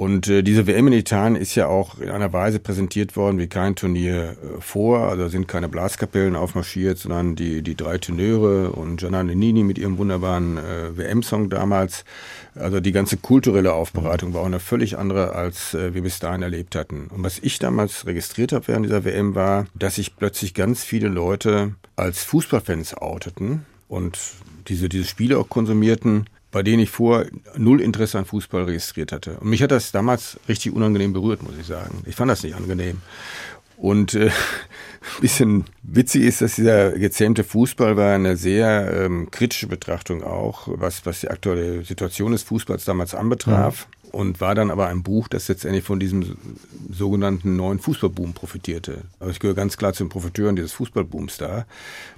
Und 0.00 0.28
äh, 0.28 0.42
diese 0.42 0.66
WM 0.66 0.86
in 0.86 0.94
Italien 0.94 1.36
ist 1.36 1.54
ja 1.56 1.66
auch 1.66 1.98
in 1.98 2.08
einer 2.08 2.32
Weise 2.32 2.58
präsentiert 2.58 3.16
worden 3.16 3.38
wie 3.38 3.48
kein 3.48 3.76
Turnier 3.76 4.30
äh, 4.30 4.60
vor. 4.62 5.00
Also 5.00 5.28
sind 5.28 5.46
keine 5.46 5.68
Blaskapellen 5.68 6.36
aufmarschiert, 6.36 6.96
sondern 6.96 7.36
die, 7.36 7.60
die 7.60 7.74
drei 7.74 7.98
Tenöre 7.98 8.72
und 8.72 8.96
Gianna 8.96 9.22
Nannini 9.22 9.62
mit 9.62 9.76
ihrem 9.76 9.98
wunderbaren 9.98 10.56
äh, 10.56 10.96
WM-Song 10.96 11.50
damals. 11.50 12.06
Also 12.54 12.80
die 12.80 12.92
ganze 12.92 13.18
kulturelle 13.18 13.74
Aufbereitung 13.74 14.32
war 14.32 14.40
auch 14.40 14.46
eine 14.46 14.58
völlig 14.58 14.96
andere, 14.96 15.34
als 15.34 15.74
äh, 15.74 15.92
wir 15.92 16.00
bis 16.00 16.18
dahin 16.18 16.40
erlebt 16.40 16.76
hatten. 16.76 17.08
Und 17.08 17.22
was 17.22 17.38
ich 17.38 17.58
damals 17.58 18.06
registriert 18.06 18.52
habe 18.52 18.68
während 18.68 18.86
dieser 18.86 19.04
WM 19.04 19.34
war, 19.34 19.66
dass 19.74 19.96
sich 19.96 20.16
plötzlich 20.16 20.54
ganz 20.54 20.82
viele 20.82 21.08
Leute 21.08 21.74
als 21.96 22.24
Fußballfans 22.24 22.94
outeten 22.94 23.66
und 23.86 24.18
diese, 24.68 24.88
diese 24.88 25.04
Spiele 25.04 25.38
auch 25.38 25.50
konsumierten, 25.50 26.24
bei 26.50 26.62
denen 26.62 26.82
ich 26.82 26.90
vor 26.90 27.26
null 27.56 27.80
Interesse 27.80 28.18
an 28.18 28.24
Fußball 28.24 28.64
registriert 28.64 29.12
hatte. 29.12 29.38
Und 29.40 29.50
mich 29.50 29.62
hat 29.62 29.70
das 29.70 29.92
damals 29.92 30.38
richtig 30.48 30.72
unangenehm 30.72 31.12
berührt, 31.12 31.42
muss 31.42 31.54
ich 31.58 31.66
sagen. 31.66 32.02
Ich 32.06 32.16
fand 32.16 32.30
das 32.30 32.42
nicht 32.42 32.54
angenehm. 32.54 33.02
Und 33.76 34.14
äh, 34.14 34.30
bisschen 35.20 35.64
witzig 35.82 36.24
ist, 36.24 36.42
dass 36.42 36.56
dieser 36.56 36.92
gezähmte 36.92 37.44
Fußball 37.44 37.96
war 37.96 38.14
eine 38.14 38.36
sehr 38.36 38.92
ähm, 39.04 39.30
kritische 39.30 39.66
Betrachtung 39.66 40.22
auch, 40.22 40.68
was, 40.70 41.06
was 41.06 41.20
die 41.20 41.28
aktuelle 41.28 41.82
Situation 41.84 42.32
des 42.32 42.42
Fußballs 42.42 42.84
damals 42.84 43.14
anbetraf. 43.14 43.86
Mhm 43.86 43.99
und 44.12 44.40
war 44.40 44.54
dann 44.54 44.70
aber 44.70 44.88
ein 44.88 45.02
Buch, 45.02 45.28
das 45.28 45.48
letztendlich 45.48 45.84
von 45.84 46.00
diesem 46.00 46.36
sogenannten 46.90 47.56
neuen 47.56 47.78
Fußballboom 47.78 48.32
profitierte. 48.32 49.02
Also 49.18 49.30
ich 49.32 49.40
gehöre 49.40 49.54
ganz 49.54 49.76
klar 49.76 49.92
zu 49.92 50.04
den 50.04 50.10
Profiteuren 50.10 50.56
dieses 50.56 50.72
Fußballbooms 50.72 51.38
da, 51.38 51.66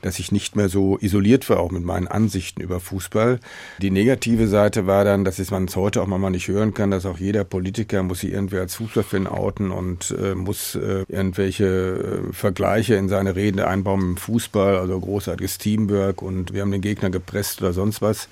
dass 0.00 0.18
ich 0.18 0.32
nicht 0.32 0.56
mehr 0.56 0.68
so 0.68 0.98
isoliert 1.00 1.48
war, 1.50 1.60
auch 1.60 1.70
mit 1.70 1.84
meinen 1.84 2.08
Ansichten 2.08 2.60
über 2.60 2.80
Fußball. 2.80 3.40
Die 3.80 3.90
negative 3.90 4.48
Seite 4.48 4.86
war 4.86 5.04
dann, 5.04 5.24
dass 5.24 5.50
man 5.50 5.64
es 5.64 5.76
heute 5.76 6.02
auch 6.02 6.06
mal 6.06 6.30
nicht 6.30 6.48
hören 6.48 6.74
kann, 6.74 6.90
dass 6.90 7.06
auch 7.06 7.18
jeder 7.18 7.44
Politiker 7.44 8.02
muss 8.02 8.20
sich 8.20 8.32
irgendwie 8.32 8.58
als 8.58 8.76
Fußballfan 8.76 9.26
outen 9.26 9.70
und 9.70 10.14
äh, 10.18 10.34
muss 10.34 10.74
äh, 10.74 11.04
irgendwelche 11.08 11.64
äh, 12.30 12.32
Vergleiche 12.32 12.94
in 12.94 13.08
seine 13.08 13.36
Reden 13.36 13.60
einbauen 13.60 14.00
im 14.00 14.16
Fußball, 14.16 14.76
also 14.76 14.98
großartiges 14.98 15.58
Teamwork 15.58 16.22
und 16.22 16.52
wir 16.52 16.62
haben 16.62 16.72
den 16.72 16.80
Gegner 16.80 17.10
gepresst 17.10 17.60
oder 17.60 17.72
sonst 17.72 18.02
was. 18.02 18.28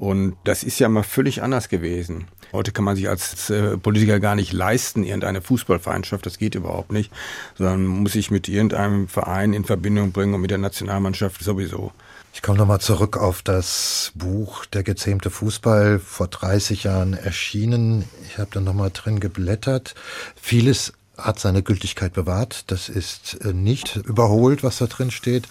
Und 0.00 0.34
das 0.44 0.62
ist 0.62 0.78
ja 0.78 0.88
mal 0.88 1.02
völlig 1.02 1.42
anders 1.42 1.68
gewesen. 1.68 2.24
Heute 2.52 2.72
kann 2.72 2.86
man 2.86 2.96
sich 2.96 3.10
als 3.10 3.50
äh, 3.50 3.76
Politiker 3.76 4.18
gar 4.18 4.34
nicht 4.34 4.50
leisten, 4.50 5.04
irgendeine 5.04 5.42
Fußballfeindschaft, 5.42 6.24
das 6.24 6.38
geht 6.38 6.54
überhaupt 6.54 6.90
nicht, 6.90 7.12
sondern 7.58 7.84
muss 7.84 8.12
sich 8.12 8.30
mit 8.30 8.48
irgendeinem 8.48 9.08
Verein 9.08 9.52
in 9.52 9.66
Verbindung 9.66 10.12
bringen 10.12 10.32
und 10.32 10.40
mit 10.40 10.50
der 10.50 10.56
Nationalmannschaft 10.56 11.44
sowieso. 11.44 11.92
Ich 12.32 12.40
komme 12.40 12.56
nochmal 12.56 12.80
zurück 12.80 13.18
auf 13.18 13.42
das 13.42 14.12
Buch 14.14 14.64
Der 14.64 14.84
gezähmte 14.84 15.28
Fußball, 15.28 15.98
vor 15.98 16.28
30 16.28 16.84
Jahren 16.84 17.12
erschienen. 17.12 18.06
Ich 18.26 18.38
habe 18.38 18.48
da 18.50 18.60
nochmal 18.62 18.92
drin 18.94 19.20
geblättert. 19.20 19.94
Vieles 20.34 20.94
hat 21.18 21.38
seine 21.38 21.62
Gültigkeit 21.62 22.14
bewahrt. 22.14 22.64
Das 22.70 22.88
ist 22.88 23.38
äh, 23.44 23.52
nicht 23.52 23.96
überholt, 23.96 24.62
was 24.62 24.78
da 24.78 24.86
drin 24.86 25.10
steht. 25.10 25.46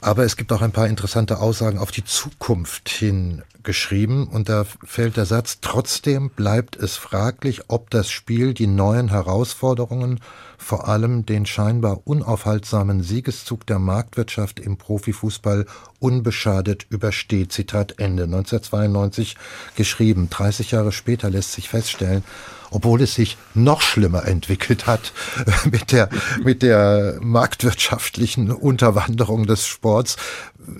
Aber 0.00 0.24
es 0.24 0.36
gibt 0.36 0.52
auch 0.52 0.62
ein 0.62 0.72
paar 0.72 0.88
interessante 0.88 1.40
Aussagen 1.40 1.78
auf 1.78 1.90
die 1.90 2.04
Zukunft 2.04 2.88
hin 2.88 3.42
geschrieben 3.62 4.26
und 4.28 4.48
da 4.48 4.64
fällt 4.84 5.18
der 5.18 5.26
Satz, 5.26 5.58
trotzdem 5.60 6.30
bleibt 6.30 6.76
es 6.76 6.96
fraglich, 6.96 7.62
ob 7.68 7.90
das 7.90 8.10
Spiel 8.10 8.54
die 8.54 8.66
neuen 8.66 9.10
Herausforderungen, 9.10 10.20
vor 10.56 10.88
allem 10.88 11.26
den 11.26 11.44
scheinbar 11.44 12.00
unaufhaltsamen 12.04 13.02
Siegeszug 13.02 13.66
der 13.66 13.78
Marktwirtschaft 13.78 14.60
im 14.60 14.78
Profifußball 14.78 15.66
unbeschadet 15.98 16.86
übersteht. 16.88 17.52
Zitat 17.52 17.98
Ende. 17.98 18.24
1992 18.24 19.36
geschrieben. 19.74 20.30
30 20.30 20.70
Jahre 20.70 20.92
später 20.92 21.28
lässt 21.30 21.52
sich 21.52 21.68
feststellen, 21.68 22.24
obwohl 22.70 23.02
es 23.02 23.14
sich 23.14 23.36
noch 23.54 23.80
schlimmer 23.82 24.26
entwickelt 24.26 24.86
hat 24.86 25.12
mit 25.70 25.92
der, 25.92 26.08
mit 26.42 26.62
der 26.62 27.18
marktwirtschaftlichen 27.20 28.50
Unterwanderung 28.50 29.46
des 29.46 29.66
Sports. 29.66 30.16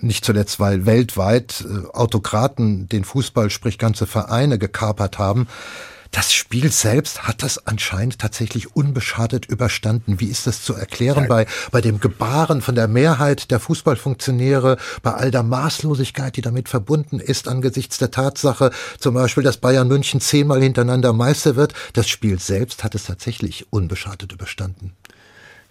Nicht 0.01 0.25
zuletzt, 0.25 0.61
weil 0.61 0.87
weltweit 0.87 1.65
äh, 1.65 1.89
Autokraten 1.97 2.89
den 2.89 3.05
Fußball, 3.05 3.51
sprich 3.51 3.79
ganze 3.79 4.07
Vereine 4.07 4.59
gekapert 4.59 5.19
haben. 5.19 5.49
Das 6.11 6.33
Spiel 6.33 6.73
selbst 6.73 7.29
hat 7.29 7.45
das 7.45 7.67
anscheinend 7.69 8.19
tatsächlich 8.19 8.75
unbeschadet 8.75 9.47
überstanden. 9.47 10.19
Wie 10.19 10.27
ist 10.27 10.47
das 10.47 10.63
zu 10.63 10.75
erklären 10.75 11.29
bei, 11.29 11.47
bei 11.71 11.81
dem 11.81 12.01
Gebaren 12.01 12.63
von 12.63 12.75
der 12.75 12.89
Mehrheit 12.89 13.53
der 13.53 13.61
Fußballfunktionäre, 13.61 14.77
bei 15.03 15.13
all 15.13 15.31
der 15.31 15.45
Maßlosigkeit, 15.45 16.37
die 16.37 16.43
damit 16.43 16.69
verbunden 16.69 17.21
ist, 17.21 17.47
angesichts 17.47 17.99
der 17.99 18.11
Tatsache, 18.11 18.73
zum 18.99 19.15
Beispiel, 19.15 19.45
dass 19.45 19.59
Bayern 19.59 19.87
München 19.87 20.21
zehnmal 20.21 20.61
hintereinander 20.61 21.13
Meister 21.13 21.55
wird? 21.55 21.75
Das 21.93 22.09
Spiel 22.09 22.41
selbst 22.41 22.83
hat 22.83 22.97
es 22.97 23.05
tatsächlich 23.05 23.73
unbeschadet 23.73 24.33
überstanden. 24.33 24.93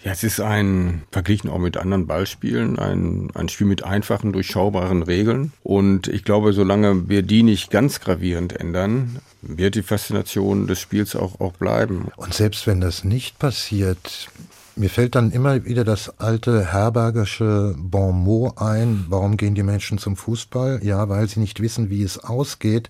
Ja, 0.04 0.14
es 0.14 0.24
ist 0.24 0.40
ein, 0.40 1.04
verglichen 1.12 1.50
auch 1.50 1.58
mit 1.58 1.76
anderen 1.76 2.08
Ballspielen, 2.08 2.80
ein, 2.80 3.30
ein 3.34 3.50
Spiel 3.50 3.68
mit 3.68 3.84
einfachen, 3.84 4.32
durchschaubaren 4.32 5.04
Regeln. 5.04 5.52
Und 5.62 6.08
ich 6.08 6.24
glaube, 6.24 6.54
solange 6.54 7.10
wir 7.10 7.22
die 7.22 7.44
nicht 7.44 7.70
ganz 7.70 8.00
gravierend 8.00 8.54
ändern, 8.54 9.20
wird 9.42 9.76
die 9.76 9.84
Faszination 9.84 10.68
des 10.68 10.80
Spiels 10.80 11.16
auch, 11.16 11.42
auch 11.42 11.54
bleiben. 11.54 12.08
Und 12.16 12.34
selbst 12.34 12.66
wenn 12.66 12.80
das 12.80 13.04
nicht 13.04 13.40
passiert, 13.40 14.30
mir 14.80 14.90
fällt 14.90 15.16
dann 15.16 15.32
immer 15.32 15.66
wieder 15.66 15.84
das 15.84 16.20
alte 16.20 16.66
herbergische 16.72 17.76
Bon 17.78 18.16
mot 18.16 18.58
ein. 18.62 19.06
Warum 19.10 19.36
gehen 19.36 19.54
die 19.54 19.64
Menschen 19.64 19.98
zum 19.98 20.16
Fußball? 20.16 20.80
Ja, 20.84 21.10
weil 21.10 21.28
sie 21.28 21.42
nicht 21.42 21.60
wissen, 21.60 21.90
wie 21.90 22.02
es 22.02 22.24
ausgeht. 22.24 22.88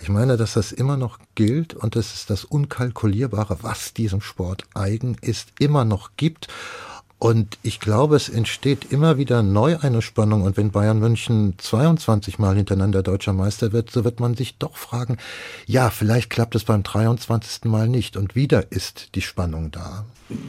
Ich 0.00 0.08
meine, 0.08 0.38
dass 0.38 0.54
das 0.54 0.72
immer 0.72 0.96
noch 0.96 1.18
gilt 1.34 1.74
und 1.74 1.94
dass 1.94 2.14
es 2.14 2.24
das 2.24 2.44
Unkalkulierbare, 2.44 3.58
was 3.60 3.92
diesem 3.92 4.22
Sport 4.22 4.64
eigen 4.74 5.18
ist, 5.20 5.48
immer 5.58 5.84
noch 5.84 6.12
gibt. 6.16 6.48
Und 7.18 7.58
ich 7.62 7.80
glaube, 7.80 8.16
es 8.16 8.28
entsteht 8.28 8.92
immer 8.92 9.16
wieder 9.16 9.42
neu 9.42 9.78
eine 9.78 10.02
Spannung. 10.02 10.42
Und 10.42 10.56
wenn 10.56 10.70
Bayern 10.70 10.98
München 10.98 11.54
22 11.58 12.38
Mal 12.38 12.56
hintereinander 12.56 13.02
deutscher 13.02 13.32
Meister 13.32 13.72
wird, 13.72 13.90
so 13.90 14.04
wird 14.04 14.20
man 14.20 14.34
sich 14.34 14.58
doch 14.58 14.76
fragen, 14.76 15.16
ja, 15.66 15.88
vielleicht 15.90 16.28
klappt 16.28 16.54
es 16.54 16.64
beim 16.64 16.82
23. 16.82 17.64
Mal 17.64 17.88
nicht. 17.88 18.16
Und 18.16 18.34
wieder 18.34 18.70
ist 18.70 19.14
die 19.14 19.22
Spannung 19.22 19.70
da. 19.70 20.04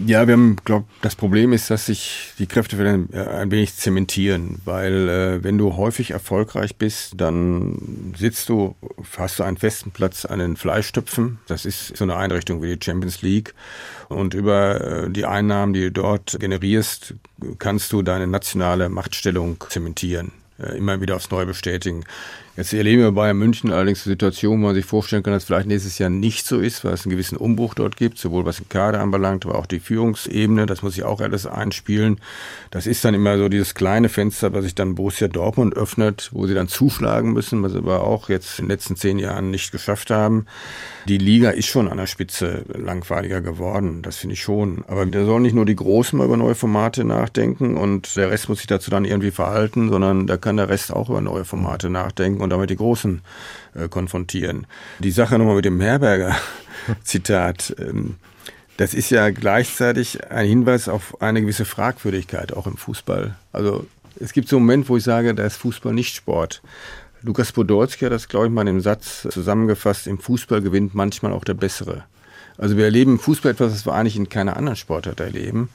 Ja, 0.05 0.27
wir 0.27 0.33
haben, 0.33 0.55
glaube 0.65 0.87
das 1.01 1.15
Problem 1.15 1.53
ist, 1.53 1.69
dass 1.69 1.85
sich 1.85 2.33
die 2.39 2.47
Kräfte 2.47 2.77
ein, 2.77 3.13
äh, 3.13 3.19
ein 3.19 3.51
wenig 3.51 3.75
zementieren, 3.75 4.59
weil 4.65 5.07
äh, 5.07 5.43
wenn 5.43 5.59
du 5.59 5.77
häufig 5.77 6.11
erfolgreich 6.11 6.77
bist, 6.77 7.13
dann 7.17 8.13
sitzt 8.17 8.49
du, 8.49 8.75
hast 9.17 9.37
du 9.37 9.43
einen 9.43 9.57
festen 9.57 9.91
Platz 9.91 10.25
an 10.25 10.39
den 10.39 10.55
Fleischtöpfen. 10.55 11.37
Das 11.47 11.65
ist 11.65 11.95
so 11.95 12.05
eine 12.05 12.15
Einrichtung 12.15 12.63
wie 12.63 12.75
die 12.75 12.83
Champions 12.83 13.21
League. 13.21 13.53
Und 14.09 14.33
über 14.33 14.81
äh, 14.81 15.09
die 15.11 15.25
Einnahmen, 15.25 15.73
die 15.73 15.81
du 15.81 15.91
dort 15.91 16.37
generierst, 16.39 17.13
kannst 17.59 17.91
du 17.93 18.01
deine 18.01 18.25
nationale 18.25 18.89
Machtstellung 18.89 19.63
zementieren, 19.69 20.31
äh, 20.59 20.75
immer 20.75 21.01
wieder 21.01 21.17
aufs 21.17 21.29
Neue 21.29 21.45
bestätigen. 21.45 22.03
Jetzt 22.57 22.73
erleben 22.73 23.03
wir 23.03 23.11
bei 23.11 23.35
München 23.35 23.71
allerdings 23.71 24.03
eine 24.07 24.13
Situation, 24.13 24.59
wo 24.59 24.65
man 24.65 24.73
sich 24.73 24.83
vorstellen 24.83 25.21
kann, 25.21 25.33
dass 25.33 25.43
vielleicht 25.43 25.67
nächstes 25.67 25.99
Jahr 25.99 26.09
nicht 26.09 26.47
so 26.47 26.59
ist, 26.59 26.83
weil 26.83 26.93
es 26.93 27.05
einen 27.05 27.11
gewissen 27.11 27.37
Umbruch 27.37 27.75
dort 27.75 27.97
gibt, 27.97 28.17
sowohl 28.17 28.45
was 28.45 28.57
den 28.57 28.67
Kader 28.67 28.99
anbelangt, 28.99 29.45
aber 29.45 29.59
auch 29.59 29.67
die 29.67 29.79
Führungsebene. 29.79 30.65
Das 30.65 30.81
muss 30.81 30.97
ich 30.97 31.03
auch 31.03 31.21
alles 31.21 31.45
einspielen. 31.45 32.19
Das 32.71 32.87
ist 32.87 33.05
dann 33.05 33.13
immer 33.13 33.37
so 33.37 33.47
dieses 33.47 33.75
kleine 33.75 34.09
Fenster, 34.09 34.53
was 34.53 34.63
sich 34.63 34.73
dann 34.73 34.95
Borussia 34.95 35.27
Dortmund 35.27 35.75
öffnet, 35.75 36.31
wo 36.33 36.47
sie 36.47 36.55
dann 36.55 36.67
zuschlagen 36.67 37.31
müssen, 37.31 37.61
was 37.61 37.73
sie 37.73 37.77
aber 37.77 38.03
auch 38.03 38.27
jetzt 38.27 38.57
in 38.57 38.65
den 38.65 38.71
letzten 38.71 38.95
zehn 38.95 39.19
Jahren 39.19 39.51
nicht 39.51 39.71
geschafft 39.71 40.09
haben. 40.09 40.47
Die 41.07 41.19
Liga 41.19 41.51
ist 41.51 41.67
schon 41.67 41.87
an 41.87 41.97
der 41.97 42.07
Spitze 42.07 42.65
langweiliger 42.73 43.39
geworden. 43.39 44.01
Das 44.01 44.17
finde 44.17 44.33
ich 44.33 44.41
schon. 44.41 44.83
Aber 44.87 45.05
da 45.05 45.25
sollen 45.25 45.43
nicht 45.43 45.53
nur 45.53 45.67
die 45.67 45.75
Großen 45.75 46.17
mal 46.17 46.25
über 46.25 46.37
neue 46.37 46.55
Formate 46.55 47.03
nachdenken 47.03 47.77
und 47.77 48.15
der 48.15 48.31
Rest 48.31 48.49
muss 48.49 48.57
sich 48.57 48.67
dazu 48.67 48.89
dann 48.89 49.05
irgendwie 49.05 49.29
verhalten, 49.29 49.89
sondern 49.89 50.25
da 50.25 50.37
kann 50.37 50.57
der 50.57 50.69
Rest 50.69 50.91
auch 50.91 51.11
über 51.11 51.21
neue 51.21 51.45
Formate 51.45 51.91
nachdenken 51.91 52.46
und 52.47 52.51
damit 52.51 52.69
die 52.69 52.77
Großen 52.77 53.21
äh, 53.75 53.89
konfrontieren. 53.89 54.67
Die 54.99 55.11
Sache 55.11 55.37
nochmal 55.37 55.57
mit 55.57 55.65
dem 55.65 55.81
Herberger 55.81 56.35
Zitat. 57.03 57.75
Ähm, 57.77 58.15
das 58.77 58.93
ist 58.93 59.09
ja 59.09 59.31
gleichzeitig 59.31 60.31
ein 60.31 60.47
Hinweis 60.47 60.87
auf 60.87 61.21
eine 61.21 61.41
gewisse 61.41 61.65
Fragwürdigkeit 61.65 62.53
auch 62.53 62.67
im 62.67 62.77
Fußball. 62.77 63.35
Also 63.51 63.85
es 64.19 64.31
gibt 64.31 64.47
so 64.47 64.55
einen 64.55 64.65
Moment, 64.65 64.87
wo 64.87 64.95
ich 64.95 65.03
sage, 65.03 65.33
da 65.35 65.43
ist 65.43 65.57
Fußball 65.57 65.93
nicht 65.93 66.15
Sport. 66.15 66.61
Lukas 67.21 67.51
Podolski 67.51 68.05
hat 68.05 68.13
das, 68.13 68.29
glaube 68.29 68.45
ich, 68.45 68.51
mal 68.51 68.61
in 68.61 68.67
dem 68.67 68.81
Satz 68.81 69.27
zusammengefasst, 69.29 70.07
im 70.07 70.19
Fußball 70.19 70.61
gewinnt 70.61 70.95
manchmal 70.95 71.33
auch 71.33 71.43
der 71.43 71.55
Bessere. 71.55 72.05
Also 72.57 72.77
wir 72.77 72.85
erleben 72.85 73.13
im 73.13 73.19
Fußball 73.19 73.51
etwas, 73.51 73.73
was 73.73 73.85
wir 73.85 73.93
eigentlich 73.93 74.15
in 74.15 74.29
keiner 74.29 74.55
anderen 74.55 74.77
Sportart 74.77 75.19
erleben 75.19 75.69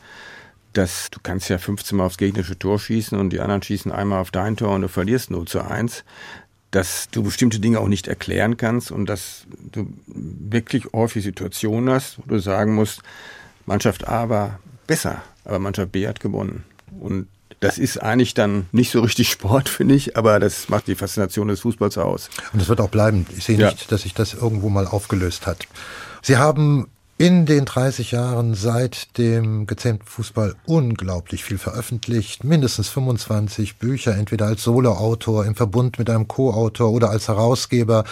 dass 0.72 1.10
du 1.10 1.20
kannst 1.22 1.48
ja 1.48 1.58
15 1.58 1.98
Mal 1.98 2.06
aufs 2.06 2.18
gegnerische 2.18 2.58
Tor 2.58 2.78
schießen 2.78 3.18
und 3.18 3.30
die 3.30 3.40
anderen 3.40 3.62
schießen 3.62 3.92
einmal 3.92 4.20
auf 4.20 4.30
dein 4.30 4.56
Tor 4.56 4.74
und 4.74 4.82
du 4.82 4.88
verlierst 4.88 5.30
0 5.30 5.46
zu 5.46 5.60
1 5.60 6.04
dass 6.72 7.08
du 7.10 7.22
bestimmte 7.22 7.60
Dinge 7.60 7.78
auch 7.78 7.86
nicht 7.86 8.08
erklären 8.08 8.56
kannst 8.56 8.90
und 8.90 9.06
dass 9.06 9.44
du 9.70 9.92
wirklich 10.06 10.86
häufig 10.92 11.22
Situationen 11.22 11.94
hast, 11.94 12.18
wo 12.18 12.22
du 12.26 12.38
sagen 12.40 12.74
musst, 12.74 13.02
Mannschaft 13.66 14.08
A 14.08 14.28
war 14.28 14.58
besser, 14.86 15.22
aber 15.44 15.58
Mannschaft 15.58 15.92
B 15.92 16.08
hat 16.08 16.20
gewonnen. 16.20 16.64
Und 16.98 17.28
das 17.60 17.78
ist 17.78 18.02
eigentlich 18.02 18.34
dann 18.34 18.66
nicht 18.72 18.90
so 18.90 19.00
richtig 19.02 19.30
Sport, 19.30 19.68
finde 19.68 19.94
ich, 19.94 20.16
aber 20.16 20.40
das 20.40 20.68
macht 20.68 20.88
die 20.88 20.94
Faszination 20.94 21.48
des 21.48 21.60
Fußballs 21.60 21.98
aus. 21.98 22.30
Und 22.52 22.60
das 22.60 22.68
wird 22.68 22.80
auch 22.80 22.88
bleiben. 22.88 23.26
Ich 23.36 23.44
sehe 23.44 23.56
nicht, 23.56 23.80
ja. 23.82 23.86
dass 23.88 24.02
sich 24.02 24.14
das 24.14 24.34
irgendwo 24.34 24.68
mal 24.68 24.86
aufgelöst 24.86 25.46
hat. 25.46 25.66
Sie 26.22 26.38
haben 26.38 26.88
in 27.22 27.46
den 27.46 27.66
30 27.66 28.10
Jahren 28.10 28.54
seit 28.54 29.16
dem 29.16 29.68
gezähmten 29.68 30.08
Fußball 30.08 30.56
unglaublich 30.66 31.44
viel 31.44 31.56
veröffentlicht. 31.56 32.42
Mindestens 32.42 32.88
25 32.88 33.78
Bücher, 33.78 34.16
entweder 34.16 34.46
als 34.46 34.64
Soloautor 34.64 35.44
im 35.44 35.54
Verbund 35.54 36.00
mit 36.00 36.10
einem 36.10 36.26
Co-Autor 36.26 36.90
oder 36.90 37.10
als 37.10 37.28
Herausgeber. 37.28 38.02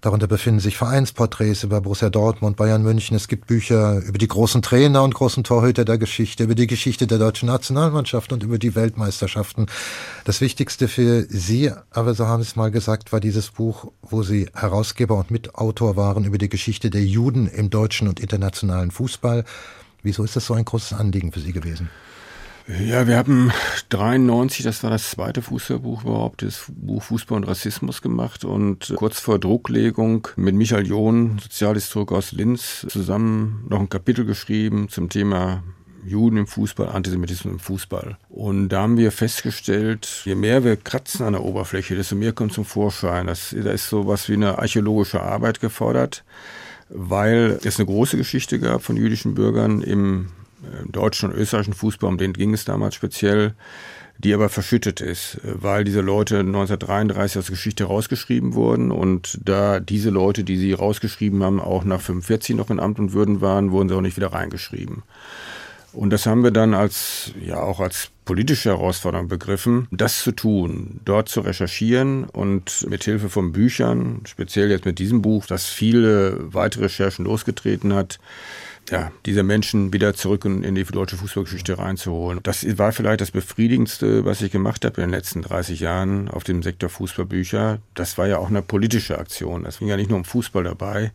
Darunter 0.00 0.26
befinden 0.26 0.60
sich 0.60 0.76
Vereinsporträts 0.76 1.64
über 1.64 1.80
Borussia 1.80 2.10
Dortmund, 2.10 2.56
Bayern 2.56 2.82
München. 2.82 3.16
Es 3.16 3.26
gibt 3.26 3.46
Bücher 3.46 3.98
über 3.98 4.18
die 4.18 4.28
großen 4.28 4.62
Trainer 4.62 5.02
und 5.02 5.14
großen 5.14 5.44
Torhüter 5.44 5.84
der 5.84 5.98
Geschichte, 5.98 6.44
über 6.44 6.54
die 6.54 6.66
Geschichte 6.66 7.06
der 7.06 7.18
deutschen 7.18 7.46
Nationalmannschaft 7.46 8.32
und 8.32 8.42
über 8.42 8.58
die 8.58 8.74
Weltmeisterschaften. 8.74 9.66
Das 10.24 10.40
Wichtigste 10.40 10.88
für 10.88 11.26
Sie, 11.28 11.72
aber 11.90 12.14
so 12.14 12.26
haben 12.26 12.42
Sie 12.42 12.48
es 12.48 12.56
mal 12.56 12.70
gesagt, 12.70 13.12
war 13.12 13.20
dieses 13.20 13.50
Buch, 13.50 13.90
wo 14.02 14.22
Sie 14.22 14.48
Herausgeber 14.54 15.16
und 15.16 15.30
Mitautor 15.30 15.96
waren 15.96 16.24
über 16.24 16.38
die 16.38 16.48
Geschichte 16.48 16.90
der 16.90 17.04
Juden 17.04 17.48
im 17.48 17.70
deutschen 17.70 18.08
und 18.08 18.20
internationalen 18.20 18.90
Fußball. 18.90 19.44
Wieso 20.02 20.22
ist 20.22 20.36
das 20.36 20.46
so 20.46 20.54
ein 20.54 20.64
großes 20.64 20.92
Anliegen 20.92 21.32
für 21.32 21.40
Sie 21.40 21.52
gewesen? 21.52 21.90
Ja, 22.68 23.06
wir 23.06 23.16
haben 23.16 23.50
93, 23.88 24.62
das 24.62 24.82
war 24.82 24.90
das 24.90 25.12
zweite 25.12 25.40
Fußballbuch 25.40 26.02
überhaupt, 26.04 26.42
das 26.42 26.66
Buch 26.68 27.02
Fußball 27.02 27.36
und 27.38 27.44
Rassismus 27.44 28.02
gemacht 28.02 28.44
und 28.44 28.92
kurz 28.96 29.20
vor 29.20 29.38
Drucklegung 29.38 30.28
mit 30.36 30.54
Michael 30.54 30.86
John, 30.86 31.38
Sozialhistoriker 31.42 32.16
aus 32.16 32.32
Linz, 32.32 32.84
zusammen 32.86 33.64
noch 33.70 33.80
ein 33.80 33.88
Kapitel 33.88 34.26
geschrieben 34.26 34.90
zum 34.90 35.08
Thema 35.08 35.62
Juden 36.04 36.36
im 36.36 36.46
Fußball, 36.46 36.90
Antisemitismus 36.90 37.52
im 37.54 37.58
Fußball. 37.58 38.18
Und 38.28 38.68
da 38.68 38.82
haben 38.82 38.98
wir 38.98 39.12
festgestellt, 39.12 40.22
je 40.26 40.34
mehr 40.34 40.62
wir 40.62 40.76
kratzen 40.76 41.24
an 41.24 41.32
der 41.32 41.44
Oberfläche, 41.44 41.96
desto 41.96 42.16
mehr 42.16 42.34
kommt 42.34 42.52
zum 42.52 42.66
Vorschein. 42.66 43.28
Das, 43.28 43.56
da 43.58 43.70
ist 43.70 43.88
so 43.88 44.06
was 44.06 44.28
wie 44.28 44.34
eine 44.34 44.58
archäologische 44.58 45.22
Arbeit 45.22 45.60
gefordert, 45.60 46.22
weil 46.90 47.58
es 47.64 47.78
eine 47.78 47.86
große 47.86 48.18
Geschichte 48.18 48.58
gab 48.58 48.82
von 48.82 48.98
jüdischen 48.98 49.34
Bürgern 49.34 49.80
im 49.80 50.28
deutschen 50.86 51.30
und 51.30 51.36
österreichischen 51.36 51.74
Fußball, 51.74 52.08
um 52.08 52.18
den 52.18 52.32
ging 52.32 52.54
es 52.54 52.64
damals 52.64 52.94
speziell, 52.94 53.54
die 54.18 54.34
aber 54.34 54.48
verschüttet 54.48 55.00
ist, 55.00 55.38
weil 55.44 55.84
diese 55.84 56.00
Leute 56.00 56.40
1933 56.40 57.38
aus 57.38 57.46
der 57.46 57.54
Geschichte 57.54 57.84
rausgeschrieben 57.84 58.54
wurden 58.54 58.90
und 58.90 59.38
da 59.44 59.78
diese 59.78 60.10
Leute, 60.10 60.42
die 60.42 60.56
sie 60.56 60.72
rausgeschrieben 60.72 61.42
haben, 61.44 61.60
auch 61.60 61.84
nach 61.84 62.00
45 62.00 62.56
noch 62.56 62.70
in 62.70 62.80
Amt 62.80 62.98
und 62.98 63.12
Würden 63.12 63.40
waren, 63.40 63.70
wurden 63.70 63.88
sie 63.88 63.94
auch 63.94 64.00
nicht 64.00 64.16
wieder 64.16 64.32
reingeschrieben. 64.32 65.04
Und 65.92 66.10
das 66.10 66.26
haben 66.26 66.44
wir 66.44 66.50
dann 66.50 66.74
als, 66.74 67.32
ja, 67.40 67.60
auch 67.60 67.80
als 67.80 68.10
politische 68.24 68.70
Herausforderung 68.70 69.28
begriffen, 69.28 69.88
das 69.90 70.22
zu 70.22 70.32
tun, 70.32 71.00
dort 71.04 71.28
zu 71.28 71.40
recherchieren 71.40 72.24
und 72.24 72.86
mit 72.90 73.04
Hilfe 73.04 73.30
von 73.30 73.52
Büchern, 73.52 74.20
speziell 74.26 74.70
jetzt 74.70 74.84
mit 74.84 74.98
diesem 74.98 75.22
Buch, 75.22 75.46
das 75.46 75.66
viele 75.66 76.36
weitere 76.52 76.84
Recherchen 76.84 77.24
losgetreten 77.24 77.94
hat, 77.94 78.20
ja, 78.90 79.12
diese 79.26 79.42
Menschen 79.42 79.92
wieder 79.92 80.14
zurück 80.14 80.44
in 80.44 80.74
die 80.74 80.84
deutsche 80.84 81.16
Fußballgeschichte 81.16 81.78
reinzuholen. 81.78 82.40
Das 82.42 82.66
war 82.78 82.92
vielleicht 82.92 83.20
das 83.20 83.30
Befriedigendste, 83.30 84.24
was 84.24 84.40
ich 84.42 84.52
gemacht 84.52 84.84
habe 84.84 85.00
in 85.02 85.08
den 85.08 85.10
letzten 85.10 85.42
30 85.42 85.80
Jahren 85.80 86.28
auf 86.28 86.44
dem 86.44 86.62
Sektor 86.62 86.88
Fußballbücher. 86.88 87.78
Das 87.94 88.18
war 88.18 88.26
ja 88.26 88.38
auch 88.38 88.48
eine 88.48 88.62
politische 88.62 89.18
Aktion. 89.18 89.64
Es 89.66 89.78
ging 89.78 89.88
ja 89.88 89.96
nicht 89.96 90.10
nur 90.10 90.18
um 90.18 90.24
Fußball 90.24 90.64
dabei. 90.64 91.12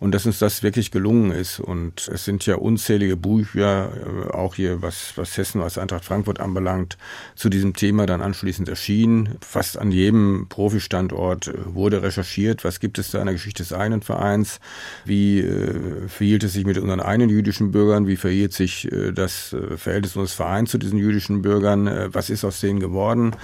Und 0.00 0.12
dass 0.12 0.26
uns 0.26 0.38
das 0.38 0.62
wirklich 0.62 0.90
gelungen 0.90 1.30
ist. 1.30 1.60
Und 1.60 2.08
es 2.08 2.24
sind 2.24 2.44
ja 2.46 2.56
unzählige 2.56 3.16
Bücher, 3.16 3.90
äh, 3.94 4.30
auch 4.30 4.54
hier, 4.54 4.82
was, 4.82 5.12
was 5.16 5.36
Hessen 5.36 5.62
als 5.62 5.78
Eintracht 5.78 6.04
Frankfurt 6.04 6.40
anbelangt, 6.40 6.98
zu 7.34 7.48
diesem 7.48 7.74
Thema 7.74 8.06
dann 8.06 8.20
anschließend 8.20 8.68
erschienen. 8.68 9.36
Fast 9.40 9.78
an 9.78 9.90
jedem 9.90 10.46
Profistandort 10.48 11.48
äh, 11.48 11.74
wurde 11.74 12.02
recherchiert, 12.02 12.64
was 12.64 12.80
gibt 12.80 12.98
es 12.98 13.10
da 13.10 13.20
in 13.20 13.26
der 13.26 13.34
Geschichte 13.34 13.62
des 13.62 13.72
einen 13.72 14.02
Vereins, 14.02 14.60
wie 15.04 15.40
äh, 15.40 16.08
verhielt 16.08 16.44
es 16.44 16.52
sich 16.52 16.64
mit 16.64 16.78
unseren 16.78 17.00
einen 17.14 17.30
jüdischen 17.30 17.70
Bürgern, 17.70 18.06
wie 18.06 18.16
verhielt 18.16 18.52
sich 18.52 18.90
äh, 18.92 19.12
das 19.12 19.52
äh, 19.52 19.76
Verhältnis 19.76 20.16
unseres 20.16 20.34
Vereins 20.34 20.70
zu 20.70 20.78
diesen 20.78 20.98
jüdischen 20.98 21.42
Bürgern, 21.42 21.86
äh, 21.86 22.08
was 22.12 22.28
ist 22.28 22.44
aus 22.44 22.60
denen 22.60 22.80
geworden. 22.80 23.36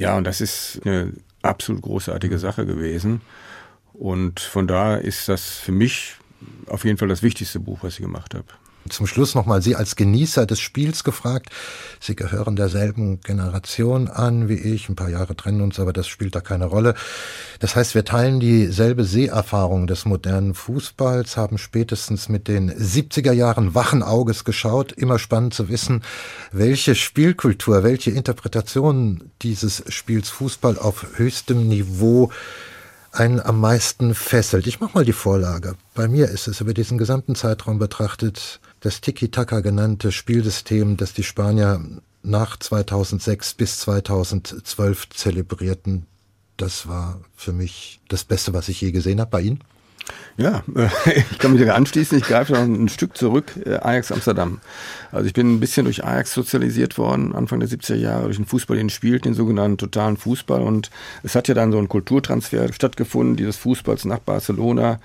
Ja, 0.00 0.16
und 0.16 0.24
das 0.24 0.40
ist 0.40 0.80
eine 0.84 1.12
absolut 1.42 1.82
großartige 1.82 2.38
Sache 2.38 2.66
gewesen. 2.66 3.20
Und 3.92 4.40
von 4.40 4.66
daher 4.66 5.02
ist 5.02 5.28
das 5.28 5.44
für 5.56 5.72
mich 5.72 6.16
auf 6.66 6.84
jeden 6.84 6.98
Fall 6.98 7.08
das 7.08 7.22
wichtigste 7.22 7.60
Buch, 7.60 7.78
was 7.82 7.94
ich 7.94 8.00
gemacht 8.00 8.34
habe. 8.34 8.46
Zum 8.90 9.06
Schluss 9.06 9.34
nochmal 9.34 9.62
Sie 9.62 9.76
als 9.76 9.96
Genießer 9.96 10.46
des 10.46 10.60
Spiels 10.60 11.04
gefragt. 11.04 11.50
Sie 12.00 12.16
gehören 12.16 12.56
derselben 12.56 13.20
Generation 13.20 14.08
an 14.08 14.48
wie 14.48 14.54
ich. 14.54 14.88
Ein 14.88 14.96
paar 14.96 15.08
Jahre 15.08 15.36
trennen 15.36 15.60
uns, 15.60 15.78
aber 15.78 15.92
das 15.92 16.06
spielt 16.06 16.34
da 16.34 16.40
keine 16.40 16.66
Rolle. 16.66 16.94
Das 17.60 17.76
heißt, 17.76 17.94
wir 17.94 18.04
teilen 18.04 18.40
dieselbe 18.40 19.04
Seherfahrung 19.04 19.86
des 19.86 20.04
modernen 20.04 20.54
Fußballs, 20.54 21.36
haben 21.36 21.58
spätestens 21.58 22.28
mit 22.28 22.48
den 22.48 22.72
70er 22.72 23.32
Jahren 23.32 23.74
wachen 23.74 24.02
Auges 24.02 24.44
geschaut. 24.44 24.92
Immer 24.92 25.18
spannend 25.18 25.54
zu 25.54 25.68
wissen, 25.68 26.02
welche 26.52 26.94
Spielkultur, 26.94 27.82
welche 27.82 28.10
Interpretation 28.10 29.30
dieses 29.42 29.82
Spiels 29.88 30.30
Fußball 30.30 30.78
auf 30.78 31.06
höchstem 31.16 31.68
Niveau 31.68 32.30
einen 33.18 33.40
am 33.40 33.60
meisten 33.60 34.14
fesselt. 34.14 34.66
Ich 34.66 34.80
mache 34.80 34.94
mal 34.94 35.04
die 35.04 35.12
Vorlage. 35.12 35.76
Bei 35.94 36.08
mir 36.08 36.28
ist 36.28 36.48
es 36.48 36.60
über 36.60 36.74
diesen 36.74 36.98
gesamten 36.98 37.34
Zeitraum 37.34 37.78
betrachtet 37.78 38.60
das 38.80 39.00
Tiki-Taka 39.00 39.60
genannte 39.60 40.12
Spielsystem, 40.12 40.96
das 40.96 41.12
die 41.12 41.22
Spanier 41.22 41.80
nach 42.22 42.56
2006 42.58 43.54
bis 43.54 43.78
2012 43.80 45.10
zelebrierten. 45.10 46.06
Das 46.56 46.88
war 46.88 47.20
für 47.34 47.52
mich 47.52 48.00
das 48.08 48.24
Beste, 48.24 48.52
was 48.52 48.68
ich 48.68 48.80
je 48.80 48.90
gesehen 48.92 49.20
habe. 49.20 49.30
Bei 49.30 49.40
Ihnen? 49.42 49.60
Ja, 50.38 50.62
ich 51.30 51.38
kann 51.38 51.52
mich 51.52 51.60
sogar 51.60 51.76
anschließen. 51.76 52.18
Ich 52.18 52.24
greife 52.24 52.52
noch 52.52 52.60
ein 52.60 52.88
Stück 52.88 53.16
zurück. 53.16 53.52
Äh, 53.64 53.76
Ajax 53.76 54.12
Amsterdam. 54.12 54.60
Also 55.10 55.26
ich 55.26 55.32
bin 55.32 55.54
ein 55.54 55.60
bisschen 55.60 55.84
durch 55.84 56.04
Ajax 56.04 56.34
sozialisiert 56.34 56.98
worden, 56.98 57.34
Anfang 57.34 57.60
der 57.60 57.68
70er 57.70 57.94
Jahre, 57.94 58.24
durch 58.24 58.36
den 58.36 58.44
Fußball, 58.44 58.76
den 58.76 58.90
spielt, 58.90 59.24
den 59.24 59.32
sogenannten 59.32 59.78
totalen 59.78 60.18
Fußball. 60.18 60.60
Und 60.60 60.90
es 61.22 61.34
hat 61.34 61.48
ja 61.48 61.54
dann 61.54 61.72
so 61.72 61.78
ein 61.78 61.88
Kulturtransfer 61.88 62.70
stattgefunden, 62.72 63.36
dieses 63.36 63.56
Fußballs 63.56 64.04
nach 64.04 64.18
Barcelona 64.18 65.00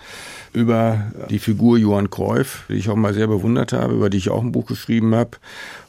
über 0.51 1.11
die 1.29 1.39
Figur 1.39 1.77
Johann 1.77 2.09
Cruyff, 2.09 2.65
die 2.67 2.73
ich 2.73 2.89
auch 2.89 2.97
mal 2.97 3.13
sehr 3.13 3.27
bewundert 3.27 3.71
habe, 3.71 3.93
über 3.93 4.09
die 4.09 4.17
ich 4.17 4.29
auch 4.29 4.41
ein 4.41 4.51
Buch 4.51 4.65
geschrieben 4.65 5.15
habe. 5.15 5.37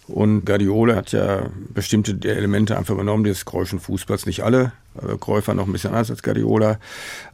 Und 0.09 0.45
Guardiola 0.45 0.97
hat 0.97 1.13
ja 1.13 1.47
bestimmte 1.73 2.17
Elemente 2.29 2.77
einfach 2.77 2.95
übernommen 2.95 3.25
des 3.25 3.45
Cruyffschen 3.45 3.79
Fußballs. 3.79 4.27
Nicht 4.27 4.43
alle, 4.43 4.73
war 4.95 5.55
noch 5.55 5.67
ein 5.67 5.73
bisschen 5.73 5.91
anders 5.91 6.11
als 6.11 6.23
Guardiola. 6.23 6.79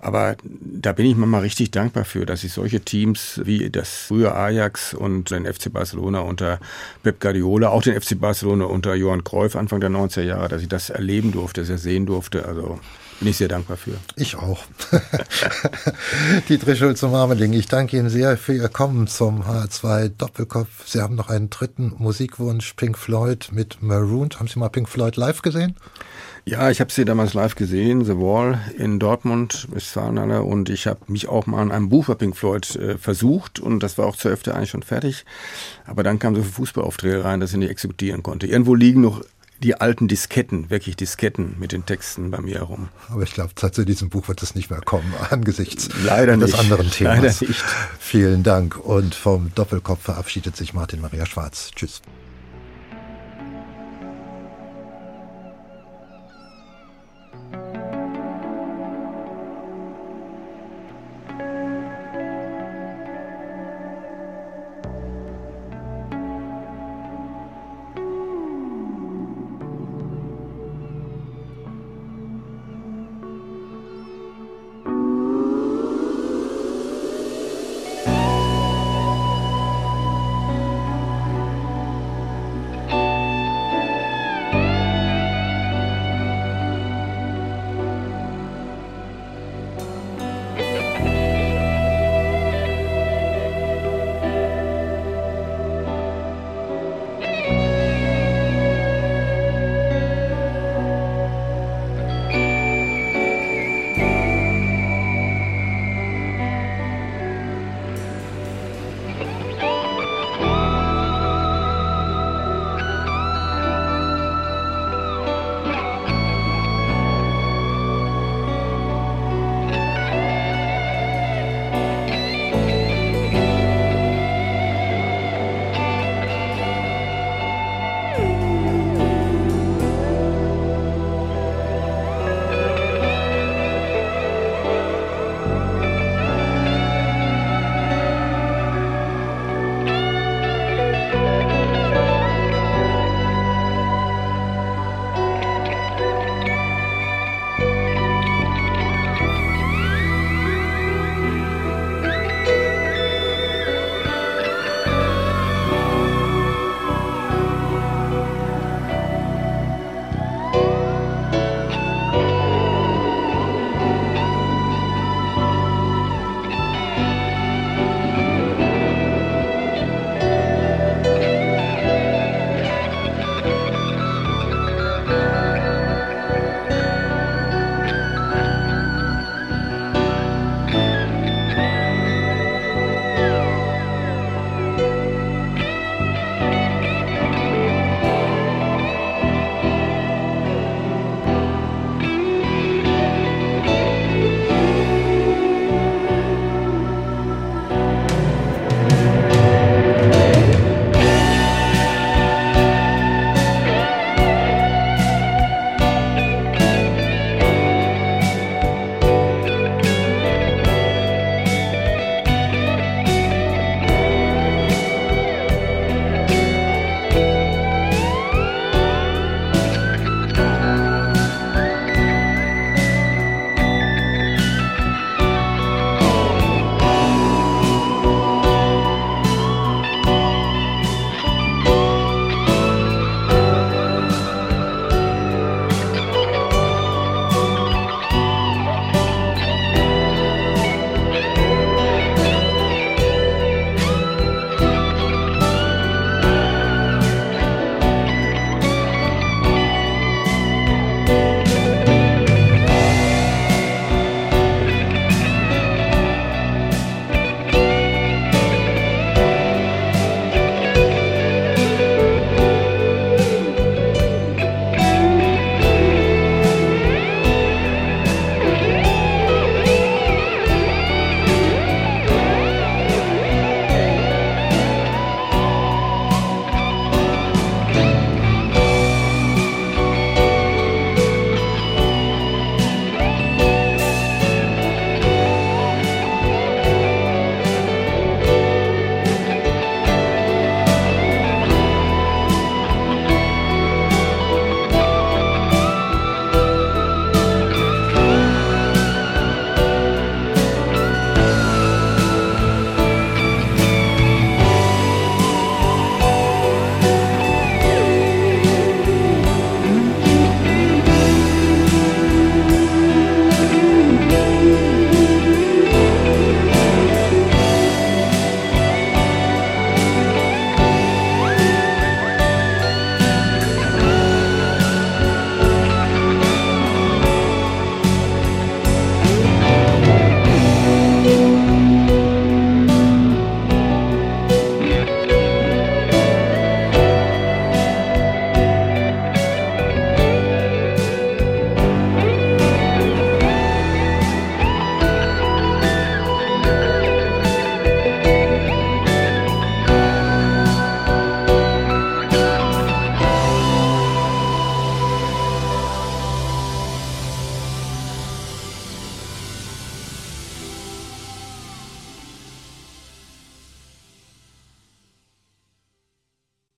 Aber 0.01 0.37
da 0.43 0.93
bin 0.93 1.07
ich 1.07 1.17
mir 1.17 1.27
mal 1.27 1.41
richtig 1.41 1.71
dankbar 1.71 2.05
für, 2.05 2.27
dass 2.27 2.45
ich 2.45 2.53
solche 2.53 2.81
Teams 2.81 3.41
wie 3.45 3.71
das 3.71 3.89
frühe 3.89 4.35
Ajax 4.35 4.93
und 4.93 5.31
den 5.31 5.47
FC 5.47 5.73
Barcelona 5.73 6.21
unter 6.21 6.61
Pep 7.03 7.21
Guardiola, 7.21 7.71
auch 7.71 7.83
den 7.83 7.99
FC 7.99 8.21
Barcelona 8.21 8.67
unter 8.67 8.95
Johann 8.95 9.25
Cruyff 9.25 9.57
Anfang 9.57 9.81
der 9.81 9.91
90er 9.91 10.23
Jahre, 10.23 10.49
dass 10.49 10.63
ich 10.63 10.69
das 10.69 10.91
erleben 10.91 11.33
durfte, 11.33 11.65
sehr 11.65 11.79
sehen 11.79 12.05
durfte. 12.05 12.45
Also 12.45 12.79
bin 13.21 13.29
ich 13.29 13.37
sehr 13.37 13.49
dankbar 13.49 13.77
für. 13.77 13.93
Ich 14.17 14.37
auch. 14.37 14.65
Dietrich 16.49 16.79
Schulze-Marmeling, 16.79 17.53
ich 17.53 17.67
danke 17.67 17.97
Ihnen 17.97 18.11
sehr 18.11 18.37
für 18.37 18.55
Ihr 18.55 18.69
Kommen 18.69 19.07
zum 19.09 19.43
H2 19.43 20.11
Doppelkopf. 20.17 20.87
Sie 20.87 21.01
haben 21.01 21.17
noch 21.17 21.29
einen 21.29 21.51
dritten 21.51 21.95
Musikwunsch, 21.99 22.75
Pink 22.75 22.97
Floyd 22.97 23.49
mit 23.53 23.83
Marooned. 23.83 24.39
Haben 24.39 24.49
Sie 24.49 24.59
mal 24.59 24.69
Pink 24.69 24.89
Floyd 24.89 25.17
live 25.17 25.43
gesehen? 25.43 25.77
Ja, 26.45 26.71
ich 26.71 26.81
habe 26.81 26.91
sie 26.91 27.05
damals 27.05 27.35
live 27.35 27.57
gesehen, 27.57 28.07
The 28.07 28.17
Wall 28.17 28.59
in 28.79 28.99
Dortmund, 28.99 29.69
Westfalenhalle, 29.71 30.43
und 30.43 30.71
ich 30.71 30.87
habe 30.87 31.01
mich 31.09 31.29
auch 31.29 31.47
mal 31.47 31.61
an 31.61 31.71
einem 31.71 31.91
Buch 31.91 32.07
bei 32.07 32.15
Pink 32.15 32.39
Floyd 32.39 32.75
äh, 32.75 32.97
versucht 32.97 33.61
und 33.61 33.83
das 33.83 33.99
war 33.99 34.07
auch 34.07 34.17
zur 34.17 34.31
Hälfte 34.31 34.55
eigentlich 34.55 34.71
schon 34.71 34.83
fertig. 34.83 35.27
Aber 35.85 36.03
dann 36.03 36.19
kam 36.19 36.35
so 36.35 36.43
viel 36.43 36.51
Fußballaufträge 36.51 37.23
rein, 37.23 37.41
dass 37.41 37.51
ich 37.53 37.59
nicht 37.59 37.71
exekutieren 37.71 38.23
konnte. 38.23 38.47
Irgendwo 38.47 38.75
liegen 38.75 39.03
noch 39.03 39.23
die 39.63 39.81
alten 39.81 40.09
Disketten, 40.09 40.71
wirklich 40.71 40.97
Disketten 40.97 41.57
mit 41.59 41.73
den 41.73 41.85
Texten 41.85 42.31
bei 42.31 42.41
mir 42.41 42.57
herum. 42.57 42.89
Aber 43.09 43.23
ich 43.23 43.33
glaube, 43.33 43.55
zu 43.55 43.85
diesem 43.85 44.09
Buch 44.09 44.29
wird 44.29 44.43
es 44.43 44.55
nicht 44.55 44.71
mehr 44.71 44.81
kommen, 44.81 45.13
angesichts 45.31 45.89
Leider 46.05 46.37
des 46.37 46.53
nicht. 46.53 46.61
anderen 46.61 46.91
Themas. 46.91 47.17
Leider 47.17 47.49
nicht. 47.49 47.65
Vielen 47.99 48.43
Dank. 48.43 48.77
Und 48.77 49.15
vom 49.15 49.53
Doppelkopf 49.55 50.03
verabschiedet 50.03 50.57
sich 50.57 50.75
Martin 50.75 51.01
Maria 51.01 51.27
Schwarz. 51.27 51.71
Tschüss. 51.75 52.01